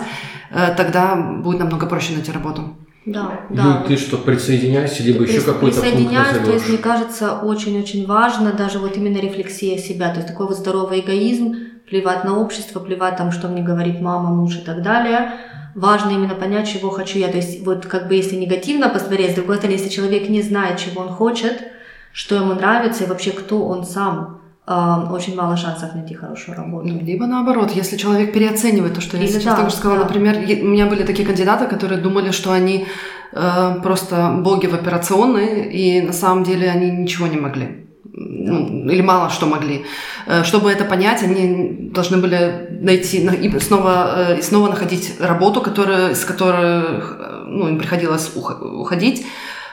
тогда 0.78 1.16
будет 1.16 1.60
намного 1.60 1.88
проще 1.88 2.14
найти 2.14 2.32
работу. 2.32 2.78
Да, 3.06 3.42
да. 3.50 3.84
ты 3.86 3.98
что, 3.98 4.18
присоединяешься, 4.18 5.04
либо 5.04 5.24
еще 5.24 5.42
какой-то 5.42 5.82
пункт 5.82 5.92
Присоединяюсь, 5.92 6.46
то 6.46 6.52
есть, 6.52 6.70
мне 6.70 6.78
кажется, 6.78 7.34
очень-очень 7.40 8.06
важно 8.06 8.54
даже 8.54 8.80
вот 8.80 8.96
именно 8.96 9.18
рефлексия 9.18 9.78
себя, 9.78 10.10
то 10.10 10.18
есть 10.18 10.28
такой 10.28 10.48
вот 10.48 10.58
здоровый 10.58 11.02
эгоизм, 11.02 11.56
плевать 11.88 12.24
на 12.24 12.38
общество, 12.38 12.80
плевать 12.80 13.16
там, 13.18 13.32
что 13.32 13.48
мне 13.48 13.64
говорит 13.64 14.02
мама, 14.02 14.30
муж 14.30 14.58
и 14.58 14.62
так 14.62 14.82
далее. 14.82 15.32
Важно 15.74 16.12
именно 16.12 16.36
понять, 16.36 16.68
чего 16.68 16.90
хочу 16.90 17.20
я. 17.20 17.30
То 17.30 17.38
есть 17.38 17.66
вот 17.66 17.86
как 17.86 18.08
бы 18.08 18.16
если 18.16 18.36
негативно 18.36 18.90
посмотреть, 18.90 19.32
с 19.32 19.36
другой 19.36 19.58
стороны, 19.58 19.76
если 19.78 19.90
человек 19.90 20.28
не 20.30 20.42
знает, 20.42 20.80
чего 20.80 21.02
он 21.02 21.10
хочет, 21.10 21.64
что 22.12 22.36
ему 22.36 22.54
нравится 22.54 23.04
и 23.04 23.08
вообще 23.08 23.32
кто 23.32 23.66
он 23.68 23.86
сам, 23.86 24.42
э, 24.66 24.74
очень 25.12 25.36
мало 25.36 25.56
шансов 25.56 25.94
найти 25.94 26.16
хорошую 26.16 26.58
работу. 26.58 26.88
Ну, 26.88 27.00
Либо 27.00 27.26
наоборот, 27.26 27.72
если 27.72 27.96
человек 27.96 28.34
переоценивает 28.34 28.96
то, 28.96 29.02
что 29.02 29.18
я 29.18 29.24
Или 29.24 29.32
сейчас 29.32 29.44
да, 29.46 29.56
только 29.56 29.70
что 29.70 29.80
сказала, 29.80 30.00
да. 30.00 30.06
например, 30.06 30.38
у 30.38 30.68
меня 30.68 30.88
были 30.88 31.04
такие 31.04 31.26
кандидаты, 31.26 31.68
которые 31.68 32.02
думали, 32.02 32.32
что 32.32 32.52
они 32.52 32.88
э, 33.32 33.76
просто 33.82 34.36
боги 34.40 34.68
в 34.68 34.74
операционной, 34.74 35.70
и 35.72 36.02
на 36.02 36.14
самом 36.14 36.44
деле 36.44 36.70
они 36.70 36.92
ничего 36.92 37.28
не 37.28 37.38
могли. 37.38 37.87
Ну, 38.20 38.90
или 38.90 39.02
мало 39.02 39.30
что 39.30 39.46
могли. 39.46 39.86
Э, 40.26 40.44
Чтобы 40.44 40.72
это 40.72 40.86
понять, 40.86 41.22
они 41.22 41.92
должны 41.94 42.18
были 42.18 42.68
найти 42.82 43.24
на- 43.24 43.32
и 43.36 43.60
снова, 43.60 44.32
э, 44.32 44.40
и 44.40 44.42
снова 44.42 44.70
находить 44.70 45.16
работу, 45.20 45.62
которая, 45.62 46.10
из 46.12 46.26
которой 46.26 46.82
э, 46.84 47.44
ну, 47.46 47.68
им 47.70 47.78
приходилось 47.78 48.32
ух- 48.36 48.62
уходить, 48.62 49.26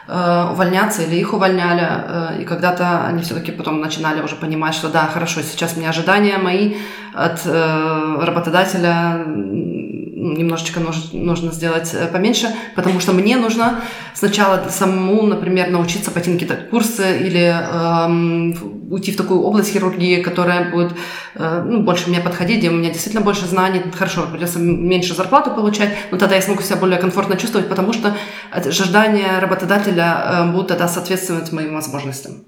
увольняться 0.06 1.00
или 1.02 1.16
их 1.16 1.32
увольняли. 1.32 2.42
И 2.42 2.44
когда-то 2.44 3.06
они 3.06 3.22
все-таки 3.22 3.52
потом 3.52 3.80
начинали 3.80 4.20
уже 4.20 4.36
понимать, 4.36 4.74
что 4.74 4.90
да, 4.90 5.06
хорошо, 5.06 5.40
сейчас 5.40 5.78
меня 5.78 5.88
ожидания 5.88 6.36
мои 6.36 6.74
от 7.14 7.40
работодателя 7.46 9.24
немножечко 10.24 10.80
нуж- 10.80 11.12
нужно 11.12 11.52
сделать 11.52 11.92
э, 11.94 12.06
поменьше, 12.06 12.48
потому 12.74 13.00
что 13.00 13.12
мне 13.12 13.36
нужно 13.36 13.80
сначала 14.14 14.68
самому, 14.70 15.22
например, 15.22 15.70
научиться 15.70 16.10
пойти 16.10 16.30
на 16.30 16.38
какие-то 16.38 16.62
курсы 16.70 17.18
или 17.18 17.54
эм, 17.54 18.90
уйти 18.90 19.12
в 19.12 19.16
такую 19.16 19.42
область 19.42 19.72
хирургии, 19.72 20.22
которая 20.22 20.70
будет 20.70 20.92
э, 21.34 21.62
ну, 21.66 21.82
больше 21.82 22.08
мне 22.08 22.20
подходить, 22.20 22.58
где 22.58 22.70
у 22.70 22.72
меня 22.72 22.90
действительно 22.90 23.24
больше 23.24 23.46
знаний. 23.46 23.82
Хорошо, 23.96 24.26
придется 24.30 24.58
меньше 24.58 25.14
зарплату 25.14 25.50
получать, 25.50 25.90
но 26.10 26.18
тогда 26.18 26.36
я 26.36 26.42
смогу 26.42 26.62
себя 26.62 26.76
более 26.76 26.98
комфортно 26.98 27.36
чувствовать, 27.36 27.68
потому 27.68 27.92
что 27.92 28.16
ожидания 28.50 29.38
работодателя 29.40 30.24
э, 30.24 30.52
будут 30.52 30.68
тогда 30.68 30.88
соответствовать 30.88 31.52
моим 31.52 31.74
возможностям. 31.74 32.44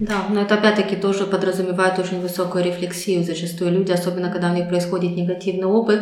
Да, 0.00 0.24
но 0.30 0.40
это 0.40 0.54
опять-таки 0.54 0.96
тоже 0.96 1.24
подразумевает 1.24 1.98
очень 1.98 2.22
высокую 2.22 2.64
рефлексию. 2.64 3.22
Зачастую 3.22 3.70
люди, 3.70 3.92
особенно 3.92 4.30
когда 4.30 4.50
у 4.50 4.54
них 4.54 4.66
происходит 4.66 5.14
негативный 5.14 5.66
опыт, 5.66 6.00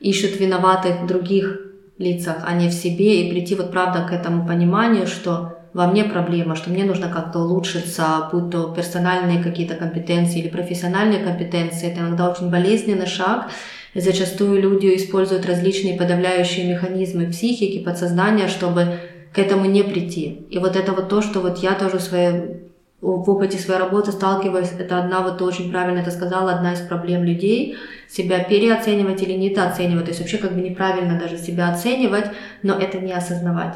ищут 0.00 0.38
виноватых 0.38 1.02
в 1.02 1.06
других 1.06 1.60
лицах, 1.98 2.44
а 2.44 2.54
не 2.54 2.68
в 2.68 2.72
себе, 2.72 3.22
и 3.22 3.30
прийти 3.30 3.54
вот 3.54 3.70
правда 3.70 4.06
к 4.08 4.12
этому 4.12 4.46
пониманию, 4.46 5.06
что 5.06 5.58
во 5.74 5.86
мне 5.86 6.04
проблема, 6.04 6.56
что 6.56 6.70
мне 6.70 6.84
нужно 6.84 7.08
как-то 7.08 7.40
улучшиться, 7.40 8.28
будь 8.32 8.50
то 8.50 8.72
персональные 8.74 9.42
какие-то 9.42 9.74
компетенции 9.74 10.40
или 10.40 10.48
профессиональные 10.48 11.22
компетенции. 11.22 11.90
Это 11.90 12.00
иногда 12.00 12.30
очень 12.30 12.50
болезненный 12.50 13.06
шаг, 13.06 13.50
и 13.94 14.00
зачастую 14.00 14.60
люди 14.60 14.94
используют 14.96 15.46
различные 15.46 15.98
подавляющие 15.98 16.68
механизмы 16.68 17.26
психики, 17.26 17.82
подсознания, 17.82 18.48
чтобы 18.48 18.98
к 19.32 19.38
этому 19.38 19.66
не 19.66 19.82
прийти. 19.82 20.46
И 20.50 20.58
вот 20.58 20.76
это 20.76 20.92
вот 20.92 21.08
то, 21.08 21.20
что 21.20 21.40
вот 21.40 21.58
я 21.58 21.74
тоже 21.74 21.98
в 21.98 22.02
своей 22.02 22.67
в 23.00 23.30
опыте 23.30 23.58
своей 23.58 23.80
работы 23.80 24.10
сталкиваюсь, 24.10 24.72
это 24.76 24.98
одна, 24.98 25.20
вот 25.22 25.38
ты 25.38 25.44
очень 25.44 25.70
правильно 25.70 26.00
это 26.00 26.10
сказала, 26.10 26.52
одна 26.52 26.72
из 26.72 26.80
проблем 26.80 27.22
людей, 27.24 27.76
себя 28.08 28.42
переоценивать 28.42 29.22
или 29.22 29.34
недооценивать, 29.34 30.04
то 30.04 30.10
есть 30.10 30.20
вообще 30.20 30.38
как 30.38 30.52
бы 30.52 30.60
неправильно 30.60 31.18
даже 31.18 31.38
себя 31.38 31.70
оценивать, 31.70 32.26
но 32.62 32.74
это 32.74 32.98
не 32.98 33.12
осознавать. 33.12 33.74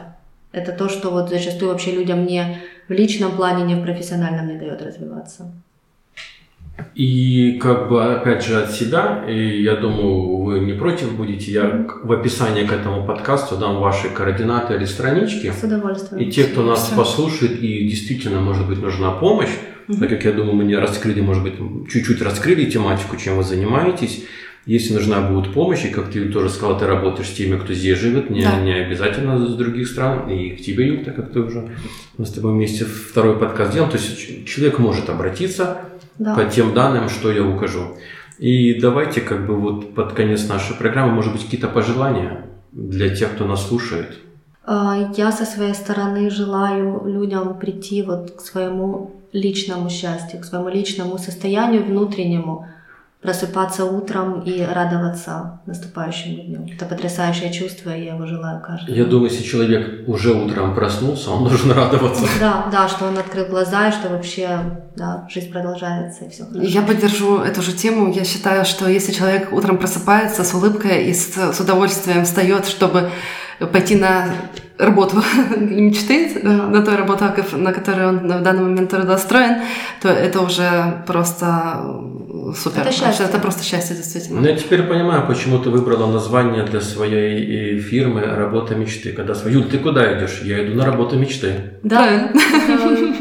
Это 0.51 0.73
то, 0.73 0.89
что 0.89 1.11
вот 1.11 1.31
зачастую 1.31 1.71
вообще 1.71 1.93
людям 1.93 2.27
не 2.27 2.59
в 2.89 2.93
личном 2.93 3.37
плане, 3.37 3.65
не 3.65 3.81
в 3.81 3.85
профессиональном 3.85 4.49
не 4.49 4.59
дает 4.59 4.83
развиваться. 4.83 5.53
И 6.95 7.59
как 7.61 7.89
бы 7.89 8.03
опять 8.03 8.45
же 8.45 8.63
от 8.63 8.71
себя, 8.71 9.25
и 9.29 9.63
я 9.63 9.77
думаю, 9.77 10.43
вы 10.43 10.61
не 10.61 10.73
против 10.73 11.15
будете, 11.17 11.53
я 11.53 11.87
в 12.03 12.13
описании 12.13 12.65
к 12.67 12.73
этому 12.73 13.07
подкасту 13.07 13.57
дам 13.57 13.79
ваши 13.81 14.09
координаты 14.09 14.75
или 14.75 14.85
странички. 14.85 15.53
С 15.53 15.63
удовольствием. 15.63 16.23
И 16.23 16.31
те, 16.31 16.45
кто 16.45 16.63
нас 16.63 16.87
Всё. 16.87 16.97
послушает 16.97 17.63
и 17.63 17.89
действительно, 17.89 18.41
может 18.41 18.67
быть, 18.69 18.81
нужна 18.81 19.11
помощь, 19.11 19.51
так 20.01 20.09
как 20.09 20.25
я 20.25 20.33
думаю, 20.33 20.55
мы 20.55 20.65
не 20.65 20.77
раскрыли, 20.77 21.21
может 21.21 21.43
быть, 21.43 21.55
чуть-чуть 21.91 22.23
раскрыли 22.23 22.71
тематику, 22.71 23.17
чем 23.17 23.37
вы 23.37 23.43
занимаетесь. 23.43 24.25
Если 24.65 24.95
нужна 24.95 25.21
будет 25.21 25.53
помощь, 25.53 25.85
и 25.85 25.89
как 25.89 26.11
ты 26.11 26.29
тоже 26.29 26.49
сказал, 26.49 26.79
ты 26.79 26.87
работаешь 26.87 27.29
с 27.29 27.33
теми, 27.33 27.59
кто 27.59 27.73
здесь 27.75 27.99
живет, 27.99 28.31
не, 28.31 28.43
Да. 28.43 28.61
не 28.61 28.73
обязательно 28.73 29.45
с 29.47 29.55
других 29.57 29.89
стран, 29.89 30.29
и 30.31 30.51
к 30.51 30.63
тебе, 30.63 30.87
Юль, 30.87 31.05
так 31.05 31.17
как 31.17 31.33
ты 31.33 31.41
уже 31.41 31.71
мы 32.17 32.25
с 32.27 32.31
тобой 32.31 32.53
вместе 32.53 32.85
второй 32.85 33.37
подкаст 33.39 33.73
делаем, 33.73 33.91
то 33.91 33.99
есть 33.99 34.47
человек 34.47 34.79
может 34.79 35.11
обратиться 35.11 35.79
Да. 36.19 36.35
по 36.37 36.45
тем 36.45 36.75
данным, 36.75 37.09
что 37.09 37.33
я 37.33 37.43
укажу. 37.45 37.97
И 38.39 38.75
давайте 38.81 39.21
как 39.21 39.47
бы 39.47 39.57
вот 39.57 39.95
под 39.95 40.13
конец 40.13 40.49
нашей 40.49 40.77
программы, 40.77 41.13
может 41.13 41.33
быть, 41.33 41.45
какие-то 41.45 41.69
пожелания 41.69 42.47
для 42.73 43.09
тех, 43.15 43.33
кто 43.33 43.45
нас 43.47 43.67
слушает. 43.67 44.19
А, 44.65 45.11
Я 45.17 45.33
со 45.33 45.45
своей 45.45 45.75
стороны 45.75 46.31
желаю 46.31 47.03
людям 47.05 47.59
прийти 47.59 48.03
вот 48.03 48.31
к 48.37 48.41
своему 48.41 49.11
личному 49.33 49.91
счастью, 49.91 50.41
к 50.41 50.45
своему 50.45 50.69
личному 50.69 51.19
состоянию 51.19 51.83
внутреннему, 51.85 52.67
просыпаться 53.23 53.85
утром 53.85 54.41
и 54.41 54.63
радоваться 54.63 55.61
наступающему 55.67 56.43
дню. 56.43 56.69
Это 56.75 56.87
потрясающее 56.87 57.53
чувство, 57.53 57.97
и 57.97 58.05
я 58.05 58.15
его 58.15 58.27
желаю 58.27 58.61
каждому. 58.61 58.97
Я 58.97 59.05
думаю, 59.05 59.31
если 59.31 59.45
человек 59.45 60.09
уже 60.09 60.35
утром 60.35 60.75
проснулся, 60.75 61.31
он 61.31 61.45
должен 61.45 61.71
радоваться. 61.73 62.25
Да, 62.41 62.67
да, 62.73 62.89
что 62.89 63.07
он 63.07 63.17
открыл 63.17 63.47
глаза, 63.47 63.89
и 63.89 63.93
что 63.93 64.09
вообще, 64.09 64.59
да, 64.97 65.29
жизнь 65.31 65.53
продолжается, 65.53 66.25
и 66.25 66.31
все 66.31 66.47
Я 66.53 66.83
поддержу 66.83 67.39
эту 67.39 67.63
же 67.63 67.73
тему. 67.73 68.13
Я 68.13 68.25
считаю, 68.25 68.65
что 68.65 68.89
если 68.89 69.13
человек 69.13 69.53
утром 69.53 69.79
просыпается 69.79 70.43
с 70.43 70.53
улыбкой 70.53 71.07
и 71.07 71.15
с, 71.15 71.37
с 71.37 71.61
удовольствием 71.61 72.25
встает, 72.25 72.67
чтобы 72.67 73.11
пойти 73.73 73.95
на 73.95 74.31
работу 74.85 75.17
мечты, 75.57 76.31
э, 76.35 76.49
на 76.49 76.83
той 76.83 76.97
работу, 76.97 77.25
на 77.57 77.73
которой 77.73 78.07
он 78.09 78.19
в 78.19 78.43
данный 78.43 78.63
момент 78.63 78.91
трудоустроен, 78.91 79.63
то 80.01 80.09
это 80.09 80.41
уже 80.41 81.03
просто 81.07 81.81
э, 81.85 82.53
супер. 82.57 82.83
Это 82.83 82.93
счастье. 82.93 83.27
Это 83.27 83.39
просто 83.39 83.63
счастье, 83.65 83.97
действительно. 83.97 84.41
Ну, 84.41 84.47
я 84.47 84.57
теперь 84.57 84.83
понимаю, 84.83 85.27
почему 85.27 85.59
ты 85.59 85.71
выбрала 85.71 86.11
название 86.13 86.65
для 86.65 86.81
своей 86.81 87.77
э, 87.77 87.81
фирмы 87.81 88.23
«Работа 88.23 88.75
мечты». 88.75 89.13
Когда 89.13 89.35
св- 89.35 89.53
Юль, 89.53 89.65
ты 89.65 89.79
куда 89.79 90.19
идешь? 90.19 90.41
Я 90.45 90.65
иду 90.67 90.75
на 90.77 90.85
работу 90.85 91.17
мечты. 91.19 91.55
Да, 91.83 91.97
Правильно. 91.99 93.17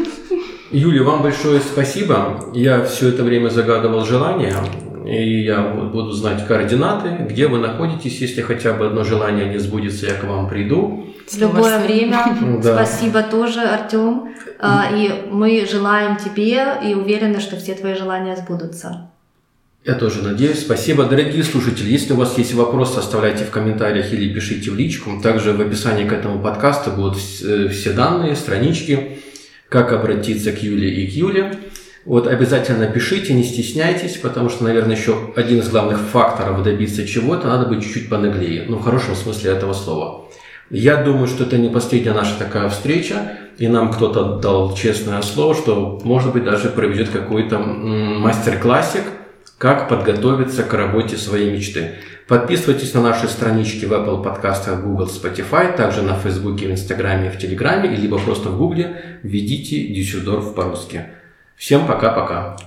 Юля, 0.71 1.03
вам 1.03 1.21
большое 1.21 1.59
спасибо. 1.59 2.45
Я 2.53 2.83
все 2.85 3.09
это 3.09 3.23
время 3.23 3.49
загадывал 3.49 4.05
желание, 4.05 4.55
и 5.05 5.43
я 5.43 5.61
буду 5.61 6.11
знать 6.11 6.45
координаты, 6.47 7.25
где 7.29 7.47
вы 7.47 7.59
находитесь. 7.59 8.19
Если 8.21 8.41
хотя 8.41 8.73
бы 8.73 8.87
одно 8.87 9.03
желание 9.03 9.45
не 9.49 9.57
сбудется, 9.57 10.05
я 10.07 10.13
к 10.13 10.23
вам 10.23 10.47
приду. 10.49 11.07
в 11.27 11.37
любое 11.37 11.79
время. 11.79 12.25
Да. 12.63 12.85
Спасибо 12.85 13.23
тоже, 13.23 13.61
Артем. 13.61 14.29
А, 14.59 14.89
И 14.93 15.29
мы 15.31 15.65
желаем 15.65 16.17
тебе 16.17 16.63
и 16.85 16.93
уверены, 16.93 17.39
что 17.39 17.55
все 17.55 17.73
твои 17.73 17.95
желания 17.95 18.35
сбудутся. 18.35 19.09
Я 19.83 19.95
тоже 19.95 20.21
надеюсь. 20.21 20.59
Спасибо, 20.59 21.05
дорогие 21.05 21.43
слушатели. 21.43 21.89
Если 21.89 22.13
у 22.13 22.15
вас 22.15 22.37
есть 22.37 22.53
вопросы, 22.53 22.99
оставляйте 22.99 23.45
в 23.45 23.49
комментариях 23.49 24.13
или 24.13 24.31
пишите 24.31 24.69
в 24.69 24.75
личку. 24.75 25.19
Также 25.23 25.53
в 25.53 25.61
описании 25.61 26.07
к 26.07 26.13
этому 26.13 26.39
подкасту 26.39 26.91
будут 26.91 27.17
э, 27.43 27.67
все 27.69 27.91
данные, 27.91 28.35
странички, 28.35 29.17
как 29.69 29.91
обратиться 29.91 30.51
к 30.51 30.61
Юле 30.61 30.93
и 30.93 31.07
к 31.07 31.13
Юле. 31.13 31.57
Вот 32.03 32.27
обязательно 32.27 32.87
пишите, 32.87 33.33
не 33.33 33.43
стесняйтесь, 33.43 34.17
потому 34.17 34.49
что, 34.49 34.63
наверное, 34.63 34.95
еще 34.95 35.15
один 35.35 35.59
из 35.59 35.69
главных 35.69 35.99
факторов 35.99 36.63
добиться 36.63 37.07
чего-то, 37.07 37.47
надо 37.47 37.67
быть 37.67 37.83
чуть-чуть 37.83 38.09
понаглее. 38.09 38.65
Ну, 38.67 38.77
в 38.77 38.83
хорошем 38.83 39.15
смысле 39.15 39.51
этого 39.51 39.73
слова. 39.73 40.25
Я 40.71 41.03
думаю, 41.03 41.27
что 41.27 41.43
это 41.43 41.57
не 41.57 41.69
последняя 41.69 42.13
наша 42.13 42.39
такая 42.39 42.69
встреча, 42.69 43.37
и 43.57 43.67
нам 43.67 43.91
кто-то 43.91 44.39
дал 44.39 44.73
честное 44.73 45.21
слово, 45.21 45.53
что, 45.53 45.99
может 46.03 46.33
быть, 46.33 46.43
даже 46.43 46.69
проведет 46.69 47.09
какой-то 47.09 47.59
мастер-классик, 47.59 49.03
как 49.59 49.87
подготовиться 49.87 50.63
к 50.63 50.73
работе 50.73 51.17
своей 51.17 51.51
мечты. 51.51 51.91
Подписывайтесь 52.27 52.95
на 52.95 53.01
наши 53.01 53.27
странички 53.27 53.85
в 53.85 53.91
Apple 53.91 54.23
подкастах, 54.23 54.81
Google, 54.81 55.07
Spotify, 55.07 55.75
также 55.75 56.01
на 56.01 56.15
Фейсбуке, 56.15 56.67
в 56.67 56.71
Инстаграме, 56.71 57.29
в 57.29 57.37
Телеграме, 57.37 57.95
либо 57.95 58.17
просто 58.17 58.49
в 58.49 58.57
Гугле 58.57 59.19
введите 59.21 59.87
Дюссельдорф 59.87 60.55
по-русски. 60.55 61.05
Всем 61.61 61.85
пока-пока. 61.85 62.57